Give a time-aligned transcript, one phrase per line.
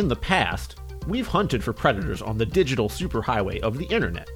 [0.00, 0.76] In the past,
[1.08, 4.30] we've hunted for predators on the digital superhighway of the internet.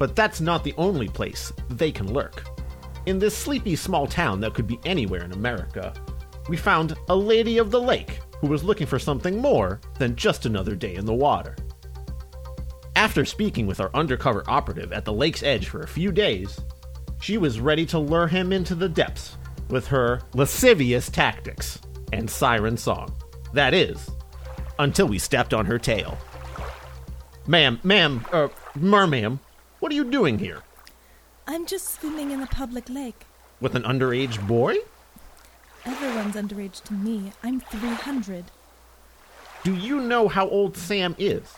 [0.00, 2.44] But that's not the only place they can lurk.
[3.06, 5.94] In this sleepy small town that could be anywhere in America,
[6.48, 10.44] we found a lady of the lake who was looking for something more than just
[10.44, 11.54] another day in the water.
[12.96, 16.58] After speaking with our undercover operative at the lake's edge for a few days,
[17.20, 19.36] she was ready to lure him into the depths
[19.68, 21.78] with her lascivious tactics
[22.12, 23.14] and siren song.
[23.52, 24.10] That is,
[24.78, 26.18] until we stepped on her tail.
[27.46, 29.38] Ma'am, ma'am, uh, merma'am,
[29.78, 30.62] what are you doing here?
[31.46, 33.24] I'm just swimming in the public lake.
[33.60, 34.76] With an underage boy?
[35.84, 37.32] Everyone's underage to me.
[37.44, 38.46] I'm 300.
[39.62, 41.54] Do you know how old Sam is?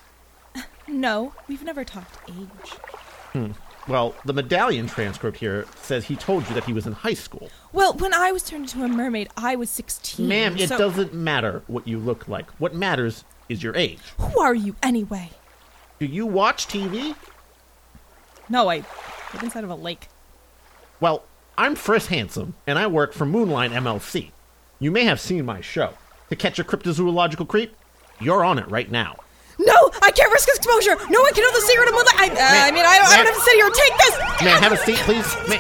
[0.86, 3.52] No, we've never talked age.
[3.88, 7.50] Well, the medallion transcript here says he told you that he was in high school.
[7.72, 10.28] Well, when I was turned into a mermaid, I was 16.
[10.28, 12.50] Ma'am, it so- doesn't matter what you look like.
[12.60, 14.00] What matters is your age.
[14.18, 15.30] Who are you anyway?
[15.98, 17.16] Do you watch TV?
[18.48, 18.84] No, I
[19.32, 20.08] live inside of a lake.
[21.00, 21.24] Well,
[21.56, 24.32] I'm Friss Handsome, and I work for Moonline MLC.
[24.78, 25.94] You may have seen my show.
[26.28, 27.74] To catch a cryptozoological creep?
[28.20, 29.16] You're on it right now.
[29.58, 30.96] No, I can't risk exposure.
[31.10, 32.14] No one can know the secret of moonlight.
[32.16, 34.18] I, uh, I mean, I don't, I don't have to sit here and take this.
[34.44, 35.36] May I have a seat, please?
[35.48, 35.58] May-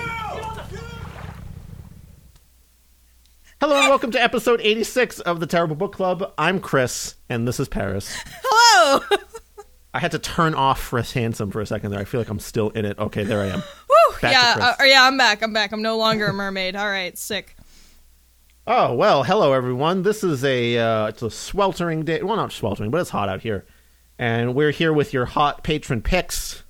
[3.60, 6.32] Hello and welcome to episode 86 of the Terrible Book Club.
[6.38, 8.16] I'm Chris, and this is Paris.
[8.44, 9.00] Hello.
[9.94, 11.98] I had to turn off Friss Handsome for a second there.
[11.98, 12.96] I feel like I'm still in it.
[13.00, 13.58] Okay, there I am.
[13.58, 14.14] Woo.
[14.20, 14.64] Back to yeah, Chris.
[14.64, 15.42] uh, yeah, I'm back.
[15.42, 15.72] I'm back.
[15.72, 16.76] I'm no longer a mermaid.
[16.76, 17.56] All right, sick.
[18.70, 20.02] Oh well, hello everyone.
[20.02, 22.22] This is a uh, it's a sweltering day.
[22.22, 23.64] Well, not sweltering, but it's hot out here,
[24.18, 26.64] and we're here with your hot patron picks.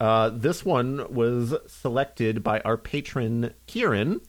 [0.00, 4.20] Uh, this one was selected by our patron Kieran,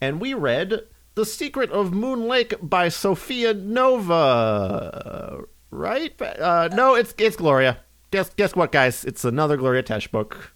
[0.00, 5.42] and we read "The Secret of Moon Lake" by Sophia Nova.
[5.70, 6.20] Right?
[6.20, 7.78] Uh, no, it's it's Gloria.
[8.10, 9.04] Guess guess what, guys?
[9.04, 10.54] It's another Gloria Tesch book.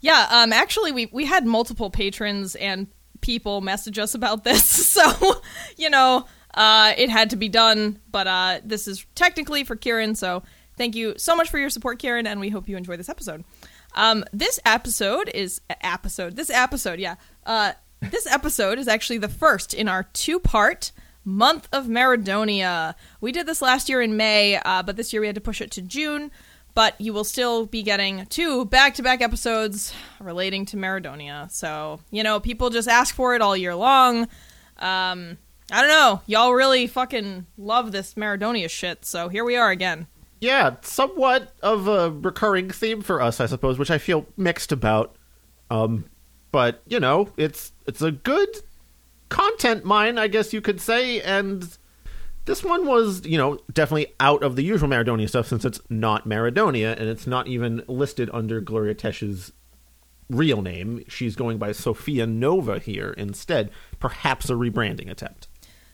[0.00, 2.86] Yeah, um, actually, we we had multiple patrons and
[3.20, 5.40] people message us about this, so
[5.76, 6.24] you know,
[6.54, 8.00] uh, it had to be done.
[8.10, 10.42] But uh, this is technically for Kieran, so
[10.76, 13.44] thank you so much for your support, Kieran, and we hope you enjoy this episode.
[13.94, 16.36] Um, this episode is episode.
[16.36, 17.16] This episode, yeah.
[17.44, 20.92] Uh, this episode is actually the first in our two-part
[21.24, 22.94] month of Maradonia.
[23.20, 25.60] We did this last year in May, uh, but this year we had to push
[25.60, 26.30] it to June.
[26.74, 31.50] But you will still be getting two back-to-back episodes relating to Maradonia.
[31.50, 34.28] So you know, people just ask for it all year long.
[34.78, 35.38] Um,
[35.70, 36.22] I don't know.
[36.26, 39.04] Y'all really fucking love this Maradonia shit.
[39.04, 40.06] So here we are again.
[40.40, 45.16] yeah, somewhat of a recurring theme for us, I suppose, which I feel mixed about.
[45.70, 46.06] Um,
[46.52, 48.48] but you know, it's it's a good
[49.28, 51.76] content mine, I guess you could say, and
[52.46, 56.26] this one was, you know, definitely out of the usual Maradonia stuff since it's not
[56.26, 59.52] Maradonia and it's not even listed under Gloria Tesch's
[60.30, 61.04] real name.
[61.08, 63.70] She's going by Sophia Nova here instead.
[63.98, 65.47] Perhaps a rebranding attempt.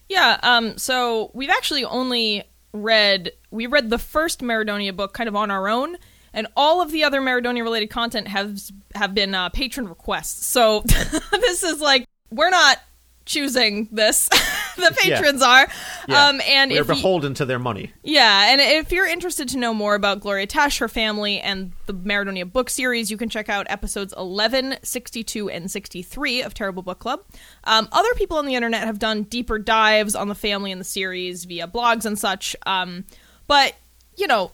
[0.09, 5.37] Yeah, um, so we've actually only read we read the first Maradonia book kind of
[5.37, 5.97] on our own,
[6.33, 10.47] and all of the other Maradonia related content has have been uh, patron requests.
[10.47, 10.81] So
[11.31, 12.79] this is like we're not
[13.27, 14.29] choosing this;
[14.77, 15.17] the Yeah.
[15.21, 15.67] patrons are.
[16.09, 16.27] Yeah.
[16.29, 17.93] Um, and you- beholden to their money.
[18.03, 21.95] yeah, and if you're interested to know more about Gloria Tesch, her family, and the
[21.95, 26.99] Maradonia book series, you can check out episodes 11, 62, and 63 of Terrible Book
[26.99, 27.21] Club.
[27.65, 30.85] Um, other people on the internet have done deeper dives on the family and the
[30.85, 32.55] series via blogs and such.
[32.67, 33.05] Um,
[33.47, 33.75] but,
[34.17, 34.53] you know,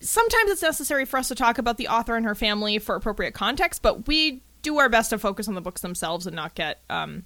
[0.00, 3.34] sometimes it's necessary for us to talk about the author and her family for appropriate
[3.34, 6.80] context, but we do our best to focus on the books themselves and not get
[6.90, 7.24] um,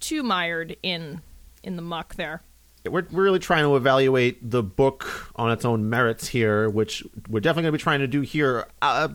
[0.00, 1.22] too mired in
[1.62, 2.42] in the muck there.
[2.84, 7.64] We're, really trying to evaluate the book on its own merits here, which we're definitely
[7.64, 8.66] going to be trying to do here.
[8.80, 9.08] Uh,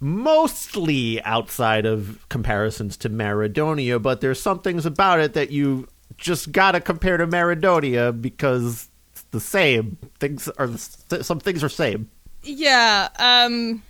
[0.00, 6.52] mostly outside of comparisons to Maradonia, but there's some things about it that you just
[6.52, 9.98] gotta compare to Maradonia because it's the same.
[10.18, 12.10] Things are some things are same.
[12.42, 13.08] Yeah.
[13.18, 13.82] Um.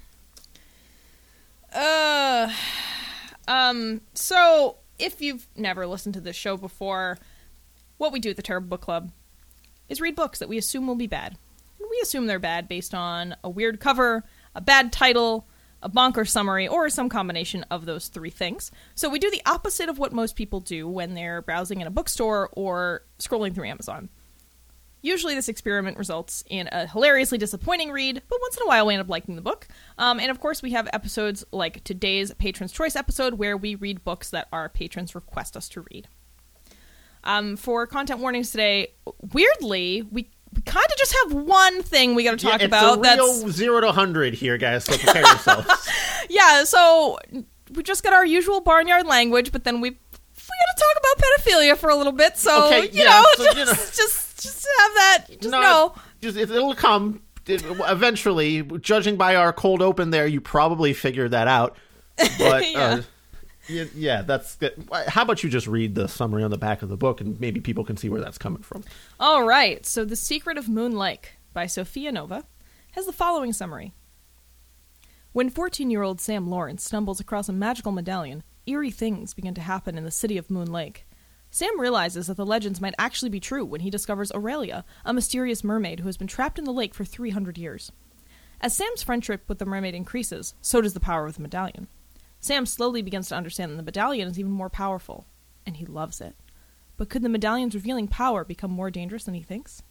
[1.75, 2.53] Uh.
[3.49, 4.01] Um.
[4.13, 7.19] So, if you've never listened to this show before,
[7.99, 9.11] what we do at the Terrible Book Club
[9.89, 11.37] is read books that we assume will be bad.
[11.79, 15.47] And We assume they're bad based on a weird cover, a bad title,
[15.83, 18.71] a bonker summary, or some combination of those three things.
[18.95, 21.91] So we do the opposite of what most people do when they're browsing in a
[21.91, 24.09] bookstore or scrolling through Amazon.
[25.03, 28.95] Usually, this experiment results in a hilariously disappointing read, but once in a while we
[28.95, 29.69] end up liking the book.
[29.99, 34.05] Um, and of course, we have episodes like today's Patron's Choice episode where we read
[34.05, 36.09] books that our patrons request us to read.
[37.25, 38.93] Um, for content warnings today,
[39.33, 42.99] weirdly, we we kind of just have one thing we got to talk yeah, about.
[42.99, 44.85] It's a real that's zero to hundred here, guys.
[44.85, 45.91] So prepare yourselves.
[46.31, 46.65] yeah.
[46.65, 47.19] So
[47.75, 51.25] we just got our usual barnyard language, but then we we got to talk about
[51.25, 52.37] pedophilia for a little bit.
[52.37, 53.73] So Okay, you, yeah, know, so, just, you know.
[53.73, 55.25] just just have that.
[55.41, 55.95] Just No, know.
[56.21, 58.63] just it, it'll come eventually.
[58.63, 61.77] Judging by our cold open, there, you probably figured that out.
[62.39, 62.79] But Yeah.
[62.81, 63.03] uh,
[63.69, 64.89] yeah, yeah, that's good.
[65.09, 67.61] How about you just read the summary on the back of the book, and maybe
[67.61, 68.85] people can see where that's coming from.
[69.19, 69.85] All right.
[69.85, 72.45] So The Secret of Moon Lake by Sophia Nova
[72.93, 73.93] has the following summary.
[75.33, 79.61] When 14 year old Sam Lawrence stumbles across a magical medallion, eerie things begin to
[79.61, 81.06] happen in the city of Moon Lake.
[81.57, 85.65] Sam realizes that the legends might actually be true when he discovers Aurelia, a mysterious
[85.65, 87.91] mermaid who has been trapped in the lake for 300 years.
[88.61, 91.89] As Sam's friendship with the mermaid increases, so does the power of the medallion.
[92.41, 95.29] Sam slowly begins to understand that the medallion is even more powerful,
[95.65, 96.37] and he loves it.
[96.99, 99.83] But could the medallion's revealing power become more dangerous than he thinks?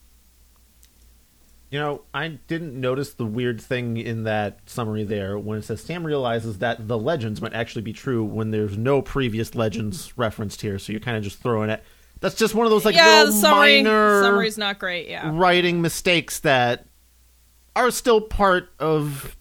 [1.75, 5.81] You know, I didn't notice the weird thing in that summary there when it says
[5.81, 10.61] Sam realizes that the legends might actually be true when there's no previous legends referenced
[10.61, 10.79] here.
[10.79, 11.83] So you're kind of just throwing it.
[12.21, 15.09] That's just one of those like yeah, little the summary minor summary's not great.
[15.09, 16.85] Yeah, writing mistakes that
[17.75, 19.35] are still part of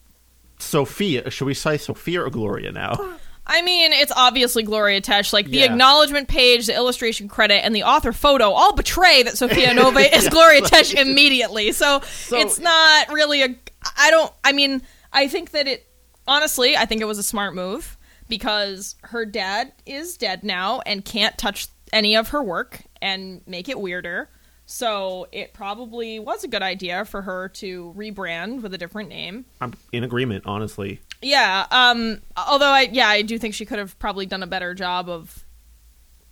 [0.59, 1.29] Sophia.
[1.29, 3.17] Should we say Sophia or Gloria now?
[3.47, 5.31] I mean it's obviously Gloria Tesch.
[5.33, 5.65] Like the Yeah.
[5.65, 10.27] acknowledgement page, the illustration credit, and the author photo all betray that Sophia Nova is
[10.29, 11.71] Gloria Tesch immediately.
[11.71, 13.55] So, So- it's not really a.
[13.97, 14.31] I don't.
[14.43, 14.81] I mean,
[15.13, 15.87] I think that it.
[16.27, 17.97] Honestly, I think it was a smart move
[18.27, 23.69] because her dad is dead now and can't touch any of her work and make
[23.69, 24.29] it weirder.
[24.65, 29.45] So it probably was a good idea for her to rebrand with a different name.
[29.61, 31.01] I'm in agreement, honestly.
[31.21, 31.67] Yeah.
[31.69, 32.21] Um.
[32.35, 35.45] Although I, yeah, I do think she could have probably done a better job of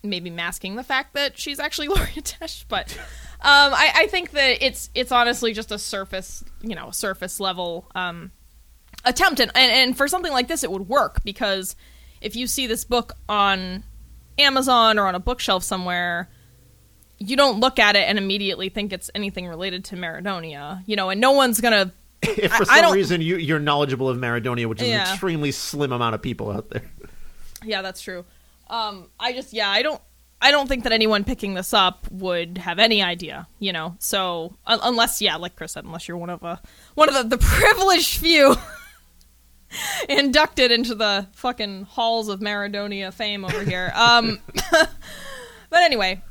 [0.01, 2.65] maybe masking the fact that she's actually Gloria Tesch.
[2.67, 2.97] But
[3.41, 7.85] um, I, I think that it's it's honestly just a surface, you know, surface level
[7.93, 8.31] um
[9.05, 11.75] attempt, and, and and for something like this, it would work because
[12.19, 13.83] if you see this book on
[14.39, 16.29] Amazon or on a bookshelf somewhere.
[17.25, 21.09] You don't look at it and immediately think it's anything related to Maradonia, you know,
[21.09, 21.91] and no one's gonna
[22.21, 25.03] If for I- some reason you, you're knowledgeable of Maradonia, which is Yeah.
[25.07, 26.83] an extremely slim amount of people out there.
[27.63, 28.25] Yeah, that's true.
[28.69, 30.01] Um, I just yeah, I don't
[30.41, 33.95] I don't think that anyone picking this up would have any idea, you know.
[33.99, 36.59] So un- unless yeah, like Chris said, unless you're one of a
[36.95, 38.55] one of the, the privileged few
[40.09, 43.91] inducted into the fucking halls of Maradonia fame over here.
[43.95, 44.39] Um,
[44.71, 46.21] but anyway,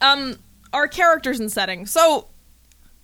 [0.00, 0.36] um,
[0.72, 1.86] our characters and setting.
[1.86, 2.28] So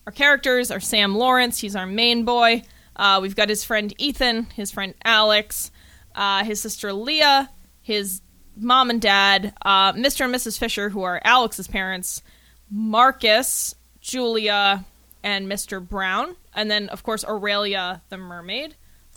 [0.06, 1.58] our characters are Sam Lawrence.
[1.58, 2.62] He's our main boy.
[2.96, 5.70] Uh, we've got his friend Ethan, his friend Alex,
[6.14, 7.48] uh, his sister Leah,
[7.80, 8.20] his
[8.56, 10.24] mom and dad, uh, Mr.
[10.26, 10.58] and Mrs.
[10.58, 12.22] Fisher, who are Alex's parents,
[12.70, 14.84] Marcus, Julia,
[15.22, 15.86] and Mr.
[15.86, 18.72] Brown, and then of course Aurelia the mermaid.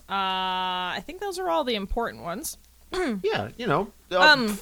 [0.07, 2.57] Uh, I think those are all the important ones.
[3.23, 4.59] Yeah, you know, uh, Um,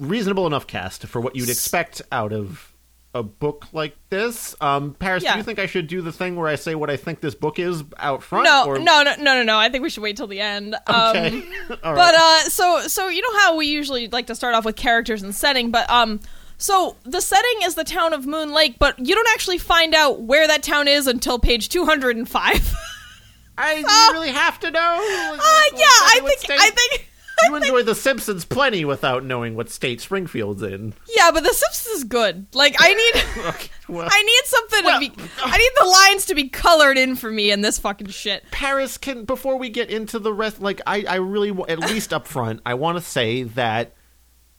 [0.00, 2.70] reasonable enough cast for what you'd expect out of
[3.12, 4.54] a book like this.
[4.60, 5.32] Um, Paris, Yeah.
[5.32, 7.34] do you think I should do the thing where I say what I think this
[7.34, 8.44] book is out front?
[8.44, 8.78] No, or...
[8.78, 9.58] no, no, no, no, no.
[9.58, 10.76] I think we should wait till the end.
[10.88, 11.28] Okay.
[11.28, 11.44] Um,
[11.82, 14.76] All But uh, so so you know how we usually like to start off with
[14.76, 16.20] characters and setting, but um,
[16.56, 20.22] so the setting is the town of Moon Lake, but you don't actually find out
[20.22, 22.72] where that town is until page two hundred and five.
[23.58, 24.80] I really have to know.
[24.80, 27.09] Uh, yeah, I think I think
[27.44, 30.94] you enjoy The Simpsons plenty without knowing what state Springfield's in.
[31.16, 32.46] Yeah, but The Simpsons is good.
[32.54, 35.22] Like I need, Okay, well, I need something Well- to be.
[35.22, 38.44] Uh, I need the lines to be colored in for me in this fucking shit.
[38.50, 42.26] Paris can before we get into the rest like I I really at least up
[42.26, 43.94] front I want to say that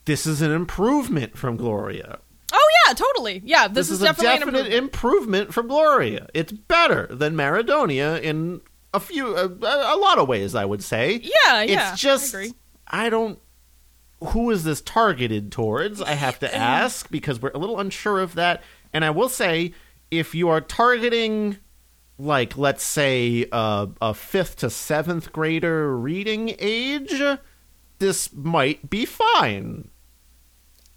[0.06, 2.20] this is an improvement from Gloria.
[2.54, 3.42] Oh yeah, totally.
[3.46, 4.84] Yeah, this, This, is, definitely a an definite improvement.
[4.84, 6.28] improvement from Gloria.
[6.34, 8.62] It's better than Maradonia in
[8.94, 11.22] a few a, a lot of ways I would say.
[11.24, 12.54] Yeah, yeah, It's just agree.
[12.92, 13.40] I don't
[14.24, 16.00] who is this targeted towards?
[16.02, 18.62] I have to ask because we're a little unsure of that.
[18.94, 19.74] And I will say
[20.12, 21.58] if you are targeting
[22.20, 27.20] like let's say uh, a fifth to seventh grader reading age,
[27.98, 29.90] this might be fine.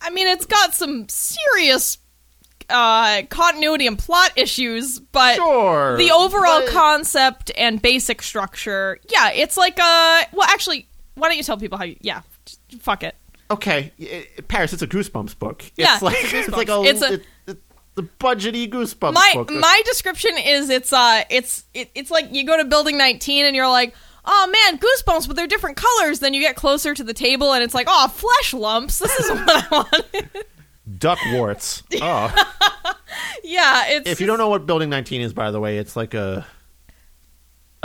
[0.02, 1.96] I mean, it's got some serious
[2.68, 9.30] uh, continuity and plot issues, but Sure, the overall but- concept and basic structure, yeah,
[9.32, 10.26] it's like a.
[10.32, 11.96] Well, actually, why don't you tell people how you?
[12.00, 12.22] Yeah,
[12.80, 13.14] fuck it.
[13.50, 14.72] Okay, i- i- Paris.
[14.72, 15.62] It's a Goosebumps book.
[15.64, 17.62] It's Yeah, like it's it's like a It's a- it- it-
[17.94, 19.50] the budgety Goosebumps My book.
[19.52, 23.54] my description is it's uh it's it, it's like you go to building 19 and
[23.56, 23.94] you're like.
[24.26, 26.20] Oh man, goosebumps, but they're different colors.
[26.20, 28.98] Then you get closer to the table, and it's like, oh, flesh lumps.
[29.00, 30.44] This is what I wanted.
[30.98, 31.82] duck warts.
[32.00, 32.34] Oh,
[33.42, 36.14] yeah, it's if you don't know what Building 19 is, by the way, it's like
[36.14, 36.46] a.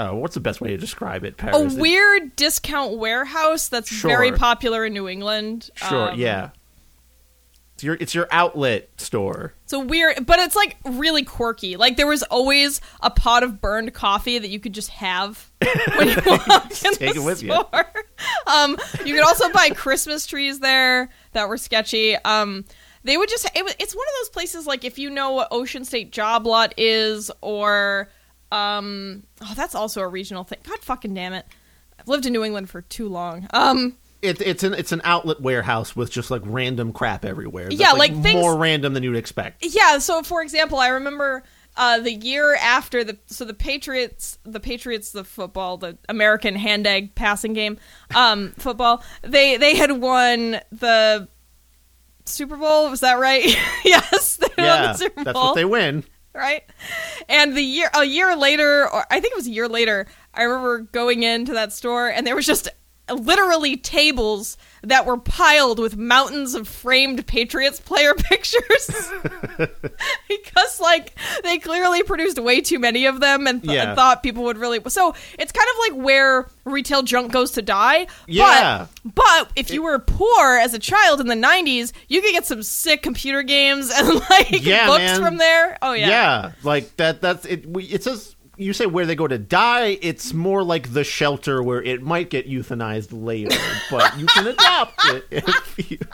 [0.01, 1.73] Oh, what's the best way to describe it, a Paris?
[1.75, 4.09] It- weird discount warehouse that's Sure.
[4.09, 5.69] very popular in New England.
[5.75, 6.49] Sure, Um, yeah.
[7.75, 9.53] It's your it's your outlet store.
[9.63, 11.77] It's a weird, but it's like really quirky.
[11.77, 15.49] Like there was always a pot of burned coffee that you could just have
[15.97, 17.51] when you walked in take the it with you.
[17.53, 17.85] store.
[18.47, 22.15] Um, you could also buy Christmas trees there that were sketchy.
[22.17, 22.65] Um,
[23.05, 25.85] they would just it, it's one of those places like if you know what Ocean
[25.85, 28.09] State Job Lot is or
[28.51, 30.59] um oh that's also a regional thing.
[30.67, 31.45] God fucking damn it.
[31.99, 33.47] I've lived in New England for too long.
[33.51, 37.69] Um It, it's an it's an outlet warehouse with just like random crap everywhere.
[37.71, 39.63] Yeah, like, things- more random than you'd expect.
[39.65, 41.43] Yeah, so for example, I remember
[41.77, 46.85] uh, the year after the so the Patriots, the Patriots, the football, the American hand
[46.85, 47.77] egg passing game,
[48.13, 49.01] um, football.
[49.21, 51.29] They they had won the
[52.25, 52.89] Super Bowl.
[52.89, 53.45] Was that right?
[53.85, 56.03] yes, Yeah, the Super that's what they win.
[56.33, 56.63] Right?
[57.27, 60.43] And the year a year later, or I think it was a year later, I
[60.43, 62.69] remember going into that store and there was just
[63.13, 69.11] literally tables that were piled with mountains of framed Patriots player pictures.
[70.27, 71.13] because like
[71.43, 73.89] they clearly produced way too many of them and, th- Yeah.
[73.89, 77.61] and thought people would really So, it's kind of like where retail junk goes to
[77.61, 78.07] die.
[78.27, 78.87] Yeah.
[79.03, 82.45] But but if you were poor as a child in the 90s, you could get
[82.45, 85.21] some sick computer games and like Yeah, books man.
[85.21, 85.77] from there.
[85.81, 86.07] Oh Yeah.
[86.09, 87.21] Yeah like that.
[87.21, 87.65] That's it.
[87.67, 89.97] We, it says you say where they go to die.
[90.01, 93.55] It's more like the shelter where it might get euthanized later,
[93.89, 95.97] but you can adopt it if you.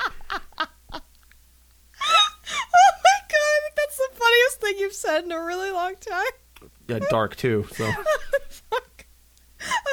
[2.77, 6.69] Oh my god, that's the funniest thing you've said in a really long time.
[6.87, 7.65] Yeah, dark too.
[7.73, 7.91] So
[8.49, 9.05] Fuck.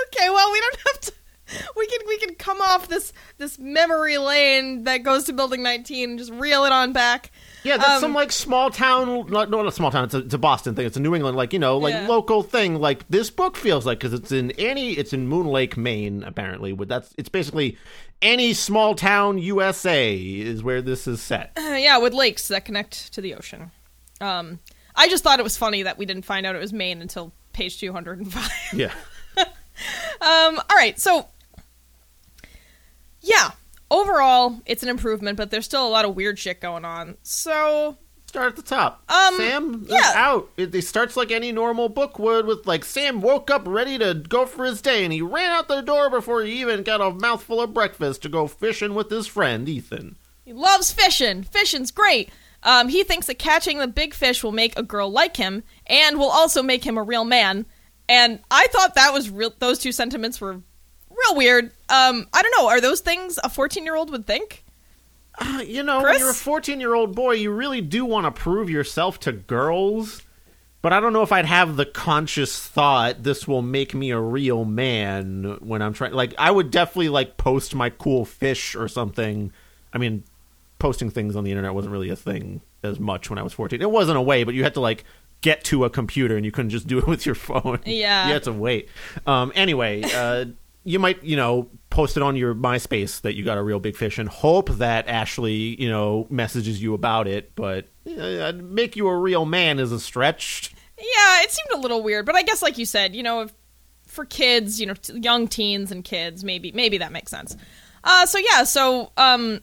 [0.07, 1.13] Okay, well we don't have to
[1.77, 6.11] we can we can come off this this memory lane that goes to building 19
[6.11, 7.31] and just reel it on back.
[7.65, 9.27] Yeah, that's Um, some like small town.
[9.31, 10.05] Not, not a small town.
[10.05, 10.87] It's a, it's a Boston thing.
[10.87, 12.07] It's a New England, like you know, like Yeah.
[12.09, 12.81] local thing.
[12.81, 14.93] Like this book feels like because it's in any.
[14.93, 16.23] It's in Moon Lake, Maine.
[16.25, 17.77] Apparently, with that's it's basically
[18.21, 21.53] any small town USA is where this is set.
[21.57, 23.71] Uh, yeah, with lakes that connect to the ocean.
[24.21, 24.61] Um
[24.95, 27.33] I just thought it was funny that we didn't find out it was Maine until
[27.53, 28.51] page 205.
[28.75, 28.93] Yeah.
[30.21, 31.27] Um, all right, so
[33.23, 33.51] yeah,
[33.93, 37.17] overall it's an improvement, but there's still a lot of weird shit going on.
[37.23, 37.99] So
[38.33, 39.03] Start at the top.
[39.11, 40.13] Um, Sam is yeah.
[40.15, 40.49] out.
[40.57, 44.15] It, it starts like any normal book would, with like Sam woke up ready to
[44.15, 47.11] go for his day, and he ran out the door before he even got a
[47.11, 50.17] mouthful of breakfast to go fishing with his friend Ethan.
[50.47, 51.43] he loves fishing.
[51.43, 52.31] Fishing's great.
[52.63, 56.19] Um, he thinks that catching the big fish will make a girl like him, and
[56.19, 57.67] will also make him a real man.
[58.09, 59.53] And I thought that was real.
[59.59, 60.63] Those two sentiments were
[61.17, 61.67] real weird.
[61.89, 62.69] Um, I don't know.
[62.69, 64.65] Are those things a 14 year old would think?
[65.39, 66.15] Uh, you know, Chris?
[66.15, 69.33] when you're a 14 year old boy, you really do want to prove yourself to
[69.33, 70.23] girls.
[70.83, 74.19] But I don't know if I'd have the conscious thought this will make me a
[74.19, 76.13] real man when I'm trying.
[76.13, 79.53] Like, I would definitely like post my cool fish or something.
[79.93, 80.25] I mean,
[80.81, 83.81] posting things on the internet wasn't really a thing as much when I was 14.
[83.81, 85.05] It wasn't a way, but you had to like
[85.41, 87.79] get to a computer and you couldn't just do it with your phone.
[87.87, 88.27] Yeah.
[88.27, 88.89] you had to wait.
[89.25, 90.47] Um, anyway, uh,
[90.85, 93.97] you might, you know, post it on your MySpace that you got a real big
[93.97, 97.55] fish and hope that Ashley, you know, messages you about it.
[97.55, 100.75] But uh, make you a real man is a stretch.
[100.99, 103.49] Yeah, it seemed a little weird, but I guess, like you said, you know,
[104.07, 107.57] for kids, you know, young teens and kids, maybe maybe that makes sense.
[108.05, 109.61] Uh, so yeah, so um,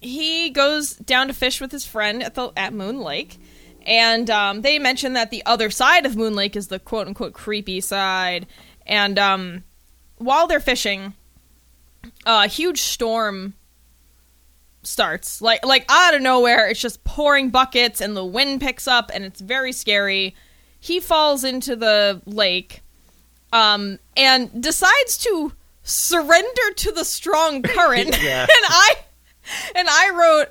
[0.00, 3.38] he goes down to fish with his friend at the at Moon Lake,
[3.86, 7.32] and um, they mention that the other side of Moon Lake is the quote unquote
[7.32, 8.46] creepy side.
[8.86, 9.64] And um,
[10.18, 11.14] while they're fishing,
[12.26, 13.54] a huge storm
[14.82, 16.68] starts like like out of nowhere.
[16.68, 20.34] It's just pouring buckets, and the wind picks up, and it's very scary.
[20.80, 22.82] He falls into the lake,
[23.52, 28.20] um, and decides to surrender to the strong current.
[28.22, 28.42] Yeah.
[28.42, 28.94] and I
[29.74, 30.48] and I wrote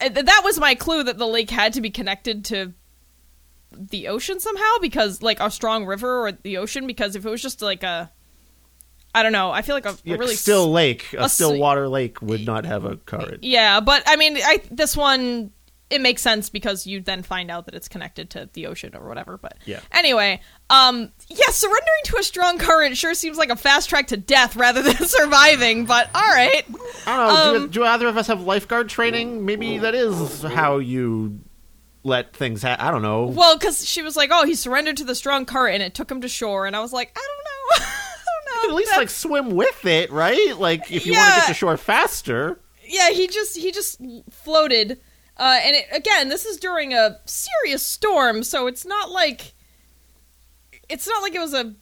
[0.00, 2.72] that was my clue that the lake had to be connected to
[3.72, 7.42] the ocean somehow because like a strong river or the ocean because if it was
[7.42, 8.10] just like a
[9.14, 11.58] I don't know I feel like a, a really still lake, a, a still s-
[11.58, 13.42] water lake would not have a current.
[13.44, 15.50] yeah but I mean I this one
[15.90, 19.08] it makes sense because you then find out that it's connected to the ocean or
[19.08, 19.80] whatever but Yeah.
[19.90, 24.18] anyway um yeah surrendering to a strong current sure seems like a fast track to
[24.18, 26.64] death rather than surviving but all right
[27.06, 27.54] I don't know.
[27.56, 29.46] Um, do, do either of us have lifeguard training?
[29.46, 31.40] Maybe that is how you
[32.04, 32.84] let things happen.
[32.86, 33.24] I don't know.
[33.26, 36.10] Well, because she was like, "Oh, he surrendered to the strong current, and it took
[36.10, 38.07] him to shore." And I was like, "I don't know, I don't know."
[38.64, 40.56] At least like swim with it, right?
[40.58, 42.60] Like if you want to get to shore faster.
[42.86, 44.00] yeah, he just he just
[44.30, 45.00] floated,
[45.36, 49.54] uh, and it, again, this is during a serious storm, so it's not like
[50.88, 51.74] it's not like it was a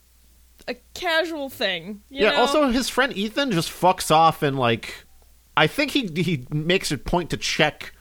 [0.69, 2.03] a casual thing.
[2.11, 2.31] You yeah.
[2.31, 2.41] know?
[2.41, 5.07] Also, his friend Ethan just fucks off and like,
[5.57, 7.95] I think he he makes a point to check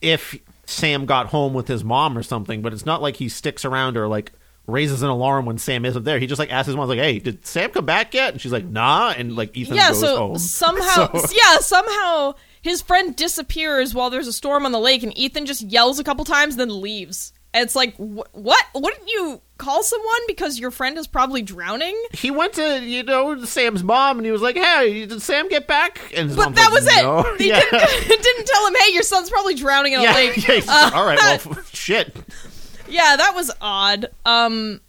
[0.00, 3.64] if Sam got home with his mom or something, but it's not like he sticks
[3.64, 4.32] around or like
[4.66, 6.18] raises an alarm when Sam isn't there.
[6.18, 8.52] He just like asks his mom like, "Hey, did Sam come back yet?" And she's
[8.52, 10.38] like, "Nah." And like Ethan yeah, goes so home.
[10.38, 15.16] somehow, So- yeah, somehow his friend disappears while there's a storm on the lake, and
[15.16, 17.32] Ethan just yells a couple times, then leaves.
[17.54, 18.62] And it's like, wh- what?
[18.74, 21.96] Wouldn't you call someone because your friend is probably drowning?
[22.12, 25.66] he went to you know Sam's mom and he was like, "Hey, did Sam get
[25.66, 27.02] back?" And But that like, was it.
[27.02, 27.60] "No." He yeah.
[27.60, 30.90] didn't, didn't tell him, "Hey, your son's probably drowning in a yeah, lake." yeah, Uh,
[30.94, 31.46] all right.
[31.46, 32.14] Well, shit.
[32.88, 34.06] Yeah, that was odd.
[34.24, 34.80] Um,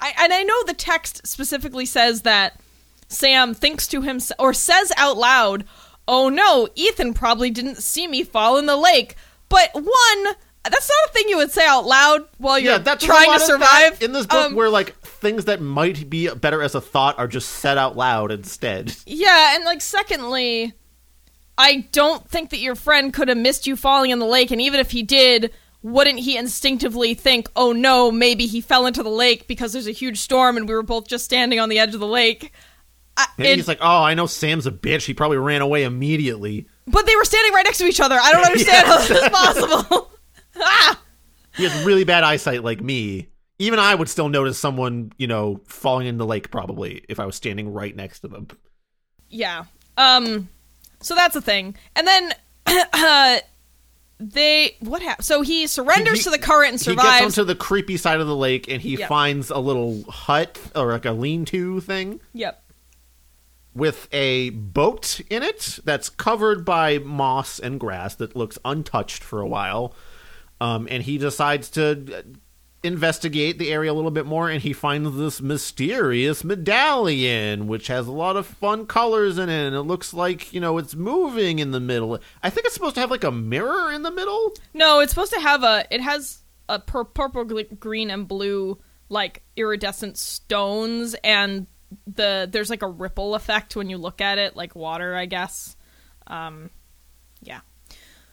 [0.00, 2.60] I and I know the text specifically says that
[3.08, 5.64] Sam thinks to himself or says out loud,
[6.06, 9.16] "Oh no, Ethan probably didn't see me fall in the lake."
[9.48, 13.04] But one, that's not a thing you would say out loud while you're Yeah, that's
[13.04, 16.74] trying to survive in this book Um, where like things that might be better as
[16.74, 18.94] a thought are just said out loud instead.
[19.06, 20.74] Yeah, and like secondly,
[21.56, 24.60] I don't think that your friend could have missed you falling in the lake, and
[24.60, 29.08] even if he did, wouldn't he instinctively think, "Oh no, maybe he fell into the
[29.10, 31.94] lake because there's a huge storm and we were both just standing on the edge
[31.94, 32.52] of the lake."
[33.16, 35.04] I, Maybe it- he's like, "Oh, I know Sam's a bitch.
[35.06, 38.16] He probably ran away immediately." but they were standing right next to each other.
[38.20, 40.12] I don't understand how this is possible.
[40.60, 41.00] ah!
[41.56, 43.28] He has really bad eyesight, like me.
[43.58, 47.24] Even I would still notice someone, you know, falling in the lake probably if I
[47.26, 48.48] was standing right next to them.
[49.30, 49.64] Yeah.
[49.96, 50.48] Um.
[51.00, 52.32] So that's the thing, and then.
[52.92, 53.38] uh
[54.18, 55.24] they what happened?
[55.26, 57.08] So he surrenders He- to the current and survives.
[57.08, 59.08] He gets onto the creepy side of the lake and he Yep.
[59.08, 62.62] finds a little hut or like a lean-to thing yep.
[63.74, 69.40] with a boat in it that's covered by moss and grass that looks untouched for
[69.40, 69.94] a while.
[70.62, 72.24] Um, and he decides to
[72.86, 78.06] investigate the area a little bit more, and he finds this mysterious medallion, which has
[78.06, 81.58] a lot of fun colors in it, and it looks like you know it's moving
[81.58, 82.18] in the middle.
[82.42, 84.54] I think it's supposed to have like a mirror in the middle.
[84.72, 85.86] No, it's supposed to have a.
[85.90, 91.66] It has a pur- purple, green, and blue like iridescent stones, and
[92.06, 95.76] the there's like a ripple effect when you look at it, like water, I guess.
[96.26, 96.70] Um,
[97.42, 97.60] yeah.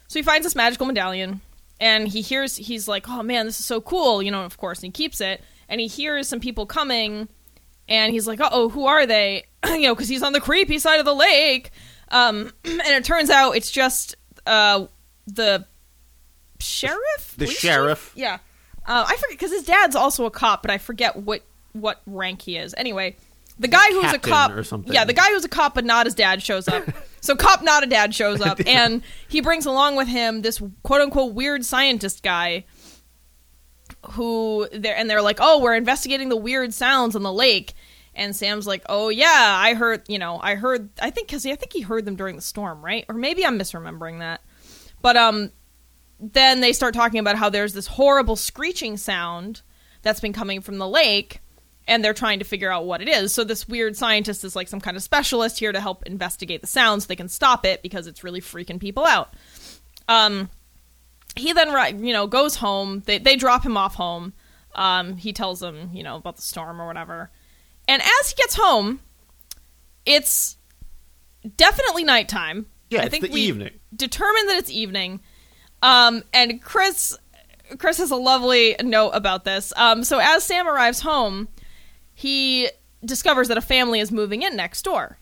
[0.08, 1.42] So he finds this magical medallion,
[1.80, 4.80] and he hears he's like, "Oh man, this is so cool!" You know, of course,
[4.80, 7.28] and he keeps it, and he hears some people coming,
[7.88, 10.80] and he's like, "Uh oh, who are they?" you know, because he's on the creepy
[10.80, 11.72] side of the lake.
[12.10, 14.88] Um, and it turns out it's just uh
[15.28, 15.66] the
[16.60, 18.12] sheriff, The Police sheriff.
[18.16, 18.40] Yeah,
[18.86, 22.42] uh, I forget because his dad's also a cop, but I forget what what rank
[22.42, 22.74] he is.
[22.78, 23.16] Anyway,
[23.60, 24.94] the guy who's a cop or something.
[24.94, 26.84] Yeah, the guy who's a cop, but not his dad shows up.
[27.22, 31.02] so cop, not a dad, shows up, and he brings along with him this quote
[31.02, 32.66] unquote weird scientist guy.
[34.12, 37.74] Who they're and they're like, oh, we're investigating the weird sounds on the lake.
[38.16, 40.04] And Sam's like, "Oh yeah, I heard.
[40.08, 40.90] You know, I heard.
[41.02, 43.06] I think because I think he heard them during the storm, right?
[43.10, 44.42] Or maybe I'm misremembering that.
[45.02, 45.52] But um,
[46.20, 49.62] then they start talking about how there's this horrible screeching sound
[50.04, 51.40] that's been coming from the lake
[51.88, 53.34] and they're trying to figure out what it is.
[53.34, 56.68] So this weird scientist is like some kind of specialist here to help investigate the
[56.68, 59.34] sound so they can stop it because it's really freaking people out.
[60.08, 60.50] Um
[61.36, 63.02] he then you know goes home.
[63.06, 64.34] They they drop him off home.
[64.76, 67.32] Um he tells them, you know, about the storm or whatever.
[67.88, 69.00] And as he gets home,
[70.06, 70.58] it's
[71.58, 72.68] definitely nighttime.
[72.90, 73.72] Yeah, I it's think the we evening.
[73.96, 75.20] Determined that it's evening.
[75.82, 77.18] Um, and Chris,
[77.78, 79.74] Chris has a lovely note about this.
[79.76, 81.50] Um, so as Sam arrives home,
[82.14, 82.70] he
[83.04, 85.18] discovers that a family is moving in next door.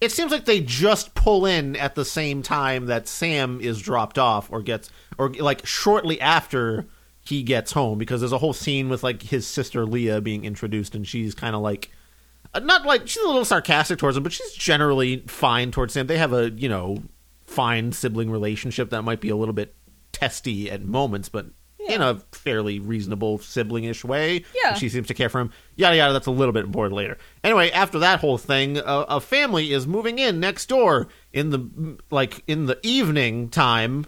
[0.00, 4.16] It seems like they just pull in at the same time that Sam is dropped
[4.18, 6.86] off or gets or like shortly after
[7.20, 10.94] he gets home because there's a whole scene with like his sister Leah being introduced
[10.94, 11.90] and she's kind of like
[12.54, 16.06] uh, not like she's a little sarcastic towards him but she's generally fine towards Sam.
[16.06, 17.02] They have a, you know,
[17.44, 19.74] fine sibling relationship that might be a little bit
[20.12, 21.46] testy at moments but
[21.88, 24.44] in a fairly reasonable sibling-ish way.
[24.62, 24.74] Yeah.
[24.74, 25.50] She seems to care for him.
[25.76, 26.12] Yada yada.
[26.12, 27.18] That's a little bit important later.
[27.42, 31.98] Anyway, after that whole thing, a, a family is moving in next door in the
[32.10, 34.06] like in the evening time,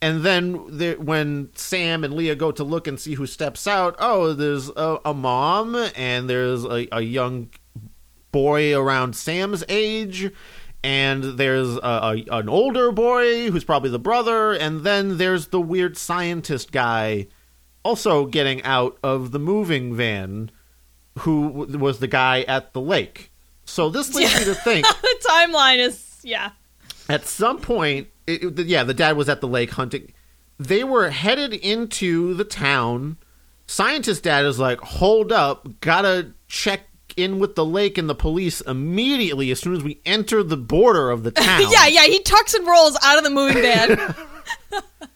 [0.00, 3.94] and then the, when Sam and Leah go to look and see who steps out,
[3.98, 7.50] oh, there's a, a mom and there's a, a young
[8.32, 10.32] boy around Sam's age.
[10.84, 15.60] And there's a, a, an older boy who's probably the brother, and then there's the
[15.60, 17.28] weird scientist guy
[17.84, 20.50] also getting out of the moving van
[21.20, 23.30] who w- was the guy at the lake.
[23.64, 26.50] So this leads me to think the timeline is yeah.
[27.08, 30.12] at some point, it- yeah, the dad was at the lake hunting.
[30.58, 33.18] They were headed into the town.
[33.66, 36.82] Scientist dad is like, hold up, gotta check
[37.16, 41.10] in with the lake and the police immediately as soon as we enter the border
[41.10, 41.62] of the town.
[41.70, 42.04] yeah, yeah.
[42.06, 44.14] He tucks and rolls out of the moving van.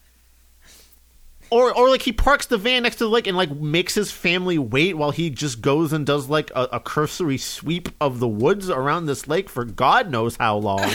[1.49, 4.11] Or, or like he parks the van next to the lake and like makes his
[4.11, 8.27] family wait while he just goes and does like a, a cursory sweep of the
[8.27, 10.91] woods around this lake for God knows how long.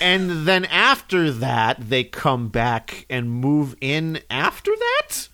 [0.00, 5.28] and then after that, they come back and move in after that.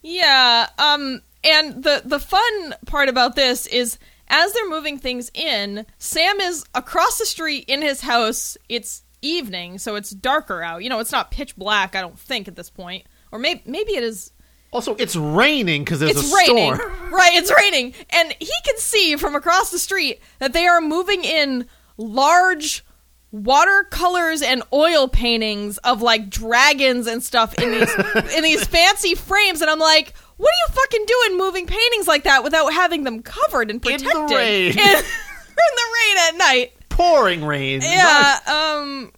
[0.00, 5.84] Yeah, um and the the fun part about this is as they're moving things in,
[5.98, 8.56] Sam is across the street in his house.
[8.68, 10.82] It's evening, so it's darker out.
[10.82, 13.04] You know, it's not pitch black, I don't think at this point.
[13.30, 14.32] Or maybe maybe it is
[14.72, 16.74] Also, it's raining because there's it's a raining.
[16.76, 16.92] storm.
[17.12, 17.92] Right, it's raining.
[18.10, 21.66] And he can see from across the street that they are moving in
[21.98, 22.84] large
[23.32, 27.94] watercolors and oil paintings of like dragons and stuff in these
[28.36, 32.24] in these fancy frames and I'm like, what are you fucking doing moving paintings like
[32.24, 34.12] that without having them covered and protected?
[34.12, 34.72] In the rain.
[34.72, 36.72] In, in the rain at night.
[36.88, 37.80] Pouring rain.
[37.80, 39.12] Yeah, um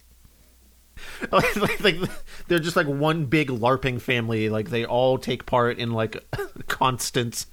[1.31, 2.11] like, like, like,
[2.47, 4.49] they're just like one big LARPing family.
[4.49, 6.23] Like they all take part in like
[6.67, 7.47] constant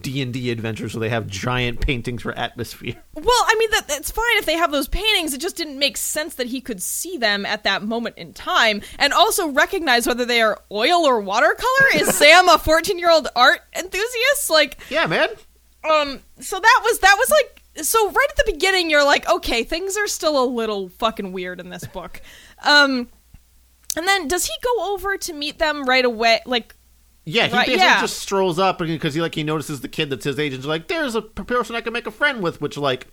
[0.00, 2.96] D and D adventures, where they have giant paintings for atmosphere.
[3.16, 5.32] Well, I mean that that's fine if they have those paintings.
[5.32, 8.82] It just didn't make sense that he could see them at that moment in time
[8.98, 11.86] and also recognize whether they are oil or watercolor.
[11.94, 14.50] Is Sam a 14-year-old art enthusiast?
[14.50, 15.28] Like Yeah, man.
[15.88, 19.62] um so that was that was like so right at the beginning you're like, okay,
[19.64, 22.20] things are still a little fucking weird in this book.
[22.64, 23.08] Um
[23.96, 26.74] and then does he go over to meet them right away like
[27.26, 28.00] Yeah, he Right, basically yeah.
[28.00, 30.66] just strolls up because he like he notices the kid that's his age and he's
[30.68, 33.06] like, "There's a person I can make a friend with," which like.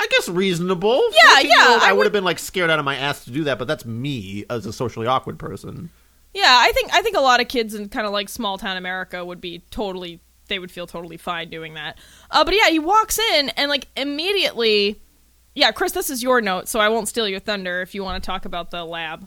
[0.00, 1.02] I guess reasonable.
[1.12, 3.24] Yeah, yeah, old, I I would would- have been like scared out of my ass
[3.24, 5.90] to do that, but that's me as a socially awkward person.
[6.32, 8.76] Yeah, I think I think a lot of kids in kind of like small town
[8.76, 11.98] America would be totally they would feel totally fine doing that.
[12.30, 15.00] Uh, but yeah, he walks in and like immediately,
[15.56, 18.22] yeah, Chris, this is your note, so I won't steal your thunder if you want
[18.22, 19.26] to talk about the lab.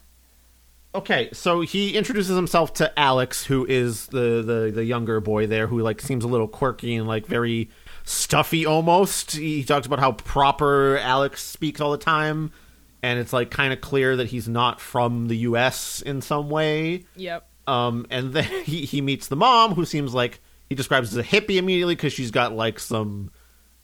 [0.94, 5.68] Okay, so he introduces himself to Alex, who is the, the, the younger boy there,
[5.68, 7.70] who like seems a little quirky and like very
[8.04, 9.32] stuffy almost.
[9.32, 12.52] He talks about how proper Alex speaks all the time,
[13.02, 16.02] and it's like kind of clear that he's not from the U.S.
[16.02, 17.06] in some way.
[17.16, 17.48] Yep.
[17.68, 21.24] Um, and then he, he meets the mom, who seems like he describes as a
[21.24, 23.32] hippie immediately because she's got like some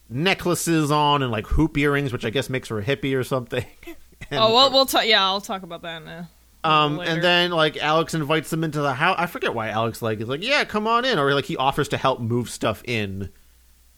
[0.09, 3.65] necklaces on and like hoop earrings, which I guess makes her a hippie or something.
[4.31, 5.05] And- oh well, we'll talk.
[5.05, 6.29] Yeah, I'll talk about that in a,
[6.67, 9.15] um, and then like Alex invites them into the house.
[9.17, 11.87] I forget why Alex like is like, yeah, come on in, or like he offers
[11.89, 13.29] to help move stuff in.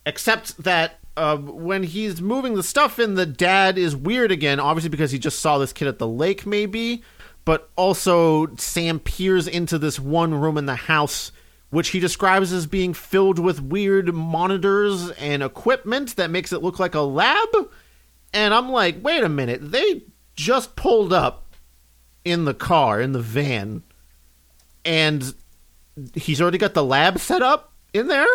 [0.06, 4.60] Except that uh, when he's moving the stuff in, the dad is weird again.
[4.60, 7.02] Obviously because he just saw this kid at the lake, maybe.
[7.44, 11.32] But also Sam peers into this one room in the house,
[11.72, 16.78] which he describes as being filled with weird monitors and equipment that makes it look
[16.78, 17.50] like a lab.
[18.32, 20.04] And I'm like, wait a minute, they
[20.36, 21.49] just pulled up
[22.30, 23.84] in the car in the van
[24.86, 25.34] and
[26.14, 28.28] he's already got the lab set up in there?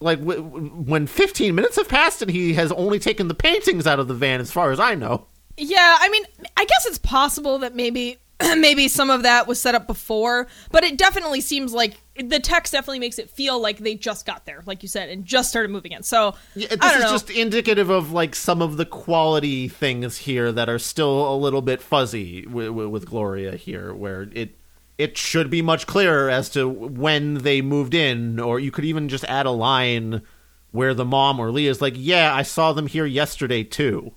[0.00, 3.86] Like w- w- when 15 minutes have passed and he has only taken the paintings
[3.86, 5.26] out of the van as far as i know.
[5.56, 6.24] Yeah, I mean,
[6.56, 8.18] I guess it's possible that maybe
[8.58, 12.72] maybe some of that was set up before, but it definitely seems like the text
[12.72, 15.70] definitely makes it feel like they just got there, like you said, and just started
[15.70, 16.02] moving in.
[16.02, 17.10] So Yeah, this is know.
[17.10, 21.62] just indicative of like some of the quality things here that are still a little
[21.62, 24.56] bit fuzzy with, with Gloria here, where it
[24.98, 29.08] it should be much clearer as to when they moved in, or you could even
[29.10, 30.22] just add a line
[30.70, 34.12] where the mom or Leah is like, "Yeah, I saw them here yesterday too."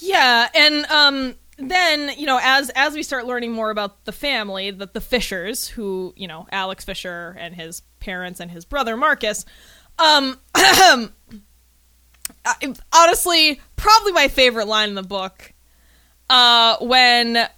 [0.00, 4.70] Yeah, and um, then you know, as as we start learning more about the family,
[4.70, 9.44] that the Fishers, who you know, Alex Fisher and his parents and his brother Marcus,
[9.98, 10.38] um,
[12.92, 15.52] honestly, probably my favorite line in the book,
[16.28, 17.48] uh, when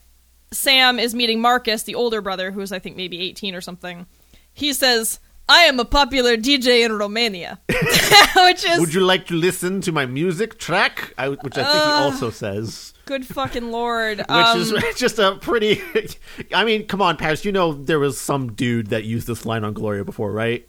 [0.53, 4.07] Sam is meeting Marcus, the older brother, who's I think maybe eighteen or something.
[4.53, 5.21] He says.
[5.49, 9.93] I am a popular DJ in Romania, which is Would you like to listen to
[9.93, 11.15] my music track?
[11.17, 12.93] I, which I think he also says.
[13.07, 14.19] Good fucking lord.
[14.19, 15.81] Which um, is just a pretty.
[16.55, 17.45] I mean, come on, Paris.
[17.45, 20.67] You know there was some dude that used this line on Gloria before, right?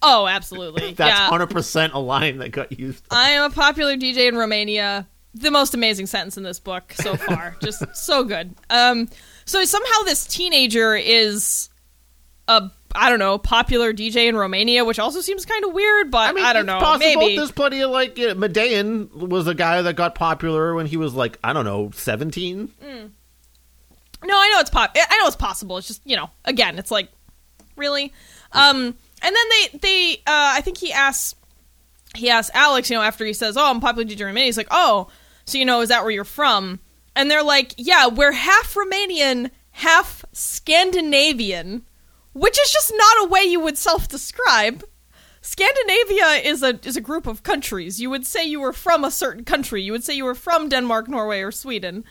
[0.00, 0.92] oh, absolutely.
[0.92, 1.28] That's yeah.
[1.28, 3.04] hundred percent a line that got used.
[3.10, 5.08] I am a popular DJ in Romania.
[5.34, 7.56] The most amazing sentence in this book so far.
[7.62, 8.54] Just so good.
[8.70, 9.08] Um,
[9.44, 11.68] so somehow this teenager is
[12.48, 16.10] a I don't know popular DJ in Romania, which also seems kind of weird.
[16.10, 16.78] But I, I don't it's know.
[16.78, 17.20] Possible.
[17.20, 20.86] Maybe There's plenty of like you know, Madeon was a guy that got popular when
[20.86, 22.72] he was like I don't know seventeen.
[24.24, 24.96] No, I know it's pop.
[24.96, 25.78] I know it's possible.
[25.78, 27.08] It's just you know, again, it's like
[27.76, 28.12] really.
[28.52, 31.34] Um, and then they they uh, I think he asks
[32.14, 34.56] he asks Alex, you know, after he says, "Oh, I'm popular DJ in Romania," he's
[34.56, 35.08] like, "Oh,
[35.44, 36.80] so you know, is that where you're from?"
[37.14, 41.82] And they're like, "Yeah, we're half Romanian, half Scandinavian,"
[42.32, 44.84] which is just not a way you would self-describe.
[45.40, 48.00] Scandinavia is a is a group of countries.
[48.00, 49.82] You would say you were from a certain country.
[49.82, 52.04] You would say you were from Denmark, Norway, or Sweden.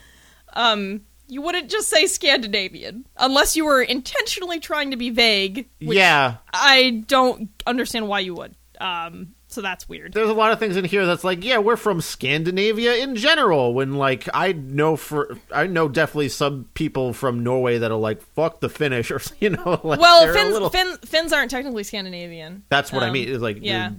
[0.54, 5.70] Um, you wouldn't just say Scandinavian unless you were intentionally trying to be vague.
[5.82, 8.56] Which Yeah, I don't understand why you would.
[8.80, 10.14] Um, so that's weird.
[10.14, 13.74] there's a lot of things in here that's like yeah we're from Scandinavia in general.
[13.74, 18.22] When like I know for I know definitely some people from Norway that are like
[18.36, 22.64] fuck the Finnish or you know like Well, Finns, little- Fin, Finns aren't technically Scandinavian.
[22.70, 23.28] That's what I Um, mean.
[23.30, 23.92] Is like yeah.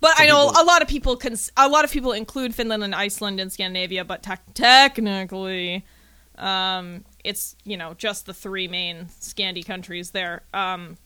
[0.00, 2.82] But I know people- a lot of people cons- a lot of people include Finland
[2.84, 5.84] and Iceland in Scandinavia, but tec- technically,
[6.38, 10.42] um, it's you know just the three main Scandi countries there.
[10.52, 10.96] Um,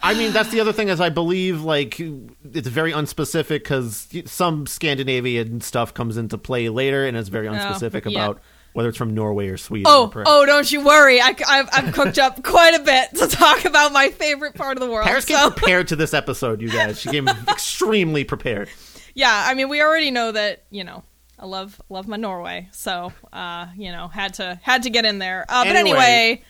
[0.00, 4.66] I mean, that's the other thing is I believe like it's very unspecific because some
[4.66, 8.18] Scandinavian stuff comes into play later, and it's very unspecific Oh, yeah.
[8.24, 8.40] about
[8.74, 9.86] whether it's from Norway or Sweden.
[9.88, 13.26] oh, or oh, don't you worry, I, have I've cooked up quite a bit to
[13.26, 15.06] talk about my favorite part of the world.
[15.06, 17.00] Paris came prepared to this episode, you guys.
[17.00, 18.68] She came extremely prepared.
[19.14, 21.02] yeah, I mean, we already know that you know
[21.40, 25.18] I love love my Norway, so uh, you know had to had to get in
[25.18, 25.44] there.
[25.48, 26.42] Uh, but Anyway, anyway,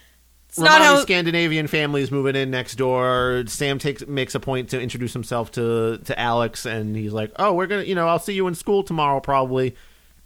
[0.58, 3.44] not how Scandinavian families moving in next door.
[3.46, 7.52] Sam takes makes a point to introduce himself to to Alex, and he's like, "Oh,
[7.52, 9.74] we're gonna, you know, I'll see you in school tomorrow, probably."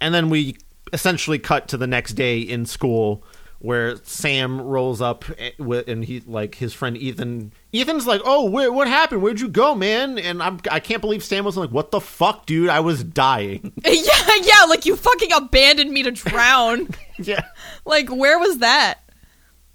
[0.00, 0.56] And then we
[0.92, 3.24] essentially cut to the next day in school,
[3.62, 7.52] where Sam rolls up eh, with, and he like his friend Ethan.
[7.72, 9.22] Ethan's like, "Oh, where, what happened?
[9.22, 12.44] Where'd you go, man?" And I'm I can't believe Sam was like, "What the fuck,
[12.44, 12.68] dude?
[12.68, 16.88] I was dying." yeah yeah like you fucking abandoned me to drown.
[17.18, 17.46] yeah.
[17.84, 19.01] like where was that?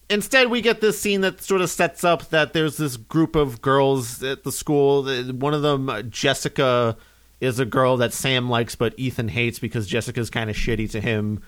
[0.09, 3.61] Instead we get this scene that sort of sets up that there's this group of
[3.61, 5.03] girls at the school.
[5.33, 6.97] One of them jessica
[7.39, 10.99] is a girl that sam likes but ethan hates because jessica's kind of shitty to
[10.99, 11.39] him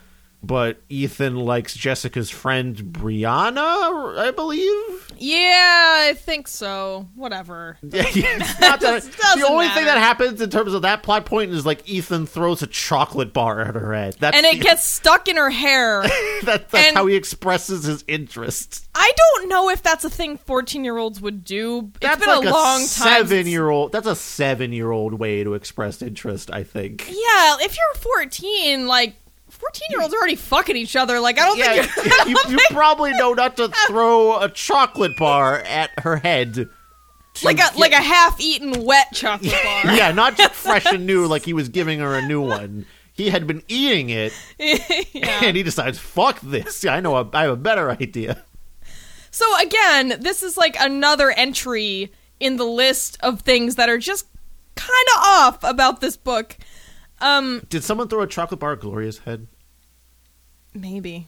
[0.41, 7.09] but ethan likes jessica's friend brianna i believe Yeah, I think so.
[7.15, 7.77] Whatever.
[7.83, 8.03] Yeah,
[8.61, 11.87] not that, the only thing that happens in terms of that plot point is like
[11.89, 15.35] ethan throws a chocolate bar at her head that's And it the- gets stuck in
[15.35, 16.03] her hair.
[16.43, 20.37] that, that's and- how he expresses his interest I don't know if that's a thing
[20.37, 21.89] 14 year olds would do.
[21.95, 22.85] It's That's been like a long time.
[22.87, 23.91] seven year old.
[23.93, 26.51] That's a seven year old way to express interest.
[26.51, 27.07] I think.
[27.09, 29.15] Yeah, if you're 14, like,
[29.59, 31.19] 14 year olds are already fucking each other.
[31.19, 35.57] Like, I don't Yeah, think you, you probably know not to throw a chocolate bar
[35.59, 36.69] at her head.
[37.43, 39.93] like a get- like a half eaten wet chocolate bar.
[39.95, 42.85] yeah, not just fresh and new, like he was giving her a new one.
[43.13, 45.43] He had been eating it, Yeah.
[45.43, 46.85] and he decides, "Fuck this!
[46.85, 47.17] I know.
[47.17, 48.43] A, I have a better idea."
[49.29, 54.25] So again, this is like another entry in the list of things that are just
[54.75, 56.57] kind of off about this book.
[57.21, 59.47] Um, Did someone throw a chocolate bar at Gloria's head?
[60.73, 61.27] maybe.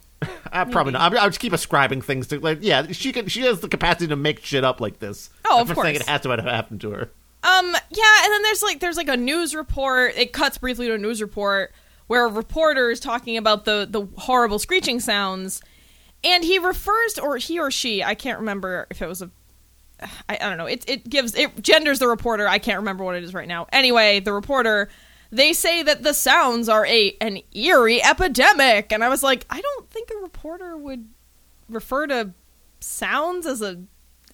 [0.51, 1.13] I probably not.
[1.13, 2.59] I, I'll just keep ascribing things to like.
[2.61, 3.27] Yeah, she can.
[3.27, 5.29] She has the capacity to make shit up like this.
[5.49, 5.85] Oh, I'm of course.
[5.85, 7.11] saying it has to have happened to her.
[7.43, 10.13] Um, yeah, and then there's like there's like a news report.
[10.15, 11.73] It cuts briefly to a news report
[12.07, 15.61] where a reporter is talking about the the horrible screeching sounds,
[16.23, 19.31] and he refers to, or he or she, I can't remember if it was a
[20.29, 20.67] I, I don't know.
[20.67, 22.47] It it gives it genders the reporter.
[22.47, 23.67] I can't remember what it is right now.
[23.71, 24.89] Anyway, the reporter
[25.31, 29.61] they say that the sounds are a an eerie epidemic, and I was like, I
[29.61, 31.07] don't think a reporter would
[31.69, 32.33] refer to
[32.79, 33.81] sounds as a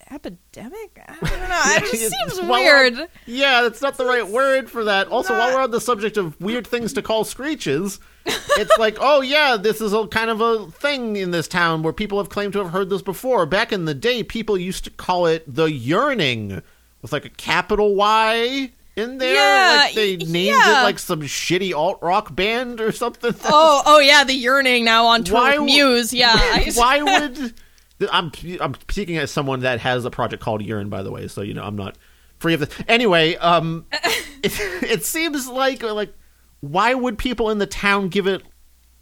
[0.09, 0.99] epidemic.
[1.07, 1.61] I don't know.
[1.65, 3.09] It just seems weird.
[3.25, 5.07] Yeah, that's not the right word for that.
[5.09, 9.21] Also, while we're on the subject of weird things to call screeches, it's like, oh
[9.21, 12.53] yeah, this is a kind of a thing in this town where people have claimed
[12.53, 13.45] to have heard this before.
[13.45, 16.61] Back in the day, people used to call it the yearning
[17.01, 19.33] with like a capital Y in there.
[19.33, 20.81] Yeah, like they named yeah.
[20.81, 23.33] it like some shitty alt rock band or something.
[23.49, 26.13] Oh, oh yeah, the yearning now on tour Why with Muse.
[26.13, 26.35] Yeah,
[26.73, 27.53] Why would
[28.11, 31.41] I'm I'm speaking as someone that has a project called Urine, by the way, so
[31.41, 31.97] you know I'm not
[32.39, 32.69] free of this.
[32.87, 33.85] Anyway, um,
[34.43, 36.13] it, it seems like like
[36.59, 38.43] why would people in the town give it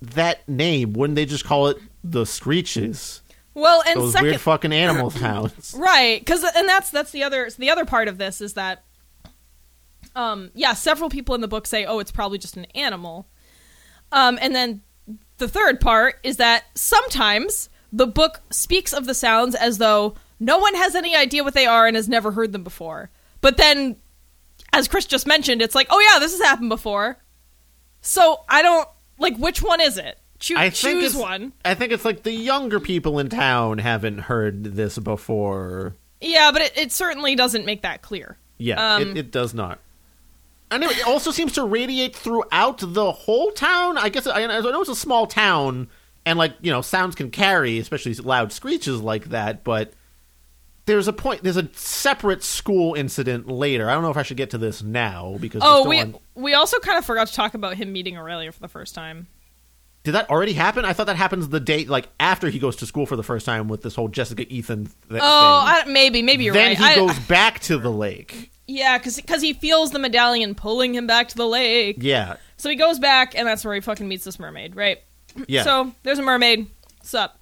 [0.01, 0.93] that name?
[0.93, 3.21] Wouldn't they just call it the Screeches?
[3.55, 5.73] well, and Those second, weird fucking animal sounds.
[5.77, 6.19] right?
[6.19, 8.84] Because and that's that's the other the other part of this is that,
[10.15, 13.28] um, yeah, several people in the book say, oh, it's probably just an animal,
[14.12, 14.82] um, and then
[15.38, 20.58] the third part is that sometimes the book speaks of the sounds as though no
[20.58, 23.10] one has any idea what they are and has never heard them before,
[23.41, 23.97] but then,
[24.73, 27.17] as Chris just mentioned, it's like, oh yeah, this has happened before.
[28.01, 30.19] So I don't like which one is it?
[30.56, 31.54] I think choose one.
[31.63, 35.95] I think it's like the younger people in town haven't heard this before.
[36.21, 38.38] Yeah, but it, it certainly doesn't make that clear.
[38.58, 39.80] Yeah, Um, it, it does not.
[40.71, 43.97] Anyway, it also seems to radiate throughout the whole town.
[43.97, 45.88] I guess I, I know it's a small town,
[46.25, 49.63] and like you know, sounds can carry, especially loud screeches like that.
[49.63, 49.93] But
[50.86, 51.43] there's a point.
[51.43, 53.89] There's a separate school incident later.
[53.89, 56.54] I don't know if I should get to this now because Oh, we on- we
[56.56, 59.28] also kind of forgot to talk about him meeting Aurelia for the first time.
[60.04, 60.84] did that already happen?
[60.86, 63.45] I thought that happens the day like after he goes to school for the first
[63.45, 65.21] time with this whole Jessica Ethan th- Oh, thing.
[65.21, 66.75] I, maybe maybe you're right.
[66.78, 66.95] then right.
[66.95, 68.51] he I- goes back to the lake.
[68.67, 71.97] Yeah, because he feels the medallion pulling him back to the lake.
[71.99, 75.01] Yeah, So he goes back, and that's where he fucking meets this mermaid, right?
[75.47, 75.63] yeah.
[75.63, 76.67] So there's a mermaid.
[77.04, 77.39] Sup?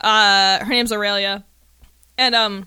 [0.00, 1.44] Uh, her name's Aurelia,
[2.18, 2.66] and um,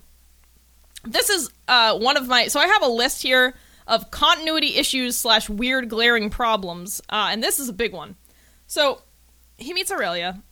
[1.04, 2.48] this is uh one of my.
[2.48, 3.54] So I have a list here
[3.86, 8.16] of continuity issues slash weird glaring problems, uh, and this is a big one.
[8.66, 9.02] So
[9.58, 10.42] he meets Aurelia,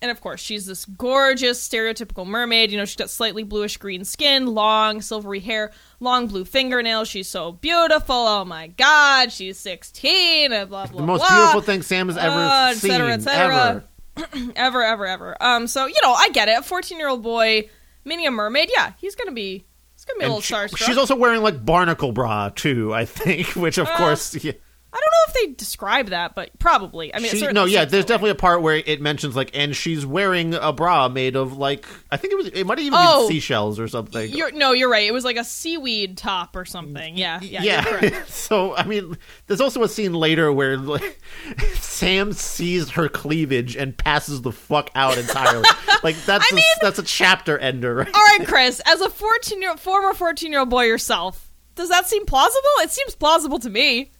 [0.00, 2.70] and of course she's this gorgeous stereotypical mermaid.
[2.70, 7.08] You know she's got slightly bluish green skin, long silvery hair, long blue fingernails.
[7.08, 8.14] She's so beautiful.
[8.16, 10.52] Oh my god, she's sixteen.
[10.52, 13.12] And blah blah the most blah beautiful thing Sam has ever Uh, et seen cetera,
[13.12, 13.84] et cetera.
[14.16, 14.52] ever.
[14.56, 15.36] ever, ever, ever.
[15.40, 16.58] Um, so you know, I get it.
[16.58, 17.68] A fourteen-year-old boy
[18.04, 20.78] meeting a mermaid, yeah, he's gonna be, he's gonna be a little she- starstruck.
[20.78, 24.52] she's also wearing like barnacle bra too, I think, which of Uh, course, yeah.
[24.90, 27.14] I don't know if they describe that, but probably.
[27.14, 28.02] I mean, She, no, yeah, there's that way.
[28.14, 31.84] definitely a part where it mentions like, and she's wearing a bra made of like,
[32.10, 33.20] I think it was, it might have even Oh.
[33.28, 34.30] been seashells or something.
[34.30, 35.06] You're no, you're right.
[35.06, 37.18] It was like a seaweed top or something.
[37.18, 38.22] Yeah, yeah, yeah.
[38.28, 41.20] So I mean, there's also a scene later where like,
[41.74, 45.64] Sam sees her cleavage and passes the fuck out entirely.
[46.02, 48.08] like that's I a, mean- that's a chapter ender, right?
[48.14, 51.47] All right, Chris, as a fourteen year former fourteen year old boy yourself,
[51.78, 52.68] does that seem plausible?
[52.80, 54.10] It seems plausible to me.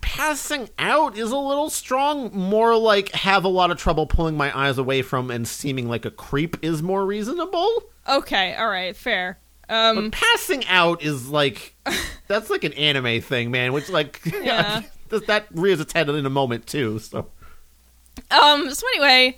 [0.00, 2.30] passing out is a little strong.
[2.32, 6.04] More like have a lot of trouble pulling my eyes away from and seeming like
[6.04, 7.82] a creep is more reasonable.
[8.08, 9.38] Okay, all right, fair.
[9.68, 11.74] Um, Passing out is like
[12.28, 13.72] that's like an anime thing, man.
[13.72, 14.82] Which like Yeah.
[15.08, 16.98] that, that rears its head in a moment too.
[17.00, 17.30] So
[18.30, 18.72] Um.
[18.72, 19.36] So anyway,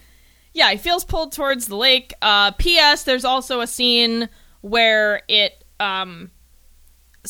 [0.52, 2.12] yeah, he feels pulled towards the lake.
[2.22, 2.50] Uh.
[2.52, 3.04] P.S.
[3.04, 4.28] There's also a scene
[4.60, 6.30] where it um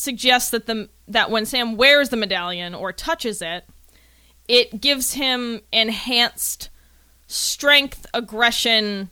[0.00, 3.64] suggests that the that when Sam wears the medallion or touches it,
[4.48, 6.70] it gives him enhanced
[7.26, 9.10] strength, aggression,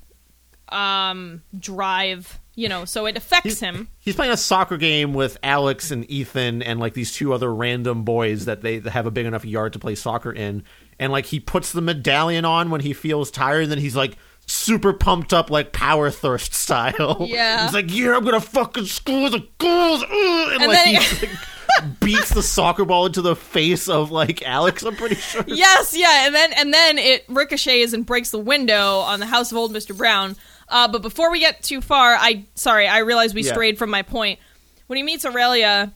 [0.71, 2.41] um, drive.
[2.55, 3.87] You know, so it affects him.
[4.01, 8.03] he's playing a soccer game with Alex and Ethan and like these two other random
[8.03, 10.65] boys that they have a big enough yard to play soccer in.
[10.99, 14.17] And like he puts the medallion on when he feels tired, and then he's like
[14.51, 17.19] super pumped up like power thirst style.
[17.29, 17.65] Yeah.
[17.65, 22.01] He's like, Yeah, I'm gonna fucking score the goals and, And like then he like,
[22.01, 25.45] beats the soccer ball into the face of like Alex, I'm pretty sure.
[25.47, 29.53] yes, yeah, and then and then it ricochets and breaks the window on the house
[29.53, 29.97] of old Mr.
[29.97, 30.35] Brown.
[30.69, 33.53] Uh, but before we get too far, I sorry, I realized we Yeah.
[33.53, 34.39] strayed from my point.
[34.87, 35.93] When he meets Aurelia,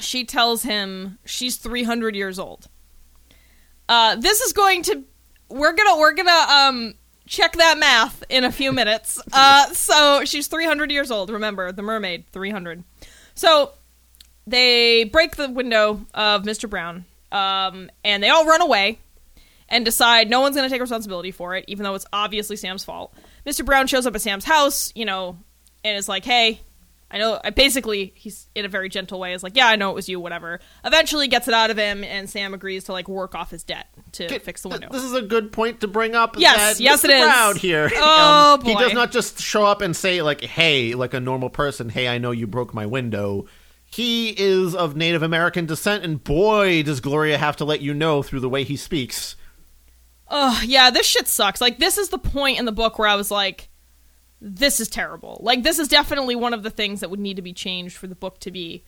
[0.00, 2.68] she tells him she's 300 years old.
[3.88, 5.04] Uh, this is going to
[5.48, 6.94] we're gonna we're gonna um
[7.30, 9.18] check that math in a few minutes.
[9.32, 11.30] Uh, so she's 300 years old.
[11.30, 12.82] Remember the mermaid, 300.
[13.34, 13.72] So
[14.46, 16.68] they break the window of Mr.
[16.68, 18.98] Brown, um, and they all run away.
[19.72, 22.82] and decide no one's going to take responsibility for it, even though it's obviously Sam's
[22.82, 23.14] fault.
[23.46, 23.64] Mr.
[23.64, 25.38] Brown shows up at Sam's house, you know,
[25.84, 26.60] and is like, "Hey,
[27.08, 29.90] I know." I basically, he's in a very gentle way, is like, "Yeah, I know
[29.90, 33.06] it was you, whatever." Eventually, gets it out of him, and Sam agrees to like
[33.06, 34.92] work off his debt to Okay, fix the th- window.
[34.92, 36.36] This is a good point to bring up.
[36.38, 37.04] Yes, yes, Mr.
[37.04, 37.22] it is.
[37.24, 37.84] Brown here.
[37.96, 41.50] Um, Oh, He does not just show up and say like, "Hey," like a normal
[41.50, 41.88] person.
[41.88, 43.46] Hey, I know you broke my window.
[43.84, 48.22] He is of Native American descent, and boy, does Gloria have to let you know
[48.22, 49.34] through the way he speaks.
[50.28, 51.60] Oh yeah, this shit sucks.
[51.60, 53.68] Like, this is the point in the book where I was like,
[54.40, 55.40] this is terrible.
[55.42, 58.06] Like, this is definitely one of the things that would need to be changed for
[58.06, 58.84] the book to be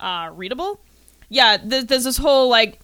[0.00, 0.80] uh, readable.
[1.28, 2.80] Yeah, th- there's this whole, like,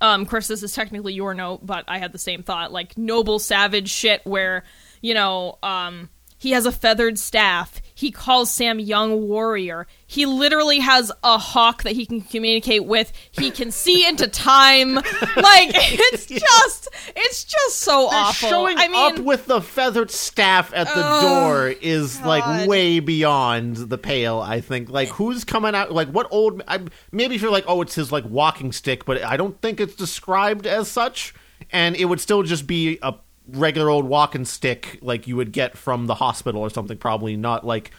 [0.00, 2.72] um, Chris, this is technically your note, but I had the same thought.
[2.72, 4.64] Like, noble savage shit where,
[5.00, 6.08] you know, um,
[6.38, 7.81] he has a feathered staff.
[8.02, 9.86] He calls Sam young warrior.
[10.06, 13.12] He literally has a hawk that he can communicate with.
[13.30, 14.98] He can see into time.
[15.36, 18.48] Like it's just it's just so They're awful.
[18.48, 22.26] Showing I mean, up with the feathered staff at the Oh, door is God.
[22.26, 24.40] like way beyond the pale.
[24.40, 24.90] I think.
[24.90, 25.92] Like, who's coming out?
[25.92, 26.62] Like, what old?
[26.68, 26.80] I,
[27.12, 29.94] maybe if you're like, oh, it's his like walking stick, but I don't think it's
[29.94, 31.34] described as such,
[31.70, 33.14] and it would still just be a
[33.52, 36.98] regular old walking stick like you would get from the hospital or something.
[36.98, 37.90] Probably not like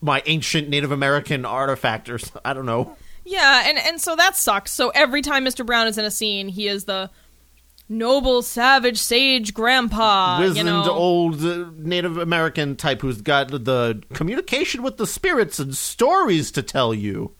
[0.00, 2.96] my ancient Native American artifact or I don't know.
[3.24, 4.72] Yeah, and and so that sucks.
[4.72, 5.64] So every time Mr.
[5.64, 7.10] Brown is in a scene, he is the
[7.88, 10.40] noble, savage, sage grandpa.
[10.40, 15.58] Wizened you know, old uh, Native American type who's got the communication with the spirits
[15.58, 17.32] and stories to tell you.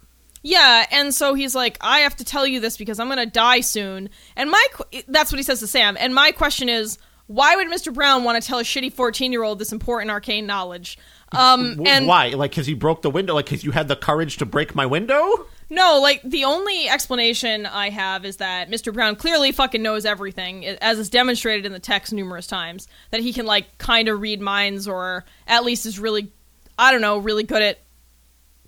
[0.45, 3.61] Yeah, and so he's like, I have to tell you this because I'm gonna die
[3.61, 4.11] soon.
[4.37, 5.97] And my qu- that's what he says to Sam.
[5.99, 7.93] And my question is, why would Mr.
[7.93, 10.99] Brown want to tell a shitty 14 year old this important arcane knowledge?
[11.33, 12.29] Um, and Why?
[12.31, 13.35] Like, because he broke the window?
[13.35, 15.47] Like, because you had the courage to break my window?
[15.71, 18.93] No, like the only explanation I have is that Mr.
[18.93, 22.89] Brown clearly fucking knows everything, as is demonstrated in the text numerous times.
[23.11, 26.31] That he can like kind of read minds, or at least is really,
[26.79, 27.79] I don't know, really good at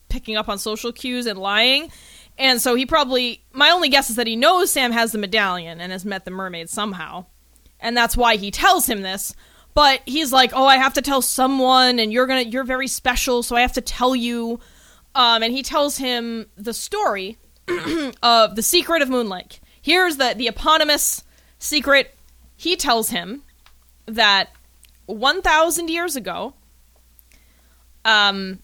[0.09, 1.91] picking up on social cues and lying.
[2.39, 5.81] And so he probably, my only guess is that he knows Sam has the medallion
[5.81, 7.27] and has met the mermaid somehow,
[7.85, 9.35] and that's why he tells him this.
[9.75, 13.43] But he's like, "Oh, I have to tell someone, and you're gonna, you're very special,
[13.43, 14.59] so I have to tell you."
[15.15, 17.39] Um, and he tells him the story
[18.23, 19.61] of the secret of Moon Lake.
[19.81, 21.23] Here's the the eponymous
[21.59, 22.15] secret.
[22.57, 23.43] He tells him
[24.07, 24.51] that
[25.07, 26.55] 1,000 years ago,
[28.05, 28.61] um,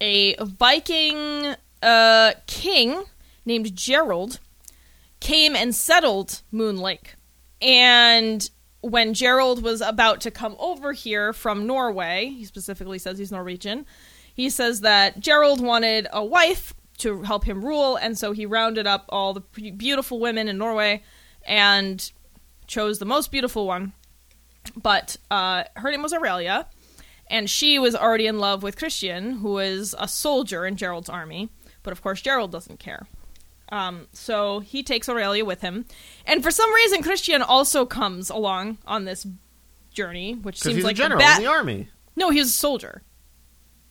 [0.00, 3.04] a Viking uh, king
[3.44, 4.40] named Gerald
[5.20, 7.14] came and settled Moon Lake.
[7.60, 8.48] And
[8.86, 13.84] when Gerald was about to come over here from Norway, he specifically says he's Norwegian,
[14.32, 18.86] he says that Gerald wanted a wife to help him rule, and so he rounded
[18.86, 19.40] up all the
[19.72, 21.02] beautiful women in Norway
[21.44, 22.12] and
[22.66, 23.92] chose the most beautiful one.
[24.76, 26.66] But uh, her name was Aurelia,
[27.28, 31.50] and she was already in love with Christian, who is a soldier in Gerald's army.
[31.82, 33.06] But of course, Gerald doesn't care.
[33.70, 35.86] Um, so he takes Aurelia with him,
[36.26, 39.26] and for some reason, Christian also comes along on this
[39.92, 41.88] journey, which seems he's like a general bat- in the army.
[42.16, 43.02] No, he was a soldier.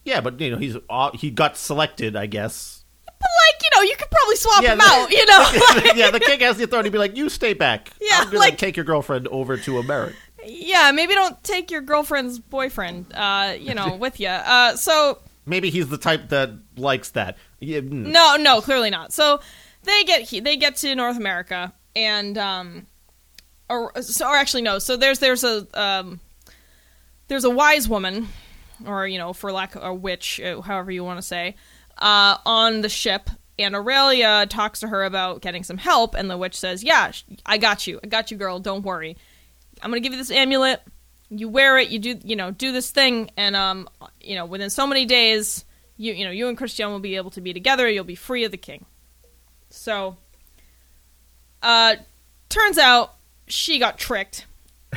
[0.03, 2.83] Yeah, but you know he's uh, he got selected, I guess.
[3.05, 5.11] But like, you know, you could probably swap Yeah, him the- out.
[5.11, 7.91] You know, yeah, the king has the authority to be like, "You stay back.
[7.99, 10.15] Yeah, I'm gonna like- take your girlfriend over to America."
[10.45, 10.91] yeah.
[10.91, 14.27] Maybe don't take your girlfriend's boyfriend, uh, you know, with you.
[14.27, 17.37] Uh, so Maybe he's the type that likes that.
[17.59, 17.91] Yeah, mm.
[17.91, 19.11] No, no, clearly not.
[19.11, 19.39] So
[19.83, 22.87] they get he- they get to North America and um
[23.69, 24.79] or or actually no.
[24.79, 26.19] So there's there's a um
[27.27, 28.27] there's a wise woman
[28.85, 31.55] or you know for lack of a witch, uh, however you want to say,
[31.97, 36.37] uh on the ship and Aurelia talks to her about getting some help and the
[36.37, 37.11] witch says, "Yeah,
[37.45, 37.99] I got you.
[38.03, 38.59] I got you, girl.
[38.59, 39.17] Don't worry.
[39.81, 40.81] I'm to give you this amulet.
[41.29, 43.89] You wear it, you do you know, do this thing and um
[44.21, 45.65] you know, within so many days
[45.97, 47.89] you you know you and Christian will be able to be together.
[47.89, 48.85] You'll be free of the king.
[49.69, 50.17] So,
[51.65, 51.95] uh,
[52.47, 53.15] turns out
[53.47, 54.45] she got tricked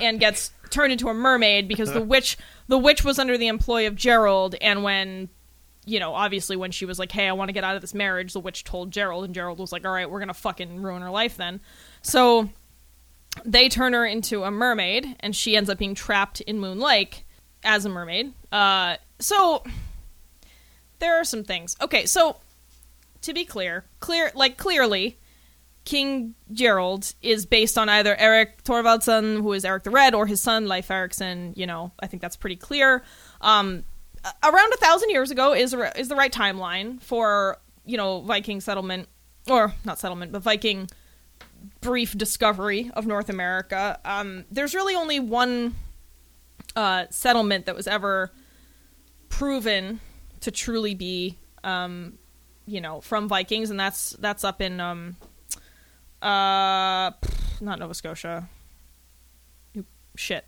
[0.01, 2.37] and gets turned into a mermaid because the witch
[2.69, 5.31] the witch was under the employ of Gerald, and when
[5.87, 7.95] you know obviously when she was like, "Hey, I want to get out of this
[7.95, 11.03] marriage," the witch told Gerald, and Gerald was like, "All right, we're gonna fucking ruin
[11.03, 11.61] her life then."
[12.03, 12.51] So
[13.45, 17.25] they turn her into a mermaid, and she ends up being trapped in Moon Lake
[17.65, 18.35] as a mermaid.
[18.53, 19.65] Uh, so
[20.99, 21.77] there are some things.
[21.81, 22.37] Okay, so
[23.23, 25.17] to be clear, clear like clearly,
[25.89, 30.43] King Gerald is based on either Eric Thorvaldsson, who is Eric the Red, or his
[30.43, 31.55] son Leif Erikson.
[31.57, 33.03] You know, I think that's pretty clear.
[33.41, 33.85] Um,
[34.45, 39.09] around a thousand years ago is is the right timeline for you know Viking settlement,
[39.49, 40.91] or not settlement, but Viking
[41.81, 43.99] brief discovery of North America.
[44.05, 45.75] Um, there's really only one
[46.77, 48.31] uh, settlement that was ever
[49.31, 50.01] proven
[50.41, 52.19] to truly be, um,
[52.67, 55.17] you know, from Vikings, and that's that's up in um,
[56.23, 57.11] uh,
[57.61, 58.49] not Nova Scotia.
[59.75, 60.45] New- shit.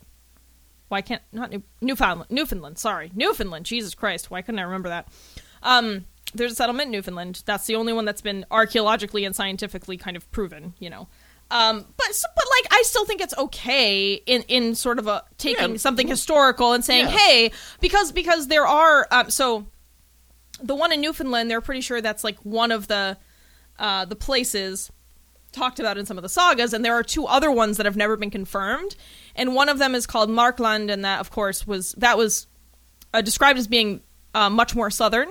[0.89, 2.31] Why can't not New- Newfoundland?
[2.31, 2.79] Newfoundland.
[2.79, 3.64] Sorry, Newfoundland.
[3.66, 5.09] Jesus Christ, why couldn't I remember that?
[5.62, 7.43] Um, there's a settlement in Newfoundland.
[7.47, 10.75] That's the only one that's been archaeologically and scientifically kind of proven.
[10.79, 11.09] You know.
[11.53, 12.07] Um, but
[12.37, 15.77] but like I still think it's okay in in sort of a taking Yeah.
[15.79, 17.16] something historical and saying, Yeah.
[17.18, 19.66] hey, because because there are um, so
[20.62, 23.16] the one in Newfoundland, they're pretty sure that's like one of the
[23.81, 24.91] uh, the places
[25.53, 27.97] talked about in some of the sagas, and there are two other ones that have
[27.97, 28.97] never been confirmed.
[29.37, 32.47] And one of them is called Markland, and that, of course, was that was
[33.15, 34.01] uh, described as being
[34.35, 35.29] uh, much more southern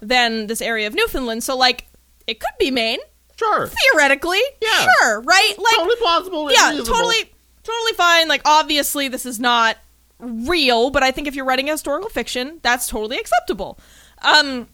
[0.00, 1.42] than this area of Newfoundland.
[1.44, 1.86] So, like,
[2.26, 2.98] it could be Maine
[3.36, 3.66] Sure.
[3.68, 4.40] theoretically.
[4.60, 4.86] Yeah.
[5.00, 5.54] sure, right?
[5.58, 6.52] Like, totally plausible.
[6.52, 6.94] yeah, reasonable.
[6.94, 8.28] totally, totally fine.
[8.28, 9.76] Like, obviously, this is not
[10.18, 13.78] real, but I think if you're writing historical fiction, that's totally acceptable.
[14.22, 14.68] Um,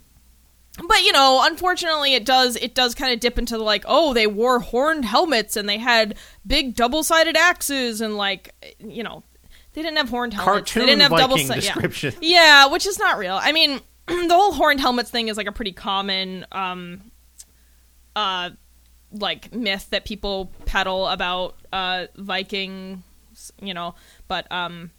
[0.87, 4.13] but you know, unfortunately, it does it does kind of dip into the like, oh,
[4.13, 6.17] they wore horned helmets and they had
[6.47, 9.23] big double sided axes and like, you know,
[9.73, 10.73] they didn't have horned helmets.
[10.73, 12.15] Cartoon they didn't have double sided description.
[12.21, 12.65] Yeah.
[12.65, 13.39] yeah, which is not real.
[13.41, 17.11] I mean, the whole horned helmets thing is like a pretty common um
[18.15, 18.51] uh
[19.13, 23.03] like myth that people peddle about uh Vikings,
[23.63, 23.95] you know,
[24.29, 24.91] but um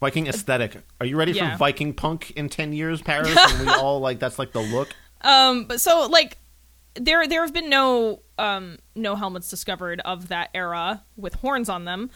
[0.00, 0.76] Viking aesthetic.
[1.00, 1.52] Are you ready Yeah.
[1.52, 3.36] for Viking punk in ten years, Paris?
[3.36, 4.94] and we all like that's like the look.
[5.20, 6.38] Um, but so like
[6.94, 11.84] there there have been no um no helmets discovered of that era with horns on
[11.84, 12.10] them.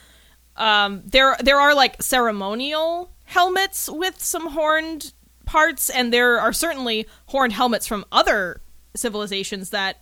[0.56, 5.12] Um, there there are like ceremonial helmets with some horned
[5.44, 8.60] parts, and there are certainly horned helmets from other
[8.94, 10.00] civilizations that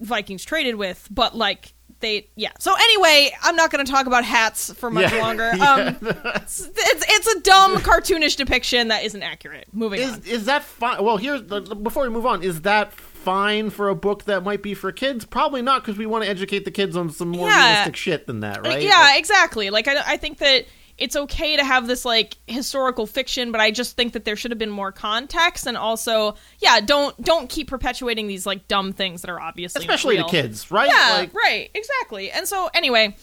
[0.00, 2.50] Vikings traded with, but like they yeah.
[2.58, 5.20] So anyway, I'm not going to talk about hats for much Yeah.
[5.22, 5.50] longer.
[5.56, 5.72] Yeah.
[5.74, 5.96] Um,
[6.36, 9.66] it's, it's it's a dumb cartoonish depiction that isn't accurate.
[9.72, 10.08] Moving on.
[10.20, 11.02] Is is that fine?
[11.04, 12.42] Well, here's the, before we move on.
[12.42, 15.24] Is that fine for a book that might be for kids?
[15.26, 17.66] Probably not, because we want to educate the kids on some more Yeah.
[17.68, 18.80] realistic shit than that, right?
[18.82, 19.68] Yeah, Like, exactly.
[19.70, 20.64] Like I, I think that
[21.00, 24.50] it's okay to have this like historical fiction, but I just think that there should
[24.50, 29.22] have been more context, and also, yeah, don't don't keep perpetuating these like dumb things
[29.22, 30.90] that are obviously especially to kids, right?
[30.92, 32.30] Yeah, Like, right, exactly.
[32.30, 33.16] And so, anyway,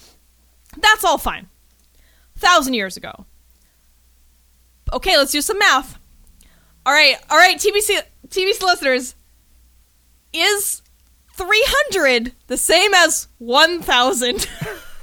[0.78, 1.48] that's all fine.
[2.36, 3.26] Thousand years ago.
[4.92, 6.00] Okay, let's do some math.
[6.84, 9.14] All right, all right, TBC TBC listeners,
[10.34, 10.82] is
[11.36, 14.48] three hundred the same as one thousand?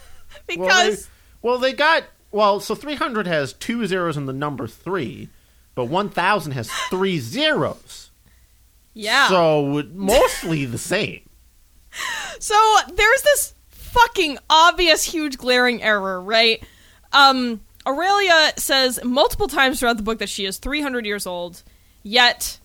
[0.48, 0.96] because well, they,
[1.42, 2.04] well, they got
[2.34, 2.60] well.
[2.60, 5.28] So 300 has two zeros in the number three,
[5.74, 8.10] but 1,000 has three zeros.
[8.92, 9.28] yeah.
[9.28, 11.20] So mostly the same.
[12.40, 12.54] So
[12.92, 16.62] there's this fucking obvious, huge, glaring error, right?
[17.12, 21.62] Um, Aurelia says multiple times throughout the book that she is 300 years old,
[22.02, 22.58] yet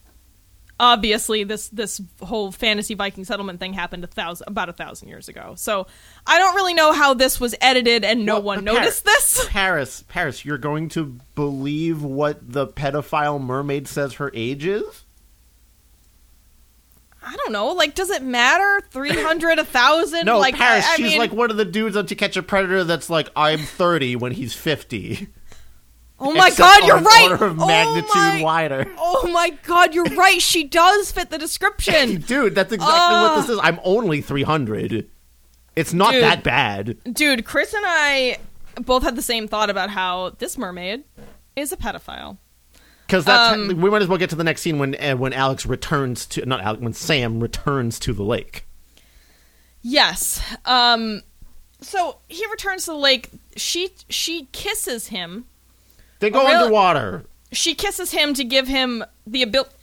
[0.79, 5.27] obviously this this whole fantasy Viking settlement thing happened a thousand about a thousand years
[5.27, 5.53] ago.
[5.57, 5.87] So
[6.25, 9.05] I don't really know how this was edited and no Well, one uh, Par- noticed
[9.05, 9.45] this.
[9.49, 15.05] Paris, Paris, you're going to believe what the pedophile mermaid says her age is?
[17.21, 17.73] I don't know.
[17.73, 18.81] Like, does it matter?
[18.91, 20.25] 300, a thousand?
[20.25, 20.85] No, like, Paris.
[20.87, 23.09] I, I she's mean, like one of the dudes on To Catch a Predator that's
[23.09, 25.27] like, I'm 30 when he's 50.
[26.19, 27.29] Oh my god, you're right.
[27.31, 28.91] Order of Oh my- wider.
[28.97, 30.41] Oh my god, you're right.
[30.41, 32.21] She does fit the description.
[32.27, 33.59] Dude, that's exactly what this is.
[33.61, 35.09] I'm only 300.
[35.75, 36.23] It's not Dude.
[36.23, 36.97] that bad.
[37.13, 38.37] Dude, Chris and I
[38.81, 41.03] both had the same thought about how this mermaid
[41.55, 42.37] is a pedophile.
[43.05, 45.33] Because that's Um, we might as well get to the next scene when uh, when
[45.33, 48.65] Alex returns to not Alex when Sam returns to the lake.
[49.81, 50.41] Yes.
[50.65, 51.21] Um
[51.81, 53.29] so he returns to the lake.
[53.55, 55.45] She she kisses him.
[56.19, 57.25] They go underwater.
[57.51, 59.75] She kisses him to give him the ability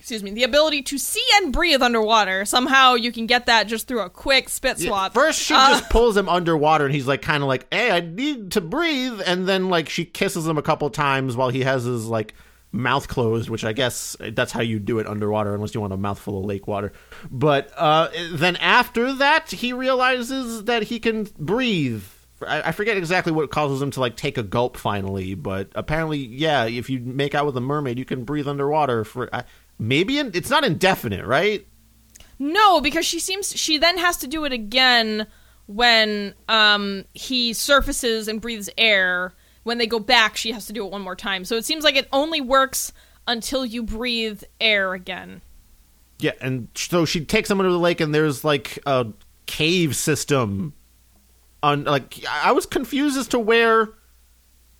[0.00, 2.46] excuse me, the ability to see and breathe underwater.
[2.46, 5.12] Somehow you can get that just through a quick spit Yeah, swap.
[5.12, 8.00] First, she Uh, just pulls him underwater, and he's like, kind of like, "Hey, I
[8.00, 11.84] need to breathe." And then, like, she kisses him a couple times while he has
[11.84, 12.34] his like
[12.72, 15.98] mouth closed, which I guess that's how you do it underwater, unless you want a
[15.98, 16.92] mouthful of lake water.
[17.30, 22.04] But uh, then after that, he realizes that he can breathe.
[22.46, 26.18] I, I forget exactly what causes him to like take a gulp finally, but apparently,
[26.18, 29.28] yeah, if you make out with a mermaid, you can breathe underwater for.
[29.34, 29.44] I
[29.78, 31.66] maybe in, it's not indefinite, right?
[32.38, 35.26] No, because she seems she then has to do it again
[35.66, 39.34] when um he surfaces and breathes air.
[39.62, 41.44] When they go back, she has to do it one more time.
[41.44, 42.92] So it seems like it only works
[43.26, 45.42] until you breathe air again.
[46.18, 49.08] Yeah, and so she takes him into the lake, and there's like a
[49.46, 50.74] cave system.
[51.62, 53.90] On like, I was confused as to where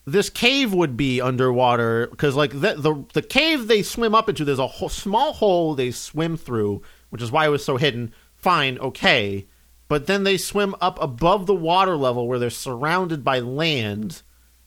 [0.07, 4.45] this cave would be underwater because like the, the the cave they swim up into
[4.45, 8.13] there's a whole, small hole they swim through which is why it was so hidden.
[8.35, 9.47] Fine okay.
[9.89, 14.23] But then they swim up above the water level where they're surrounded by land.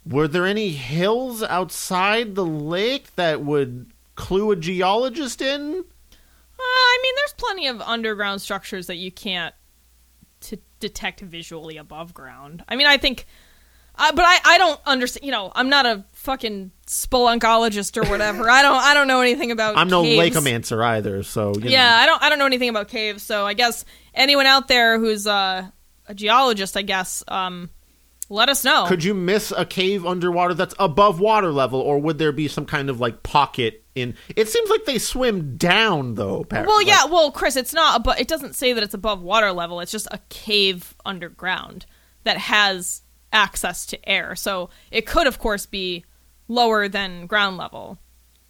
[0.06, 5.62] Were there any hills outside the lake that would clue a geologist in?
[5.62, 9.56] Uh, I mean, there's plenty of underground structures that you can't
[10.84, 12.64] detect visually above ground.
[12.68, 13.26] I mean, I think,
[13.98, 15.26] uh, but I, I don't understand.
[15.26, 18.50] You know, I'm not a fucking spelunkologist or whatever.
[18.50, 19.78] I don't I don't know anything about.
[19.78, 20.36] i'm no caves.
[20.36, 21.96] lakeomancer either so you Yeah, know.
[21.96, 23.24] I don't I don't know anything about caves.
[23.24, 25.68] So I guess anyone out there who's uh,
[26.08, 27.70] a geologist, I guess, um,
[28.30, 28.86] let us know.
[28.88, 32.66] could you miss a cave underwater that's above water level or would there be some
[32.66, 36.68] kind of like pocket in it seems like they swim down though apparently.
[36.72, 39.52] Well, Like- yeah, well, Chris, it's not, but it doesn't say that it's above water
[39.52, 39.80] level.
[39.82, 41.86] It's just a cave underground
[42.24, 43.02] that has
[43.32, 44.36] access to air.
[44.36, 46.06] So it could, of course, be
[46.48, 48.00] lower than ground level.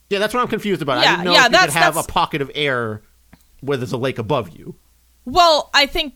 [0.09, 0.99] Yeah, that's what I'm confused about.
[0.99, 3.01] I Yeah, didn't know yeah, if you could that's- have a pocket of air
[3.61, 4.75] where there's a lake above you.
[5.25, 6.15] Well, I think,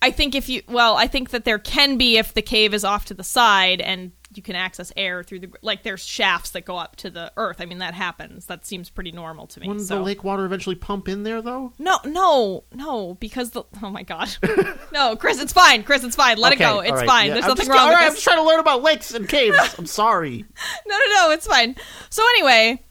[0.00, 2.84] I think if you, well, I think that there can be if the cave is
[2.84, 6.64] off to the side and you can access air through the, like there's shafts that
[6.64, 7.60] go up to the earth.
[7.60, 8.46] I mean, that happens.
[8.46, 9.66] That seems pretty normal to me.
[9.66, 9.96] Wouldn't so.
[9.96, 11.72] the lake water eventually pump in there though?
[11.78, 14.28] No, no, no, because the oh my god,
[14.92, 16.38] no, Chris, it's fine, Chris, it's fine.
[16.38, 17.26] Let Okay, it go, it's right, fine.
[17.28, 17.34] yeah.
[17.34, 19.28] There's I'm nothing just, wrong All right, I'm just trying to learn about lakes and
[19.28, 19.56] caves.
[19.78, 20.44] I'm sorry.
[20.86, 21.74] No, no, no, it's fine.
[22.10, 22.84] So anyway,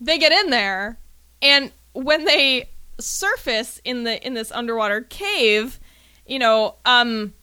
[0.00, 0.98] they get in there,
[1.42, 5.78] and when they surface in the in this underwater cave,
[6.30, 7.34] you know, um,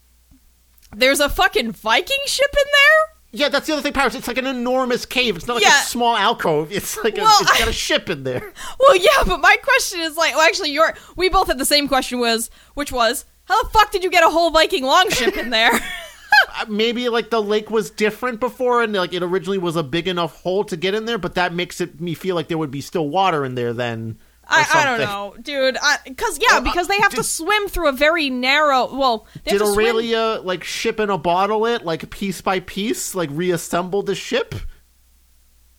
[0.96, 3.14] there's a fucking Viking ship in there.
[3.34, 4.16] Yeah, that's the other thing, Paris.
[4.16, 5.36] It's like an enormous cave.
[5.36, 5.82] It's not like Yeah.
[5.82, 6.72] a small alcove.
[6.72, 8.54] It's like a, Well, it's got I- a ship in there.
[8.80, 11.88] Well, yeah, but my question is like, well, actually, your we both had the same
[11.90, 15.50] question was, which was, how the fuck did you get a whole Viking longship in
[15.52, 15.72] there?
[16.60, 20.08] Uh, Maybe like the lake was different before, and like it originally was a big
[20.08, 22.70] enough hole to get in there, but that makes it me feel like there would
[22.70, 24.20] be still water in there then.
[24.50, 25.78] I, I don't know, dude.
[26.06, 28.96] Because yeah, because they have to swim through a very narrow.
[28.96, 34.04] Well, Did Aurelia like ship in a bottle it like piece by piece, like reassemble
[34.04, 34.56] the ship?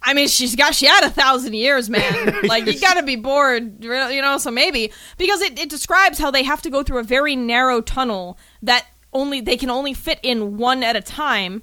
[0.03, 2.37] I mean, she's got she had a thousand years, man.
[2.49, 4.39] Like you got to be bored, you know.
[4.39, 7.81] So maybe because it, it describes how they have to go through a very narrow
[7.81, 11.63] tunnel that only they can only fit in one at a time,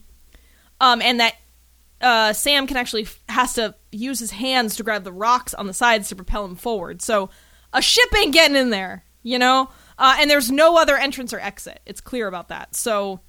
[0.81, 1.35] um, and that
[2.01, 5.73] uh, Sam can actually has to use his hands to grab the rocks on the
[5.73, 7.01] sides to propel him forward.
[7.01, 7.29] So
[7.73, 9.69] a ship ain't getting in there, you know.
[9.97, 11.79] Uh, and there's no other entrance or exit.
[11.85, 12.75] It's clear about that.
[12.75, 13.21] So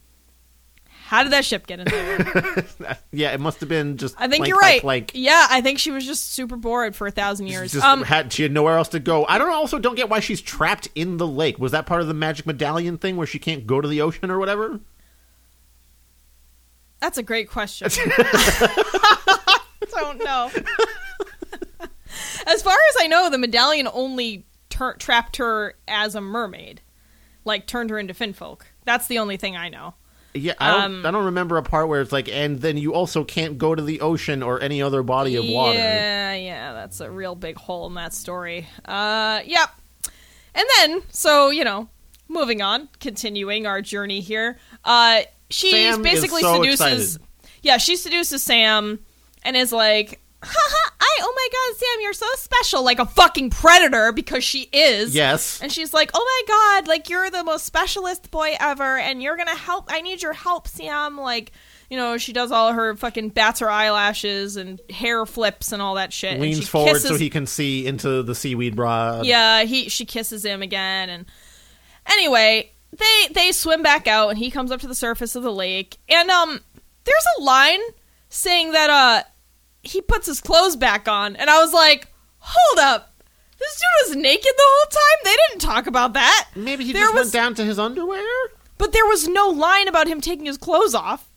[1.07, 2.65] how did that ship get in there?
[3.13, 4.15] Yeah, it must have been just.
[4.19, 4.81] I think you're right.
[4.81, 5.13] plank.
[5.15, 7.73] Yeah, I think she was just super bored for a thousand years.
[7.73, 9.25] Just um, had she had nowhere else to go.
[9.27, 11.59] I don't also don't get why she's trapped in the lake.
[11.59, 14.31] Was that part of the magic medallion thing where she can't go to the ocean
[14.31, 14.81] or whatever?
[17.01, 17.89] that's a great question.
[17.91, 19.59] I
[20.01, 20.51] don't know.
[22.47, 26.81] as far as I know, the medallion only tur- trapped her as a mermaid,
[27.45, 28.63] like turned her into finfolk.
[28.85, 29.95] That's the only thing I know.
[30.35, 30.83] Yeah, I don't.
[30.83, 33.75] Um, I don't remember a part where it's like, and then you also can't go
[33.75, 35.79] to the ocean or any other body of water.
[35.79, 38.69] Yeah, yeah, that's a real big hole in that story.
[38.85, 39.71] Uh, yep.
[40.55, 41.89] And then, so you know,
[42.29, 44.59] moving on, continuing our journey here.
[44.85, 45.71] Uh, she
[46.03, 47.17] basically so seduces.
[47.17, 47.27] excited.
[47.63, 48.99] Yeah, she seduces Sam,
[49.47, 50.91] and is like, "Haha!
[51.01, 55.15] I oh my god, Sam, you're so special!" Like a fucking predator because she is.
[55.15, 55.61] Yes.
[55.63, 59.37] And she's like, "Oh my god, like you're the most specialist boy ever, and you're
[59.37, 59.87] gonna help.
[59.89, 61.53] I need your help, Sam." Like,
[61.89, 65.95] you know, she does all her fucking bats her eyelashes and hair flips and all
[65.95, 66.33] that shit.
[66.33, 69.23] and Leans she forward kisses, so he can see into the seaweed bra.
[69.23, 71.25] Yeah, he she kisses him again, and
[72.07, 75.53] anyway, they they swim back out, and he comes up to the surface of the
[75.53, 76.61] lake, and um,
[77.05, 77.81] there's a line
[78.29, 79.23] saying that uh,
[79.87, 82.09] he puts his clothes back on, and I was like,
[82.39, 83.13] hold up.
[83.59, 85.19] This dude was naked the whole time.
[85.25, 86.49] They didn't talk about that.
[86.55, 88.23] Maybe he There just was- went down to his underwear.
[88.79, 91.31] But there was no line about him taking his clothes off.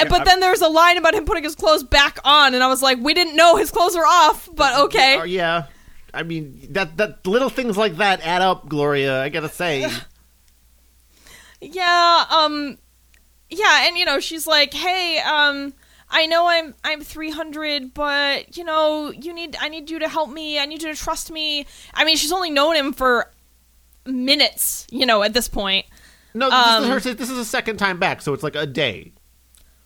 [0.00, 2.62] Yeah, but I- then there's a line about him putting his clothes back on, and
[2.62, 5.16] I was like, we didn't know his clothes were off, but okay.
[5.18, 5.64] Uh, yeah.
[6.12, 9.22] I mean that that little things like that add up, Gloria.
[9.22, 9.88] I gotta say.
[11.60, 12.78] Yeah, um
[13.48, 15.72] yeah, and you know, she's like, "Hey, um
[16.12, 20.30] I know I'm I'm 300, but you know, you need I need you to help
[20.30, 20.58] me.
[20.58, 23.30] I need you to trust me." I mean, she's only known him for
[24.06, 25.86] minutes, you know, at this point.
[26.34, 28.66] No, this, Um, is her, this is a second time back, so it's like a
[28.66, 29.12] day.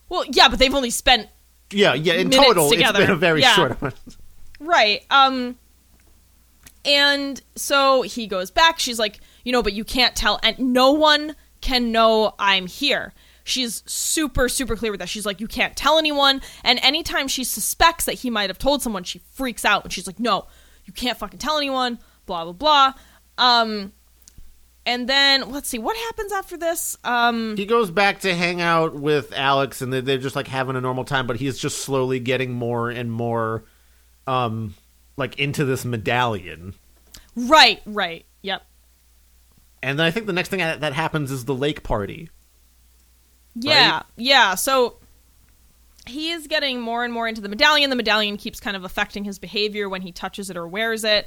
[0.09, 1.29] Well, yeah, but they've only spent
[1.73, 2.15] Yeah, yeah.
[2.15, 3.01] In total, together.
[3.01, 3.55] it's been a very Yeah.
[3.55, 3.95] short amount.
[4.61, 5.05] Right.
[5.11, 5.57] Um
[6.85, 8.79] and so he goes back.
[8.79, 13.13] She's like, you know, but you can't tell, and no one can know I'm here.
[13.47, 15.09] She's super, super clear with that.
[15.09, 16.43] She's like, you can't tell anyone.
[16.65, 20.09] And anytime she suspects that he might have told someone, she freaks out and she's
[20.09, 20.49] like, no,
[20.85, 22.95] you can't fucking tell anyone, blah, blah, blah.
[23.39, 23.93] Um,
[24.85, 26.99] and then let's see what happens after this.
[27.05, 30.75] Um, He goes back to hang out with Alex, and they're, they're just like having
[30.75, 31.29] a normal time.
[31.29, 33.63] But he's just slowly getting more and more,
[34.27, 34.75] um,
[35.17, 36.75] like into this medallion.
[37.37, 38.67] right, right, yep.
[39.85, 42.29] And then I think the next thing that that happens is the lake party.
[43.59, 44.03] Yeah, Right?
[44.17, 44.55] yeah.
[44.55, 44.99] So
[46.07, 47.91] he is getting more and more into the medallion.
[47.91, 51.27] The medallion keeps kind of affecting his behavior when he touches it or wears it.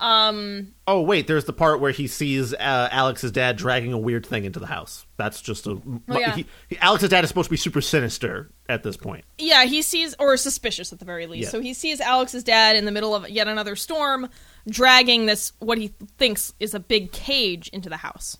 [0.00, 4.24] Um, Oh wait, there's the part where he sees uh, Alex's dad dragging a weird
[4.24, 5.04] thing into the house.
[5.16, 5.70] That's just a.
[5.72, 6.36] Oh, yeah.
[6.36, 9.24] he, he- Alex's dad is supposed to be super sinister at this point.
[9.38, 11.46] yeah, he sees, or suspicious at the very least.
[11.46, 11.50] Yeah.
[11.50, 14.28] So he sees Alex's dad in the middle of yet another storm,
[14.68, 18.38] dragging this what he thinks is a big cage into the house.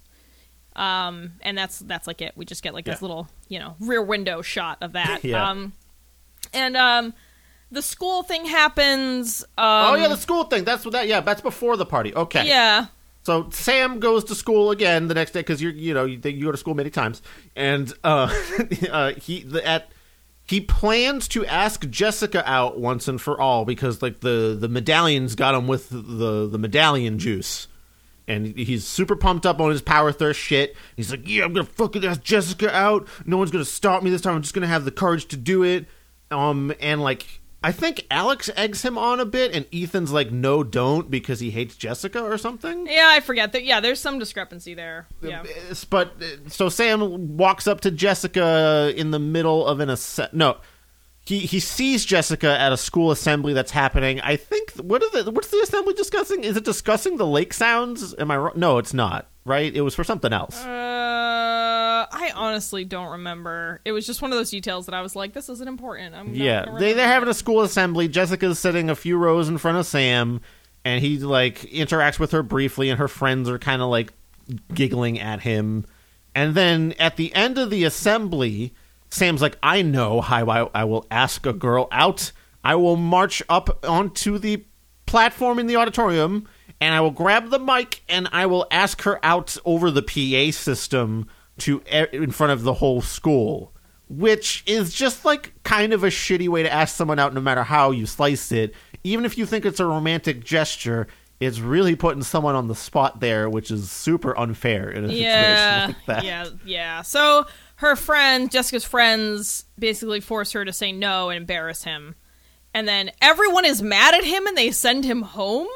[0.79, 2.33] Um, and that's that's like it.
[2.37, 5.21] We just get like this little, you know, rear window shot of that.
[5.25, 5.51] Yeah.
[5.51, 5.73] Um,
[6.55, 7.13] and um,
[7.73, 9.43] the school thing happens.
[9.59, 10.65] Um, oh yeah, the school thing.
[10.65, 11.09] That's what that.
[11.09, 12.15] Yeah, that's before the party.
[12.15, 12.47] Okay.
[12.47, 12.87] yeah.
[13.25, 16.45] So Sam goes to school again the next day because you're you know you, you
[16.45, 17.21] go to school many times,
[17.57, 18.33] and uh,
[18.91, 19.91] uh, he the, at
[20.45, 25.35] he plans to ask Jessica out once and for all because like the the medallions
[25.35, 27.69] got him with the the medallion juice,
[28.29, 30.77] and he's super pumped up on his power thirst shit.
[30.95, 33.09] He's like, yeah, I'm gonna fucking ask Jessica out.
[33.27, 34.37] No one's gonna stop me this time.
[34.37, 35.87] I'm just gonna have the courage to do it.
[36.31, 37.27] Um, and like.
[37.61, 41.51] I think Alex eggs him on a bit, and Ethan's like, "No, don't," because he
[41.51, 42.87] hates Jessica or something.
[42.87, 43.65] Yeah, I forget that.
[43.65, 45.09] Yeah, there's some discrepancy there.
[45.21, 45.43] Yeah.
[45.91, 50.59] But uh, so Sam walks up to Jessica in the middle of an asse- no.
[51.29, 54.19] He he sees Jessica at a school assembly that's happening.
[54.23, 55.35] I think what is it?
[55.35, 56.43] What's the assembly discussing?
[56.43, 58.15] Is it discussing the lake sounds?
[58.19, 58.55] Am I wrong?
[58.57, 59.29] No, it's not.
[59.45, 59.71] Right?
[59.75, 60.65] It was for something else.
[60.65, 63.83] Uh, I honestly don't remember.
[63.85, 66.35] It was just one of those details that I was like, "This isn't important." I'm
[66.35, 68.09] yeah, they they're having a school assembly.
[68.09, 70.41] Jessica's sitting a few rows in front of Sam,
[70.83, 74.15] and he like interacts with her briefly, and her friends are kind of like
[74.73, 75.85] giggling at him.
[76.35, 78.73] And then at the end of the assembly,
[79.11, 82.33] Sam's like, "I know how I, I will ask a girl out.
[82.65, 84.65] I will march up onto the
[85.07, 86.47] platform in the auditorium."
[86.81, 90.53] And I will grab the mic and I will ask her out over the PA
[90.57, 91.27] system
[91.59, 93.75] to e- in front of the whole school
[94.09, 97.63] which is just like kind of a shitty way to ask someone out no matter
[97.65, 98.73] how you slice it
[99.05, 101.07] even if you think it's a romantic gesture
[101.41, 105.33] it's really putting someone on the spot there which is super unfair in a Yeah,
[105.33, 107.03] situation like that yeah, yeah.
[107.03, 107.45] So
[107.79, 112.15] her friend, Jessica's friends, basically force her to say no and embarrass him,
[112.75, 115.69] and then everyone is mad at him and they send him home.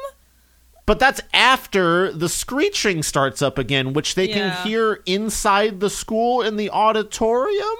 [0.85, 4.33] but that's after the screeching starts up again which they Yeah.
[4.53, 7.77] can hear inside the school in the auditorium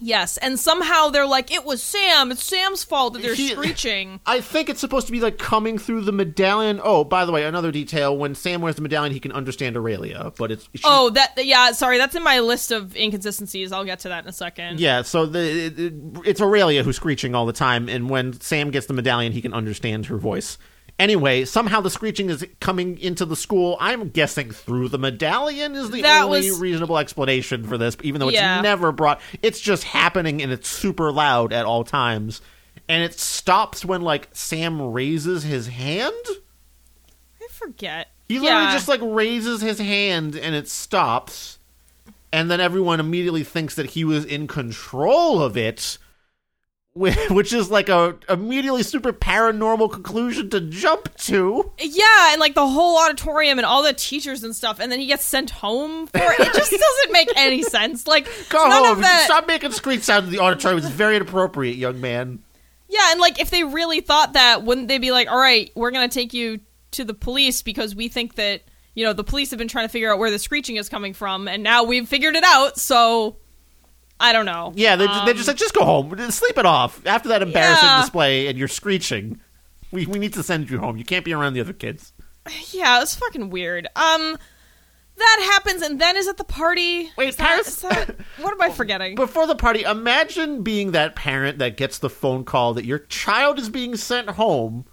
[0.00, 2.32] Yes, and somehow they're like, "It was Sam.
[2.32, 5.78] It's Sam's fault that they're He- screeching." I think it's supposed to be like coming
[5.78, 6.80] through the medallion.
[6.82, 10.32] Oh, by the way, another detail: when Sam wears the medallion, he can understand Aurelia,
[10.36, 11.72] but it's she- Oh, that yeah.
[11.72, 13.72] Sorry, that's in my list of inconsistencies.
[13.72, 14.80] I'll get to that in a second.
[14.80, 18.70] Yeah, so the it, it- it's Aurelia who's screeching all the time, and when Sam
[18.70, 20.58] gets the medallion, he can understand her voice.
[20.98, 23.76] Anyway, somehow the screeching is coming into the school.
[23.80, 28.20] I'm guessing through the medallion is the That only was- reasonable explanation for this, even
[28.20, 28.60] though it's Yeah.
[28.60, 29.20] never brought.
[29.42, 32.40] It's just happening, and it's super loud at all times,
[32.88, 36.12] and it stops when like Sam raises his hand.
[37.42, 38.12] I forget.
[38.28, 38.72] He literally Yeah.
[38.72, 41.58] just like raises his hand and it stops.
[42.32, 45.98] And then everyone immediately thinks that he was in control of it,
[47.30, 51.72] which is like a immediately super paranormal conclusion to jump to.
[51.78, 55.06] Yeah, and like the whole auditorium and all the teachers and stuff, and then he
[55.06, 56.38] gets sent home for it.
[56.38, 58.06] It just doesn't make any sense.
[58.06, 58.92] Like Go none home.
[58.92, 59.24] of that.
[59.24, 60.78] Stop making screech sounds in the auditorium.
[60.78, 62.44] It's very inappropriate, young man.
[62.88, 65.90] Yeah, and like if they really thought that, wouldn't they be like, "All right, we're
[65.90, 66.60] gonna take you
[66.92, 68.62] to the police because we think that
[68.94, 71.12] you know the police have been trying to figure out where the screeching is coming
[71.12, 73.38] from, and now we've figured it out." So
[74.20, 74.72] I don't know.
[74.76, 76.16] Yeah, they, they Um, just said, just go home.
[76.30, 77.04] Sleep it off.
[77.06, 78.00] After that embarrassing Yeah.
[78.02, 79.40] display and you're screeching,
[79.90, 80.96] we, we need to send you home.
[80.96, 82.12] You can't be around the other kids.
[82.72, 83.86] yeah, it's fucking weird.
[83.96, 84.38] Um,
[85.16, 87.10] that happens, and then is at the party.
[87.16, 89.14] Wait, Is that- Paris- is that- what am I forgetting?
[89.14, 93.58] Before the party, imagine being that parent that gets the phone call that your child
[93.58, 94.84] is being sent home.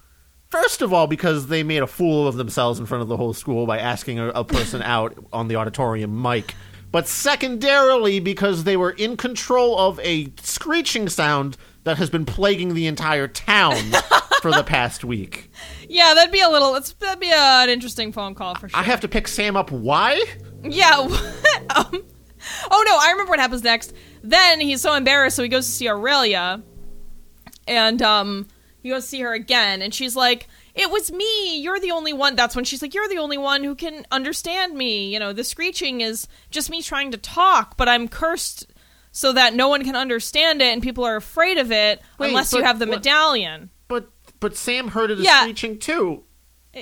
[0.49, 3.34] First of all, because they made a fool of themselves in front of the whole
[3.34, 6.53] school by asking a, a person out on the auditorium mic.
[6.92, 12.74] But secondarily, because they were in control of a screeching sound that has been plaguing
[12.74, 13.78] the entire town
[14.42, 15.50] for the past week.
[15.88, 16.74] Yeah, that'd be a little.
[17.00, 18.80] That'd be a, an interesting phone call for sure.
[18.80, 19.72] I have to pick Sam up.
[19.72, 20.22] Why?
[20.64, 20.98] Yeah.
[21.76, 22.04] um,
[22.72, 23.94] oh no, I remember what happens next.
[24.24, 26.62] Then he's so embarrassed, so he goes to see Aurelia,
[27.68, 28.48] and um,
[28.84, 31.57] he goes to see her again, and she's like, "It was me.
[31.59, 34.76] You're the only one." That's when she's like, "You're the only one who can understand
[34.76, 35.13] me.
[35.13, 38.67] You know, the screeching is just me trying to talk, but I'm cursed."
[39.13, 42.53] So that no one can understand it and people are afraid of it Wait, unless
[42.53, 43.69] you have the medallion.
[43.89, 44.09] But
[44.39, 45.41] but Sam heard it as Yeah.
[45.41, 46.24] screeching too.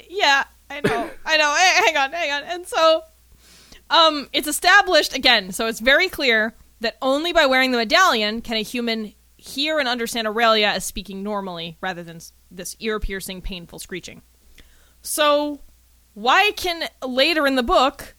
[0.08, 1.10] Yeah, I know.
[1.26, 1.56] I know.
[1.86, 2.44] Hang on, hang on.
[2.44, 3.02] And so
[3.90, 8.58] um it's established again, so it's very clear that only by wearing the medallion can
[8.58, 12.20] a human hear and understand Aurelia as speaking normally rather than
[12.52, 14.22] this ear-piercing painful screeching.
[15.02, 15.62] So
[16.14, 18.16] why can later in the book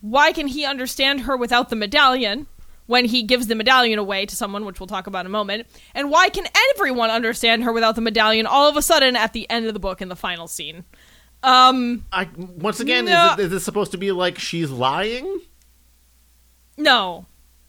[0.00, 2.46] why can he understand her without the medallion
[2.86, 5.66] when he gives the medallion away to someone, which we'll talk about in a moment?
[5.94, 9.48] And why can everyone understand her without the medallion all of a sudden at the
[9.50, 10.84] end of the book in the final scene?
[11.42, 13.32] Um, I once again No.
[13.34, 15.40] is, it, is this supposed to be like she's lying?
[16.76, 17.26] no,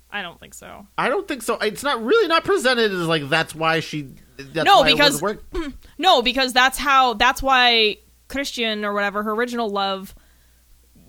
[0.10, 0.88] I don't think so.
[0.98, 1.56] I don't think so.
[1.56, 4.10] It's not really not presented as like that's why she.
[4.56, 5.24] No, because-.
[5.98, 10.16] No, because that's how, that's why Christian or whatever, her original love,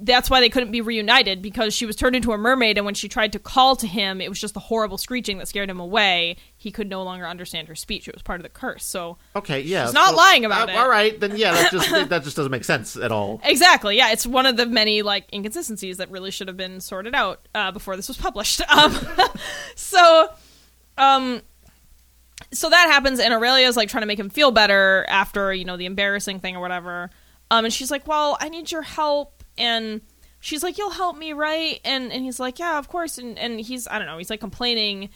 [0.05, 2.95] that's why they couldn't be reunited because she was turned into a mermaid and when
[2.95, 5.81] she tried to call to him, it was just the horrible screeching that scared him
[5.81, 6.37] away.
[6.57, 8.09] He could no longer understand her speech.
[8.09, 8.85] It was part of the curse.
[8.85, 10.79] So Okay, yeah, She's not lying about uh, it.
[10.79, 13.41] All right, then yeah, that just that just doesn't make sense at all.
[13.45, 13.97] Exactly.
[13.97, 17.47] Yeah, it's one of the many like inconsistencies that really should have been sorted out
[17.55, 18.61] uh, before this was published.
[18.73, 18.97] Um,
[19.75, 20.29] so,
[20.97, 21.43] um,
[22.53, 25.77] so that happens, and Aurelia's like trying to make him feel better after you know
[25.77, 27.11] the embarrassing thing or whatever.
[27.51, 30.03] Um, and she's like, "Well, I need your help," and
[30.41, 33.61] she's like, "You'll help me, right?" And and he's like, "Yeah, of course." And and
[33.61, 35.11] he's I don't know, he's like complaining,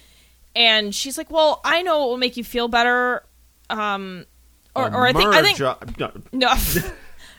[0.55, 3.23] and she's like, "Well, I know it will make you feel better."
[3.69, 4.25] Um,
[4.75, 5.59] or, or I think I think
[5.99, 6.55] no, no.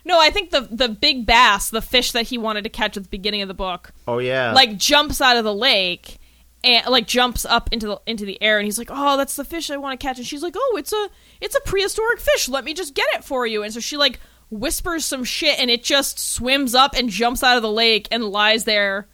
[0.05, 3.03] no, I think the the big bass, the fish that he wanted to catch at
[3.03, 6.17] the beginning of the book, oh yeah, like jumps out of the lake
[6.63, 9.45] and like jumps up into the into the air and he's like, "Oh, that's the
[9.45, 11.09] fish I want to catch." And she's like, "Oh, it's a
[11.41, 12.49] it's a prehistoric fish.
[12.49, 15.69] Let me just get it for you." And so she like whispers some shit and
[15.69, 19.07] it just swims up and jumps out of the lake and lies there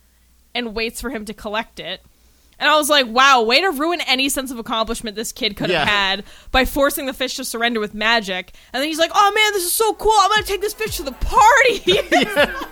[0.54, 2.02] and waits for him to collect it.
[2.60, 5.72] And I was like, wow, way to ruin any sense of accomplishment this kid could
[5.72, 5.92] have Yeah.
[5.92, 8.54] had by forcing the fish to surrender with magic.
[8.72, 10.14] And then he's like, oh man, this is so cool.
[10.16, 11.82] I'm going to take this fish to the party.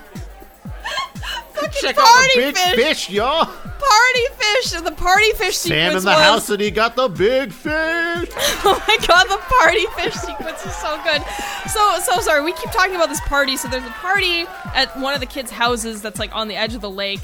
[1.54, 2.74] Fucking check out party the big fish.
[2.76, 3.44] fish, y'all.
[3.46, 4.70] Party fish.
[4.80, 8.28] The party fish Sam in the was, house and he got the big fish.
[8.64, 11.22] Oh my god, the party fish sequence is so good.
[11.68, 13.56] So so sorry, we keep talking about this party.
[13.56, 14.44] So there's a party
[14.74, 17.20] at one of the kids' houses that's like on the edge of the lake.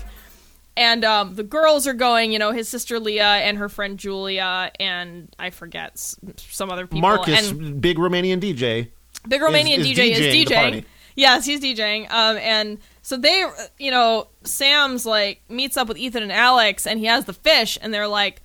[0.76, 4.70] And um, the girls are going, you know, his sister Leah and her friend Julia,
[4.78, 7.00] and I forget s- some other people.
[7.00, 8.88] Marcus, and big Romanian DJ.
[9.26, 10.84] Big Romanian is DJ is DJing the DJing.
[11.16, 12.08] Yes, he's DJing.
[12.10, 12.78] Um, and
[13.09, 17.06] so they, uh, you know, Sam's like meets up with Ethan and Alex, and he
[17.06, 18.42] has the fish, and they're like,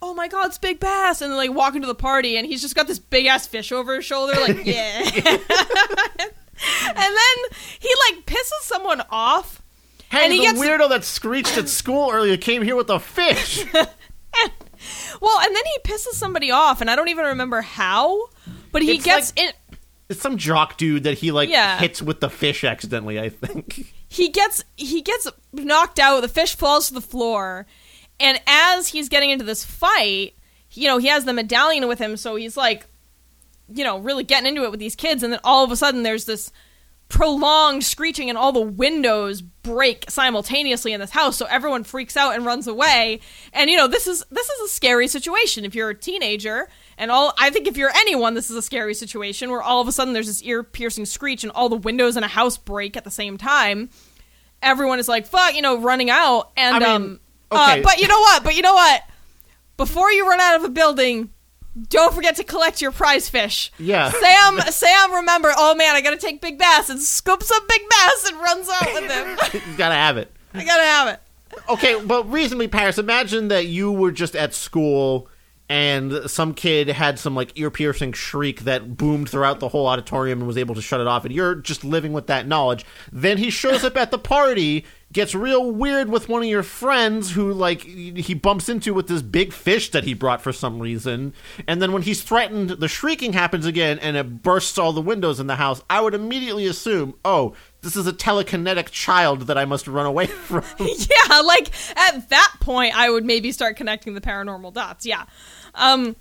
[0.00, 2.60] "Oh my God, it's Big Bass!" And they're like walking to the party, and he's
[2.62, 5.00] just got this big ass fish over his shoulder, like yeah.
[5.04, 7.36] and then
[7.80, 9.60] he like pisses someone off.
[10.10, 13.00] Hey, And he the gets- weirdo that screeched at school earlier came here with a
[13.00, 13.64] fish.
[15.20, 18.28] Well, and then he pisses somebody off, and I don't even remember how,
[18.70, 19.52] but he It's gets like- in.
[20.08, 21.78] It's some jock dude that he like Yeah.
[21.78, 23.20] hits with the fish accidentally.
[23.20, 23.92] I think.
[24.08, 27.66] he gets he gets knocked out the fish falls to the floor
[28.20, 30.34] and as he's getting into this fight
[30.72, 32.86] you know he has the medallion with him so he's like
[33.72, 36.02] you know really getting into it with these kids and then all of a sudden
[36.04, 36.50] there's this
[37.08, 42.34] prolonged screeching and all the windows break simultaneously in this house so everyone freaks out
[42.34, 43.18] and runs away
[43.52, 46.68] and you know this is this is a scary situation if you're a teenager
[46.98, 49.88] and all i think if you're anyone this is a scary situation where all of
[49.88, 52.96] a sudden there's this ear piercing screech and all the windows in a house break
[52.96, 53.88] at the same time
[54.62, 57.20] everyone is like fuck you know running out and I mean, um
[57.52, 57.80] okay.
[57.80, 59.02] uh, but you know what but you know what
[59.76, 61.30] before you run out of a building
[61.90, 64.10] don't forget to collect your prize fish Yeah.
[64.10, 68.30] sam sam remember oh man i gotta take big bass and scoops up big bass
[68.30, 70.32] and runs out with him He's gotta have it.
[70.54, 71.20] i gotta have it
[71.68, 72.98] Okay, but reasonably, Paris.
[72.98, 75.28] Imagine that you were just at school
[75.68, 80.38] and some kid had some like ear piercing shriek that boomed throughout the whole auditorium
[80.38, 82.86] and was able to shut it off, and you're just living with that knowledge.
[83.12, 87.32] Then he shows up at the party, gets real weird with one of your friends
[87.32, 91.34] who like he bumps into with this big fish that he brought for some reason,
[91.66, 95.38] and then when he's threatened, the shrieking happens again and it bursts all the windows
[95.38, 95.82] in the house.
[95.90, 97.54] I would immediately assume, oh.
[97.80, 100.64] This is a telekinetic child that I must run away from.
[100.80, 105.24] yeah like at that point i would maybe start connecting the paranormal dots yeah
[105.78, 106.14] um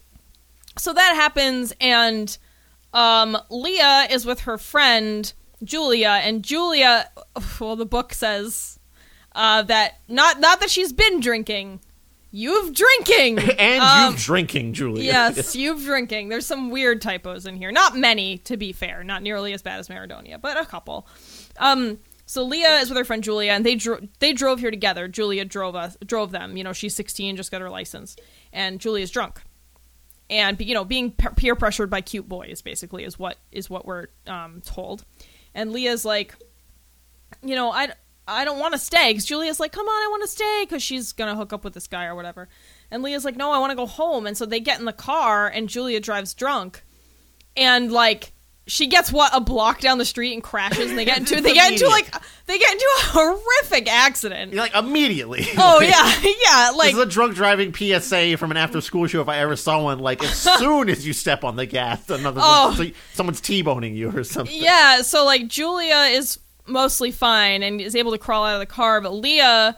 [0.78, 2.38] so that happens and
[2.94, 5.32] um, Leah is with her friend
[5.64, 7.10] Julia, and Julia,
[7.60, 8.80] well, the book says
[9.36, 11.80] uh, that not not that she's been drinking,
[12.32, 15.04] you've drinking, and Um, you drinking, Julia.
[15.04, 16.30] yes, you've drinking.
[16.30, 17.72] There's some weird typos in here.
[17.72, 19.04] Not many, to be fair.
[19.04, 21.08] Not nearly as bad as Maradonia, but a couple.
[21.58, 25.08] Um, so Leah is with her friend Julia, and they dro- they drove here together.
[25.08, 26.58] Julia drove us, drove them.
[26.58, 28.16] You know, she's 16, just got her license,
[28.54, 29.42] and Julia's drunk,
[30.30, 34.08] and you know, being peer pressured by cute boys, basically, is what is what we're
[34.26, 35.06] um, told.
[35.54, 36.36] And Leah's like,
[37.42, 37.90] you know, I
[38.28, 40.84] I don't want to stay because Julia's like, come on, I want to stay because
[40.84, 42.50] she's gonna hook up with this guy or whatever.
[42.92, 44.28] And Leah's like, no, I want to go home.
[44.28, 46.84] And so they get in the car, and Julia drives drunk,
[47.56, 48.34] and like
[48.68, 51.54] she gets what a block down the street and crashes, and they get into they
[51.54, 52.14] get into like
[52.46, 54.54] they get into a horrific accident.
[54.54, 55.46] Like immediately.
[55.58, 59.08] Oh Like, yeah, yeah, like this is a drunk driving PSA from an after school
[59.08, 60.00] show if I ever saw one.
[60.00, 62.74] Like as soon as you step on the gas, another Oh.
[62.78, 64.56] so- someone's t-boning you or something.
[64.56, 68.66] Yeah, so like Julia is mostly fine and is able to crawl out of the
[68.66, 69.78] car, but Leah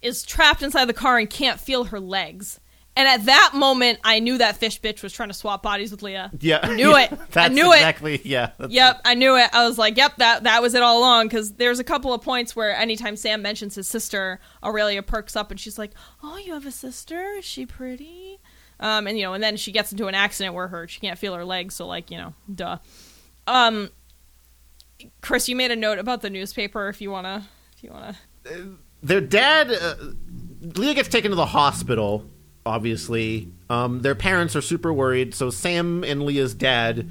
[0.00, 2.60] is trapped inside the car and can't feel her legs.
[2.94, 6.02] And at that moment, I knew that fish bitch was trying to swap bodies with
[6.02, 6.30] Leah.
[6.40, 7.10] Yeah, I knew it.
[7.36, 7.76] I knew it.
[7.76, 8.50] exactly, Yeah.
[8.68, 9.48] Yep, I knew it.
[9.54, 11.28] I was like, yep, that that was it all along.
[11.28, 15.50] Because there's a couple of points where anytime Sam mentions his sister, Aurelia perks up
[15.50, 17.32] and she's like, "Oh, you have a sister?
[17.38, 18.40] Is she pretty?"
[18.78, 21.18] Um, and you know, and then she gets into an accident where her she can't
[21.18, 22.76] feel her legs, so like you know, duh.
[23.46, 23.88] Um,
[25.22, 26.88] Chris, you made a note about the newspaper.
[26.88, 28.16] If you wanna, if you wanna,
[29.02, 29.94] Their dad, uh,
[30.60, 32.24] Leah gets taken to the hospital.
[32.64, 35.34] Obviously, um, their parents are super worried.
[35.34, 37.10] So Sam and Leah's dad.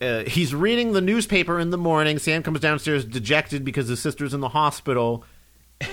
[0.00, 2.18] Uh, he's reading the newspaper in the morning.
[2.18, 5.24] Sam comes downstairs dejected because his sister's in the hospital.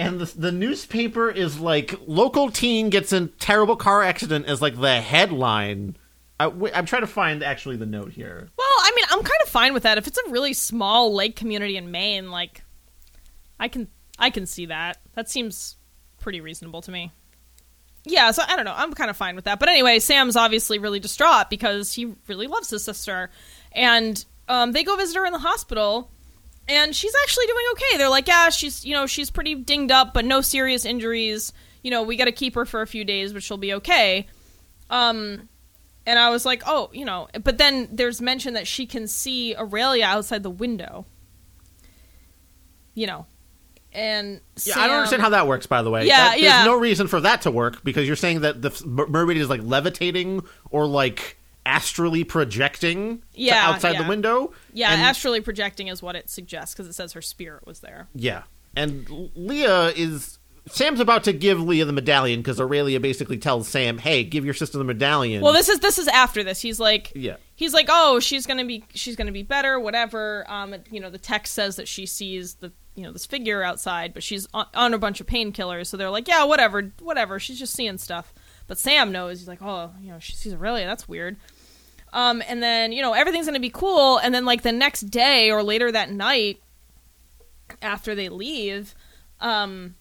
[0.00, 4.80] And the, the newspaper is like local teen gets in terrible car accident as like
[4.80, 5.96] the headline.
[6.38, 8.48] I, I'm trying to find actually the note here.
[8.56, 9.98] well, I mean, I'm kind of fine with that.
[9.98, 12.62] If it's a really small lake community in Maine, like,
[13.58, 13.88] I can
[14.20, 14.98] I can see that.
[15.14, 15.74] That seems
[16.20, 17.10] pretty reasonable to me.
[18.08, 18.74] Yeah, so I don't know.
[18.74, 19.60] I'm kind of fine with that.
[19.60, 23.30] But anyway, Sam's obviously really distraught because he really loves his sister,
[23.72, 26.10] and um, they go visit her in the hospital,
[26.66, 27.98] and she's actually doing okay.
[27.98, 31.52] They're like, yeah, she's you know she's pretty dinged up, but no serious injuries.
[31.82, 34.26] You know, we got to keep her for a few days, but she'll be okay.
[34.90, 35.48] Um,
[36.06, 37.28] and I was like, oh, you know.
[37.44, 41.04] But then there's mention that she can see Aurelia outside the window.
[42.94, 43.26] You know,
[43.98, 45.66] and Yeah, I don't understand how that works.
[45.66, 46.64] By the way, Yeah, That- there's yeah.
[46.64, 48.70] no reason for that to work because you're saying that the
[49.08, 51.36] mermaid is like levitating or like
[51.66, 54.02] astrally projecting to Yeah, outside yeah.
[54.02, 54.52] the window.
[54.72, 58.08] Yeah, and, astrally projecting is what it suggests because it says her spirit was there.
[58.14, 58.42] yeah,
[58.76, 60.38] and Leah is
[60.70, 64.52] Sam's about to give Leah the medallion because Aurelia basically tells Sam, "Hey, give your
[64.52, 66.60] sister the medallion." Well, this is this is after this.
[66.60, 67.36] He's like, Yeah.
[67.54, 70.44] he's like, oh, she's gonna be she's gonna be better, whatever.
[70.46, 74.12] Um, you know, the text says that she sees the you know this figure outside,
[74.12, 77.38] but she's on, on a bunch of painkillers, so they're like, yeah, whatever, whatever.
[77.38, 78.34] She's just seeing stuff.
[78.66, 79.38] But Sam knows.
[79.38, 80.84] He's like, oh, you know, she sees Aurelia.
[80.86, 81.36] That's weird.
[82.12, 85.50] Um, and then you know everything's gonna be cool, and then like the next day
[85.50, 86.60] or later that night,
[87.80, 88.94] after they leave,
[89.40, 89.94] um,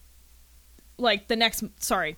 [0.97, 2.15] like the next sorry,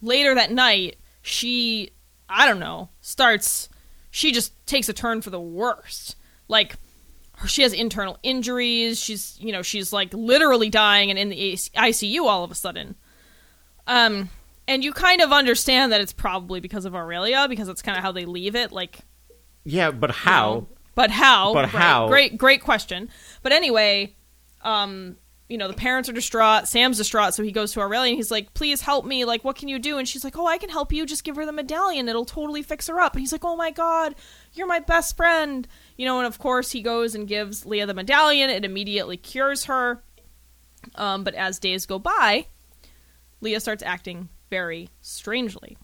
[0.00, 1.90] later that night, she
[2.28, 3.68] I don't know starts.
[4.10, 6.16] She just takes a turn for the worst.
[6.48, 6.76] Like
[7.46, 8.98] she has internal injuries.
[9.00, 12.94] She's you know she's like literally dying and in the ICU all of a sudden.
[13.86, 14.30] Um,
[14.66, 18.02] and you kind of understand that it's probably because of Aurelia because that's kind of
[18.02, 18.72] how they leave it.
[18.72, 19.00] Like
[19.64, 20.54] yeah, but you how?
[20.54, 20.68] know.
[20.94, 21.52] But how?
[21.52, 21.82] But Right.
[21.82, 22.08] how?
[22.08, 23.10] Great, great question.
[23.42, 24.16] But anyway,
[24.62, 25.16] um,
[25.48, 26.66] you know, the parents are distraught.
[26.66, 29.24] Sam's distraught, so he goes to Aurelia and he's like, "Please help me.
[29.24, 31.06] Like, what can you do?" And she's like, "Oh, I can help you.
[31.06, 32.08] Just give her the medallion.
[32.08, 34.16] It'll totally fix her up." And he's like, "Oh my god,
[34.54, 37.94] you're my best friend." You know, and of course he goes and gives Leah the
[37.94, 38.50] medallion.
[38.50, 40.02] It immediately cures her.
[40.94, 42.46] Um, but as days go by,
[43.40, 45.76] Leah starts acting very strangely.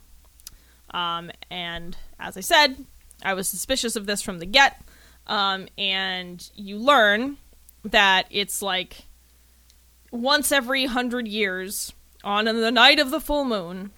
[0.91, 2.85] Um, and as I said,
[3.25, 4.81] I was suspicious of this from the get.
[5.27, 7.39] Um, and you learn
[7.85, 9.07] that it's like
[10.13, 11.93] once every hundred years,
[12.23, 13.91] on the night of the full moon,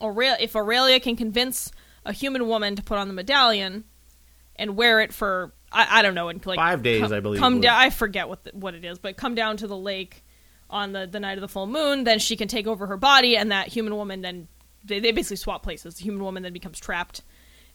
[0.00, 1.70] Aurelia, if Aurelia can convince
[2.06, 3.84] a human woman to put on the medallion
[4.54, 7.40] and wear it for I, I don't know, and like Five days, come, I believe
[7.40, 7.78] Come down.
[7.78, 10.24] I forget what the, what it is, but come down to the lake
[10.70, 12.04] on the the night of the full moon.
[12.04, 14.48] Then she can take over her body, and that human woman then
[14.84, 15.96] they, they basically swap places.
[15.96, 17.22] The human woman then becomes trapped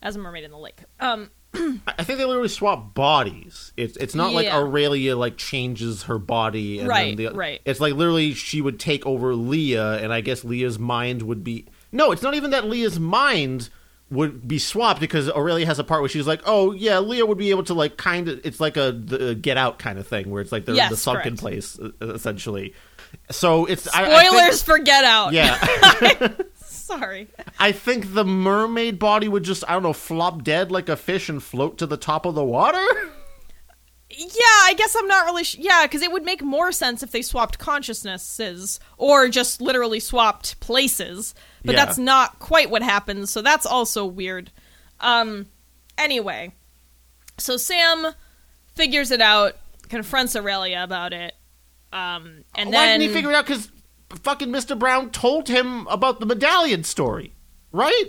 [0.02, 0.80] as a mermaid in the lake.
[1.00, 3.74] Um, I think they literally swap bodies.
[3.76, 4.58] It's it's not like Yeah.
[4.60, 6.80] Aurelia like changes her body.
[6.80, 7.62] And Right, then the, right.
[7.66, 11.68] It's like literally she would take over Leah, and I guess Leah's mind would be.
[11.92, 13.70] No, it's not even that Leah's mind
[14.10, 17.38] would be swapped because Aurelia has a part where she's like, "Oh yeah, Leah would
[17.38, 20.30] be able to like kind of it's like a the Get Out kind of thing
[20.30, 21.40] where it's like the, Yes, the sunken correct.
[21.40, 22.74] place essentially."
[23.30, 25.34] So it's I- I think- Spoilers for Get Out.
[25.34, 25.58] yeah,
[27.00, 27.28] Sorry.
[27.60, 31.30] I think the mermaid body would just I don't know flop dead like a fish
[31.30, 32.86] and float to the top of the water.
[34.14, 35.46] Yeah, I guess I'm not really.
[35.46, 40.02] Sh- yeah, because it would make more sense if they swapped consciousnesses or just literally
[40.02, 41.34] swapped places.
[41.64, 41.86] But Yeah.
[41.86, 44.52] that's not quite what happens, so that's also weird.
[45.00, 45.46] Um,
[45.98, 46.52] anyway,
[47.38, 48.08] so Sam
[48.76, 49.56] figures it out,
[49.88, 51.34] confronts Aurelia about it,
[51.94, 53.46] um, and Why then didn't he figure it out?
[53.46, 53.72] Because
[54.20, 54.78] fucking Mr.
[54.78, 57.34] Brown told him about the medallion story,
[57.72, 58.06] right?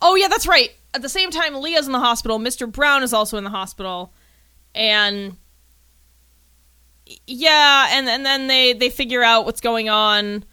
[0.00, 0.70] Oh yeah, that's right.
[0.94, 2.38] At the same time, Leah's in the hospital.
[2.38, 2.70] Mr.
[2.70, 4.12] Brown is also in the hospital,
[4.74, 5.36] and
[7.26, 10.44] yeah, and and then they they figure out what's going on.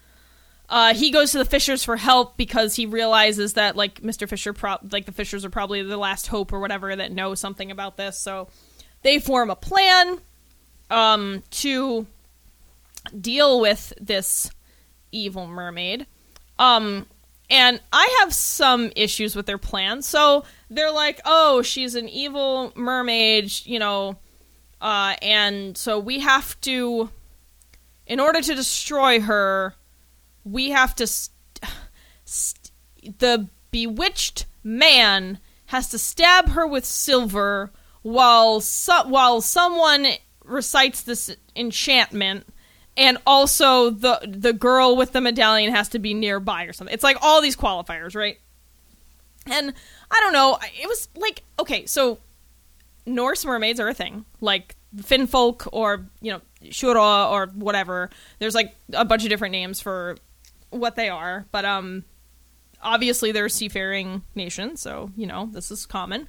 [0.68, 4.28] Uh, he goes to the Fishers for help because he realizes that like Mr.
[4.28, 7.70] Fisher, pro- like the Fishers are probably the last hope or whatever that know something
[7.70, 8.18] about this.
[8.18, 8.48] So
[9.02, 10.18] they form a plan
[10.90, 12.06] um, to
[13.20, 14.50] deal with this
[15.12, 16.06] evil mermaid.
[16.58, 17.06] Um,
[17.50, 20.02] and I have some issues with their plan.
[20.02, 24.16] So they're like, oh, she's an evil mermaid, you know,
[24.80, 27.10] uh, and so we have to,
[28.06, 29.74] in order to destroy her,
[30.44, 31.06] we have to.
[31.06, 31.30] St-
[32.24, 32.70] st-
[33.18, 37.70] the bewitched man has to stab her with silver
[38.02, 40.06] while so- while someone
[40.44, 42.46] recites this enchantment
[42.96, 46.94] and also the the girl with the medallion has to be nearby or something.
[46.94, 48.38] It's like all these qualifiers, right?
[49.46, 49.74] And
[50.10, 52.18] I don't know, it was like okay, so
[53.06, 58.10] Norse mermaids are a thing, like Finfolk or you know Shura or whatever.
[58.38, 60.16] There's like a bunch of different names for
[60.70, 62.04] what they are, but um,
[62.82, 66.28] obviously they're a seafaring nation, so you know this is common.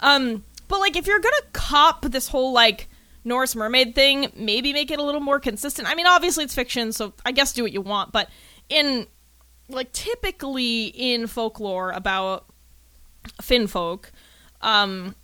[0.00, 2.88] Um, but like if you're gonna cop this whole like
[3.26, 5.88] Norse mermaid thing, maybe make it a little more consistent.
[5.88, 8.30] I mean, obviously it's fiction, so I guess do what you want, but
[8.68, 9.06] in
[9.68, 12.46] like typically in folklore about
[13.42, 14.06] Finfolk,
[14.60, 15.16] um,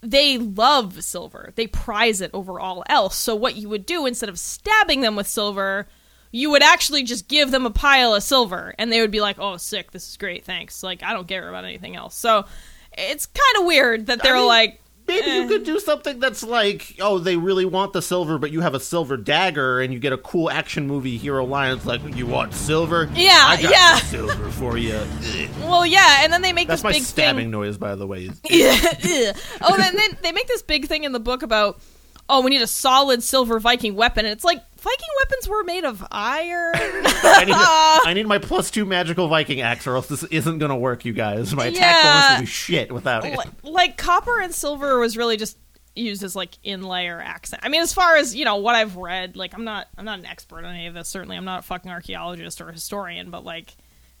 [0.00, 1.52] they love silver.
[1.56, 3.16] They prize it over all else.
[3.16, 5.86] So what you would do instead of stabbing them with silver,
[6.32, 9.38] you would actually just give them a pile of silver, and they would be like,
[9.38, 9.90] "Oh, sick!
[9.90, 12.14] This is great, thanks." Like I don't care about anything else.
[12.14, 12.46] So
[12.92, 15.42] it's kind of weird that they're mean, like, Maybe Eh.
[15.42, 18.74] you could do something that's like, oh, they really want the silver, but you have
[18.74, 21.76] a silver dagger, and you get a cool action movie hero line.
[21.76, 23.08] It's like, you want silver?
[23.14, 23.96] Yeah, I got yeah.
[23.98, 25.00] silver for you.
[25.60, 27.50] "Well, yeah," and then they make That's this my big stabbing thing.
[27.50, 28.30] noise, by the way.
[28.50, 29.32] Yeah.
[29.62, 31.80] oh, and then they make this big thing in the book about,
[32.28, 35.84] oh, we need a solid silver Viking weapon, and it's like Viking weapons were made
[35.84, 36.72] of iron.
[36.76, 37.54] I need,
[38.10, 41.12] I need my plus two magical Viking axe, or else this isn't gonna work, you
[41.12, 41.54] guys.
[41.54, 42.12] My attack Yeah.
[42.12, 43.36] bonus will be shit without it.
[43.36, 45.58] like, like copper and silver was really just
[45.96, 47.62] used as like inlay or accent.
[47.64, 50.20] I mean, as far as you know, what I've read, like I'm not I'm not
[50.20, 51.08] an expert on any of this.
[51.08, 53.74] Certainly, I'm not a fucking archaeologist or a historian, but like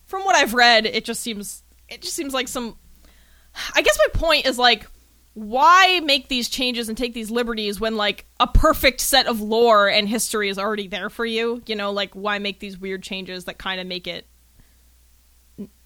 [0.06, 2.76] from what I've read, it just seems it just seems like some.
[3.74, 4.86] I guess my point is like.
[5.36, 9.86] Why make these changes and take these liberties when like a perfect set of lore
[9.86, 11.60] and history is already there for you?
[11.66, 14.26] You know, like why make these weird changes that kind of make it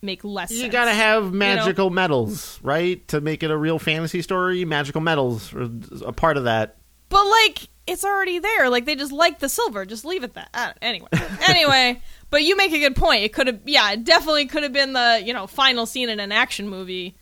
[0.03, 0.73] make less You sense?
[0.73, 3.07] gotta have magical metals, right?
[3.09, 5.69] To make it a real fantasy story, magical metals are
[6.07, 6.77] a part of that.
[7.09, 8.71] But like, it's already there.
[8.71, 9.85] Like they just like the silver.
[9.85, 10.79] Just leave it that.
[10.81, 11.09] Anyway,
[11.49, 12.01] anyway.
[12.31, 13.25] But you make a good point.
[13.25, 16.21] It could have, yeah, it definitely could have been the you know final scene in
[16.21, 17.17] an action movie.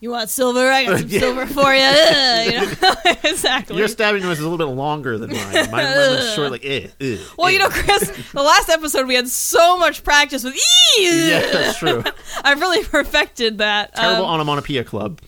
[0.00, 0.70] You want silver?
[0.70, 1.20] I got some Yeah.
[1.20, 1.82] silver for you.
[1.84, 2.94] Ugh, you know?
[3.30, 3.76] exactly.
[3.76, 5.70] Your stabbing noise is a little bit longer than mine.
[5.70, 7.50] Mine, was short, like eh, eh, well, eh.
[7.50, 10.54] you know, Chris, the last episode we had so much practice with.
[10.54, 11.28] Ee!
[11.30, 12.02] yeah, that's true.
[12.42, 13.94] I've really perfected that.
[13.94, 15.20] Terrible Um, onomatopoeia club.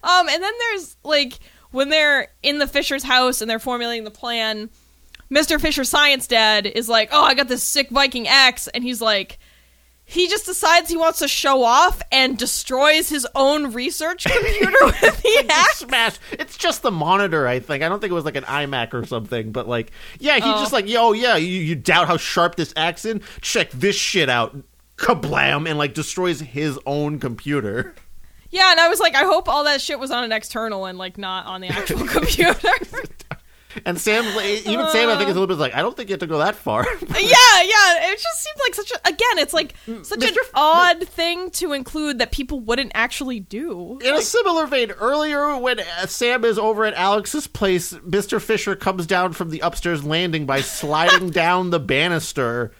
[0.00, 1.40] Um, and then there's like
[1.72, 4.70] when they're in the Fisher's house and they're formulating the plan.
[5.30, 5.60] Mr.
[5.60, 9.38] Fisher Science Dad is like, "Oh, I got this sick Viking axe," and he's like,
[10.10, 15.00] he just decides he wants to show off and destroys his own research computer with
[15.22, 15.78] the axe.
[15.80, 16.18] Smash!
[16.32, 17.82] It's just the monitor, I think.
[17.84, 20.58] I don't think it was like an iMac or something, but like, yeah, he Oh.
[20.60, 23.20] just like, yo, yeah, you, you doubt how sharp this axe is?
[23.42, 24.56] Check this shit out.
[24.96, 25.68] Kablam!
[25.68, 27.94] And like destroys his own computer.
[28.50, 30.96] Yeah, and I was like, I hope all that shit was on an external and
[30.96, 32.58] like not on the actual computer.
[33.84, 36.14] And Sam, even Sam, I think is a little bit like, I don't think you
[36.14, 36.84] have to go that far.
[37.00, 38.10] yeah, yeah.
[38.10, 42.18] It just seemed like such a again, it's like such an odd thing to include
[42.18, 43.98] that people wouldn't actually do.
[44.04, 48.40] In a similar vein, earlier when uh, Sam is over at Alex's place, Mr.
[48.40, 52.72] Fisher comes down from the upstairs landing by sliding down the banister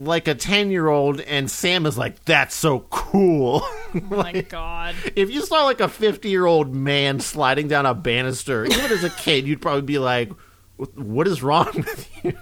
[0.00, 3.62] like a 10 year old, and Sam is like, that's so cool.
[3.92, 4.94] Oh my god.
[5.16, 9.02] if you saw like a 50 year old man sliding down a banister, even as
[9.02, 10.30] a kid, you'd probably be like,
[10.76, 12.32] what is wrong with you?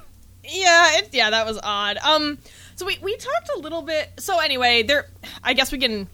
[0.44, 1.96] Yeah, it, yeah, that was odd.
[1.98, 2.36] Um,
[2.76, 4.10] so we we talked a little bit.
[4.18, 5.08] So anyway, there,
[5.42, 6.06] I guess we can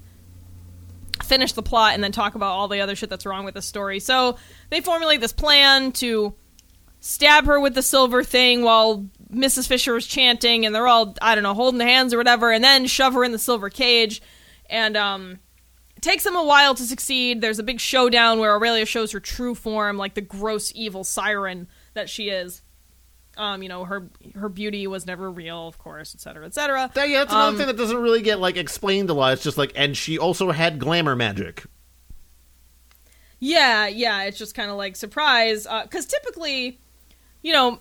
[1.24, 3.62] finish the plot and then talk about all the other shit that's wrong with the
[3.62, 3.98] story.
[3.98, 4.36] So
[4.70, 6.32] they formulate this plan to
[7.00, 9.66] stab her with the silver thing while Mrs.
[9.66, 12.62] Fisher is chanting, and they're all I don't know holding the hands or whatever, and
[12.62, 14.22] then shove her in the silver cage,
[14.70, 15.38] and um.
[15.96, 17.40] It takes them a while to succeed.
[17.40, 21.66] There's a big showdown where Aurelia shows her true form, like the gross evil siren
[21.94, 22.60] that she is.
[23.38, 26.90] Um, you know, her her beauty was never real, of course, et cetera, et cetera.
[26.94, 29.32] That- yeah, that's another Um, thing that doesn't really get like explained a lot.
[29.32, 31.64] It's just like, and she also had glamour magic.
[33.38, 36.80] Yeah, yeah, it's just kind of like surprise, because typically,
[37.42, 37.78] you know,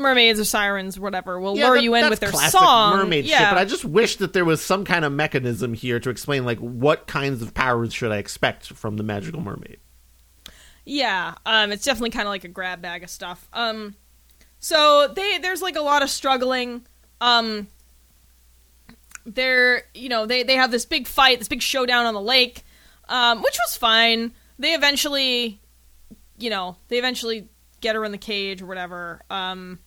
[0.00, 2.96] mermaids or sirens, or whatever, will Yeah, lure that- you in with their song.
[2.96, 3.48] mermaid yeah, shit.
[3.50, 6.58] But I just wish that there was some kind of mechanism here to explain like
[6.58, 9.78] what kinds of powers should I expect from the magical mermaid.
[10.84, 13.46] Yeah, um, it's definitely kind of like a grab bag of stuff.
[13.52, 13.94] Um,
[14.58, 16.86] so they there's like a lot of struggling.
[17.20, 17.68] Um,
[19.26, 22.64] they're you know they they have this big fight, this big showdown on the lake,
[23.08, 24.32] um, which was fine.
[24.58, 25.60] They eventually,
[26.38, 27.48] you know, they eventually
[27.80, 29.22] get her in the cage or whatever.
[29.30, 29.78] Um,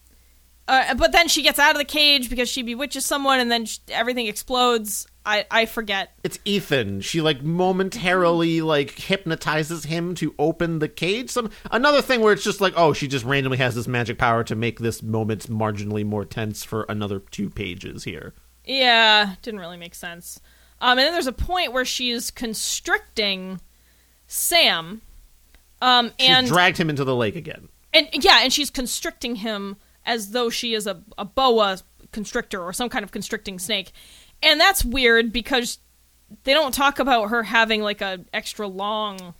[0.68, 3.65] uh, but then she gets out of the cage because she bewitches someone, and then
[3.65, 5.07] sh- everything explodes.
[5.26, 6.11] I I forget.
[6.23, 7.02] It's Ethan.
[7.02, 11.30] She like momentarily like hypnotizes him to open the cage.
[11.30, 14.44] Some another thing where it's just like, oh, she just randomly has this magic power
[14.44, 18.34] to make this moment marginally more tense for another two pages here.
[18.65, 20.40] Yeah, didn't really make sense.
[20.81, 23.61] Um, and then there's a point where she's constricting
[24.27, 25.02] Sam.
[25.81, 27.69] Um, She and dragged him into the lake again.
[27.94, 31.80] and yeah, and she's constricting him as though she is a, a boa
[32.12, 33.92] constrictor or some kind of constricting snake.
[34.42, 35.80] And that's weird because
[36.44, 39.34] they don't talk about her having like a extra long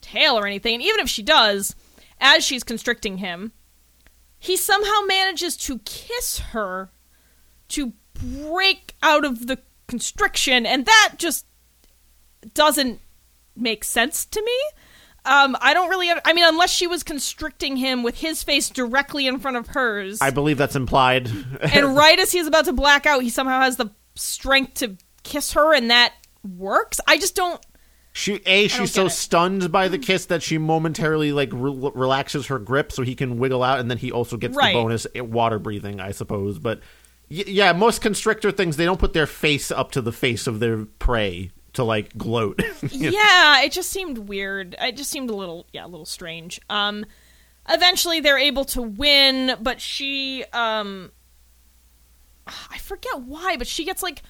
[0.00, 0.74] tail or anything.
[0.74, 1.74] And even if she does,
[2.20, 3.52] as she's constricting him,
[4.38, 6.90] he somehow manages to kiss her
[7.68, 11.46] to break out of the constriction, and that just
[12.54, 13.00] doesn't
[13.54, 14.58] make sense to me.
[15.24, 16.10] Um, I don't really.
[16.24, 20.18] I mean, unless she was constricting him with his face directly in front of hers,
[20.20, 21.28] I believe that's implied.
[21.60, 25.52] and right as he's about to black out, he somehow has the strength to kiss
[25.52, 26.14] her, and that
[26.56, 27.00] works.
[27.06, 27.60] I just don't.
[28.12, 29.10] She a she's so it.
[29.10, 33.38] stunned by the kiss that she momentarily like re- relaxes her grip so he can
[33.38, 34.72] wiggle out, and then he also gets Right.
[34.74, 36.58] the bonus eh, water breathing, I suppose.
[36.58, 36.80] But
[37.30, 40.58] y- yeah, most constrictor things they don't put their face up to the face of
[40.58, 42.60] their prey to like gloat.
[42.90, 44.74] yeah, it just seemed weird.
[44.80, 46.60] It just seemed a little, yeah, a little strange.
[46.68, 47.06] Um,
[47.68, 51.12] eventually they're able to win, but she, um,
[52.46, 54.22] I forget why, but she gets like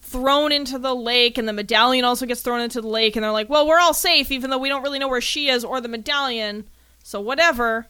[0.00, 3.32] thrown into the lake, and the medallion also gets thrown into the lake, and they're
[3.32, 5.80] like, "Well, we're all safe, even though we don't really know where she is or
[5.80, 6.68] the medallion,
[7.02, 7.88] so whatever."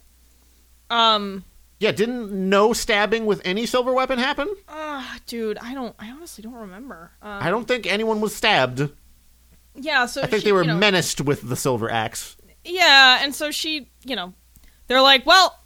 [0.90, 1.44] Um,
[1.78, 4.48] yeah, didn't no stabbing with any silver weapon happen?
[4.68, 7.10] ah, dude, I don't, I honestly don't remember.
[7.22, 8.90] Um, I don't think anyone was stabbed.
[9.74, 12.36] yeah, so I think she, they were you know, menaced with the silver axe.
[12.64, 14.34] Yeah, and so she, you know,
[14.86, 15.59] they're like, well,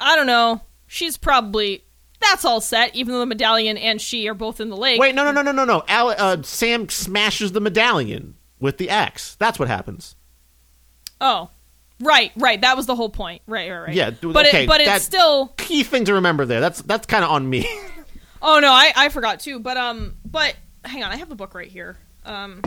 [0.00, 0.62] I don't know.
[0.86, 1.84] She's probably
[2.20, 5.00] that's all set, even though the medallion and she are both in the lake.
[5.00, 5.84] Wait, no, no, no, no, no, no.
[5.88, 9.36] Al- uh, Sam smashes the medallion with the axe.
[9.36, 10.16] That's what happens.
[11.20, 11.50] Oh,
[12.00, 12.60] right, right.
[12.60, 13.42] That was the whole point.
[13.46, 13.94] Right, right, right.
[13.94, 15.48] Yeah, but okay, it, but it's still.
[15.56, 16.60] Key thing to remember there.
[16.60, 17.68] That's that's kind of on me.
[18.40, 19.58] Oh no, I I forgot too.
[19.58, 20.54] But um, but
[20.84, 21.96] hang on, I have the book right here.
[22.24, 22.62] Um,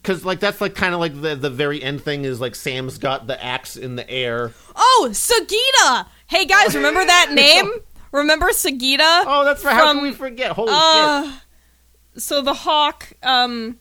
[0.00, 2.98] because like that's like kind of like the the very end thing is like Sam's
[2.98, 4.52] got the axe in the air.
[4.76, 6.06] oh, Sagita.
[6.28, 7.68] Hey guys, remember that name?
[8.12, 9.24] Remember Sagita?
[9.26, 9.74] Oh, that's right.
[9.74, 10.52] How can we forget?
[10.52, 10.76] Holy shit!
[10.78, 11.32] Uh,
[12.16, 13.78] so the hawk, um,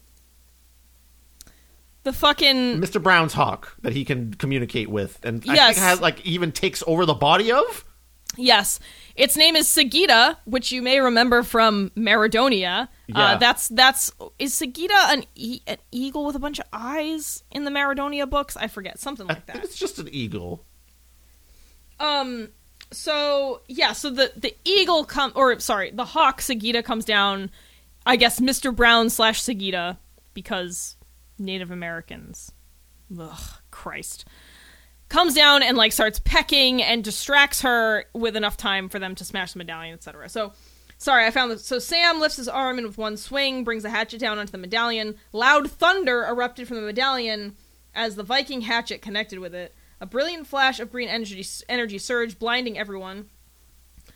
[2.07, 3.03] the fucking Mr.
[3.03, 7.05] Brown's hawk that he can communicate with, and I think has like even takes over
[7.05, 7.83] the body of.
[8.37, 8.79] Yes.
[9.15, 12.87] Its name is Sagita, which you may remember from Maradonia.
[13.07, 13.17] Yeah.
[13.17, 17.63] Uh, that's that's is Sagita an, e- an eagle with a bunch of eyes in
[17.65, 18.55] the Maradonia books?
[18.55, 19.63] I forget something like that.
[19.63, 20.63] it's just an eagle.
[21.99, 22.49] Um.
[22.91, 23.91] So yeah.
[23.93, 27.49] So the the eagle come or sorry, the hawk Sagita comes down.
[28.05, 28.73] I guess Mr.
[28.73, 29.97] Brown slash Sagita
[30.33, 30.95] because
[31.39, 32.51] Native Americans.
[33.19, 33.39] Ugh,
[33.71, 34.25] Christ.
[35.09, 39.25] Comes down and like starts pecking and distracts her with enough time for them to
[39.25, 40.27] smash the medallion, etc.
[40.27, 40.51] So,
[40.97, 41.65] sorry, I found this.
[41.65, 44.57] So Sam lifts his arm and with one swing brings the hatchet down onto the
[44.57, 45.15] medallion.
[45.31, 47.55] Loud thunder erupted from the medallion
[47.95, 49.73] as the Viking hatchet connected with it.
[49.99, 53.29] A brilliant flash of green energy energy surged, blinding everyone.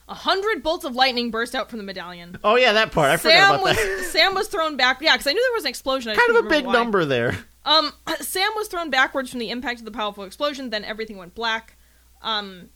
[0.08, 2.38] A hundred bolts of lightning burst out from the medallion.
[2.44, 3.12] Oh yeah, that part.
[3.12, 4.06] I forgot Sam about was that.
[4.12, 5.02] Sam was thrown back.
[5.02, 6.12] Yeah, because I knew there was an explosion.
[6.12, 6.74] I kind of a big why.
[6.74, 7.38] number there.
[7.66, 10.70] Um, Sam was thrown backwards from the impact of the powerful explosion.
[10.70, 11.78] Then everything went black.
[12.22, 12.70] Um,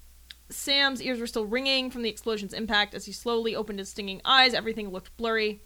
[0.49, 2.93] Sam's ears were still ringing from the explosion's impact.
[2.93, 5.61] As he slowly opened his stinging eyes, everything looked blurry.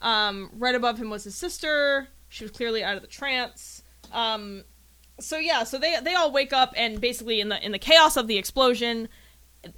[0.00, 2.08] Um, right above him was his sister.
[2.28, 3.82] She was clearly out of the trance.
[4.12, 4.64] Um,
[5.20, 8.16] so yeah, so they they all wake up and basically in the in the chaos
[8.16, 9.08] of the explosion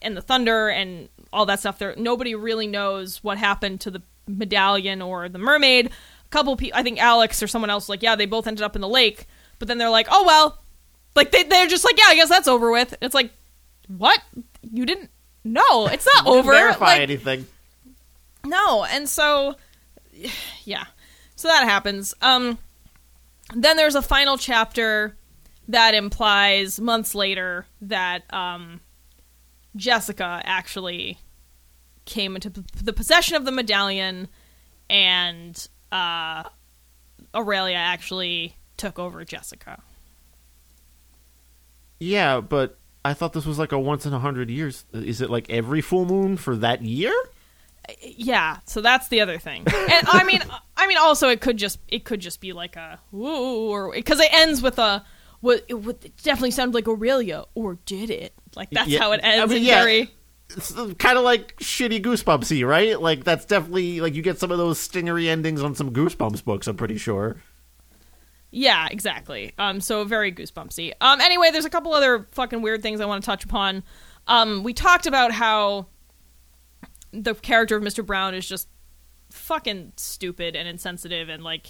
[0.03, 4.03] and the thunder and all that stuff, there nobody really knows what happened to the
[4.27, 5.87] medallion or the mermaid.
[5.87, 8.75] A couple people, I think Alex or someone else, like yeah, they both ended up
[8.77, 9.27] in the lake.
[9.59, 10.59] But then they're like, oh well,
[11.15, 12.95] like they they're just like yeah, I guess that's over with.
[13.03, 13.33] It's like
[13.89, 14.21] what
[14.73, 15.11] you didn't.
[15.45, 16.53] No, it's not Didn't over.
[16.53, 17.47] verify Like, anything.
[18.45, 19.57] no, and so
[20.65, 20.85] yeah.
[21.37, 22.15] So that happens.
[22.23, 22.59] Um
[23.55, 25.17] then there's a final chapter
[25.69, 28.81] that implies months later that um
[29.77, 31.19] Jessica actually
[32.05, 34.29] came into p- the possession of the medallion
[34.89, 36.45] and uh
[37.35, 39.83] Aurelia actually took over Jessica.
[42.01, 44.85] Yeah, but I thought this was like a once in a hundred years.
[44.93, 47.15] Is it like every full moon for that year?
[48.03, 49.65] Yeah, so that's the other thing.
[49.91, 50.41] And I mean,
[50.77, 54.21] I mean, also it could just it could just be like a woo or because
[54.21, 55.05] it ends with a
[55.41, 58.35] what it, would definitely sounded like Aurelia or did it?
[58.57, 59.51] Like that's Yeah, how it ends.
[59.51, 59.83] I mean, yeah.
[59.83, 60.11] very
[60.57, 63.01] It's kind of like shitty Goosebumpsy, right?
[63.01, 66.67] Like that's definitely like you get some of those stingery endings on some Goosebumps books.
[66.67, 67.41] I'm pretty sure.
[68.51, 69.53] yeah, exactly.
[69.59, 70.93] Um, so very goosebumpsy.
[71.01, 73.85] Um, anyway, there's a couple other fucking weird things I want to touch upon.
[74.27, 75.87] Um, we talked about how
[77.13, 78.05] the character of Mr.
[78.05, 78.69] Brown is just
[79.31, 81.69] fucking stupid and insensitive and like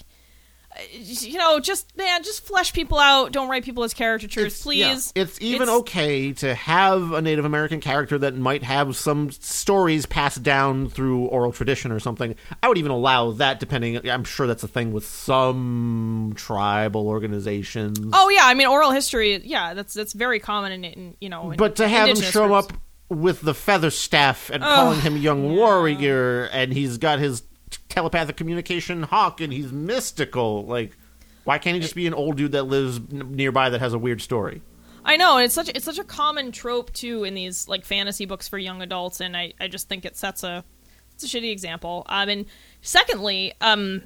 [0.93, 5.23] you know just man just flesh people out don't write people as caricatures please yeah.
[5.23, 10.07] It's even It's- okay to have a Native American character that might have some stories
[10.07, 12.35] passed down through oral tradition or something.
[12.63, 14.09] I would even allow that, depending.
[14.09, 17.99] I'm sure that's a thing with some tribal organizations.
[18.13, 19.41] Oh yeah, I mean oral history.
[19.45, 21.51] Yeah, that's that's very common in, in you know.
[21.51, 22.69] in but to have him show groups.
[22.69, 27.43] up with the feather staff and calling him young warrior, and he's got his
[27.91, 30.65] telepathic communication hawk, and he's mystical.
[30.65, 30.97] Like,
[31.45, 33.99] why can't he just be an old dude that lives n- nearby that has a
[33.99, 34.63] weird story?
[35.05, 38.27] I know and it's such it's such a common trope too in these like fantasy
[38.27, 40.65] books for young adults, and I I just think it sets a
[41.13, 42.05] it's a shitty example.
[42.09, 42.47] Um, and
[42.83, 44.03] secondly, um,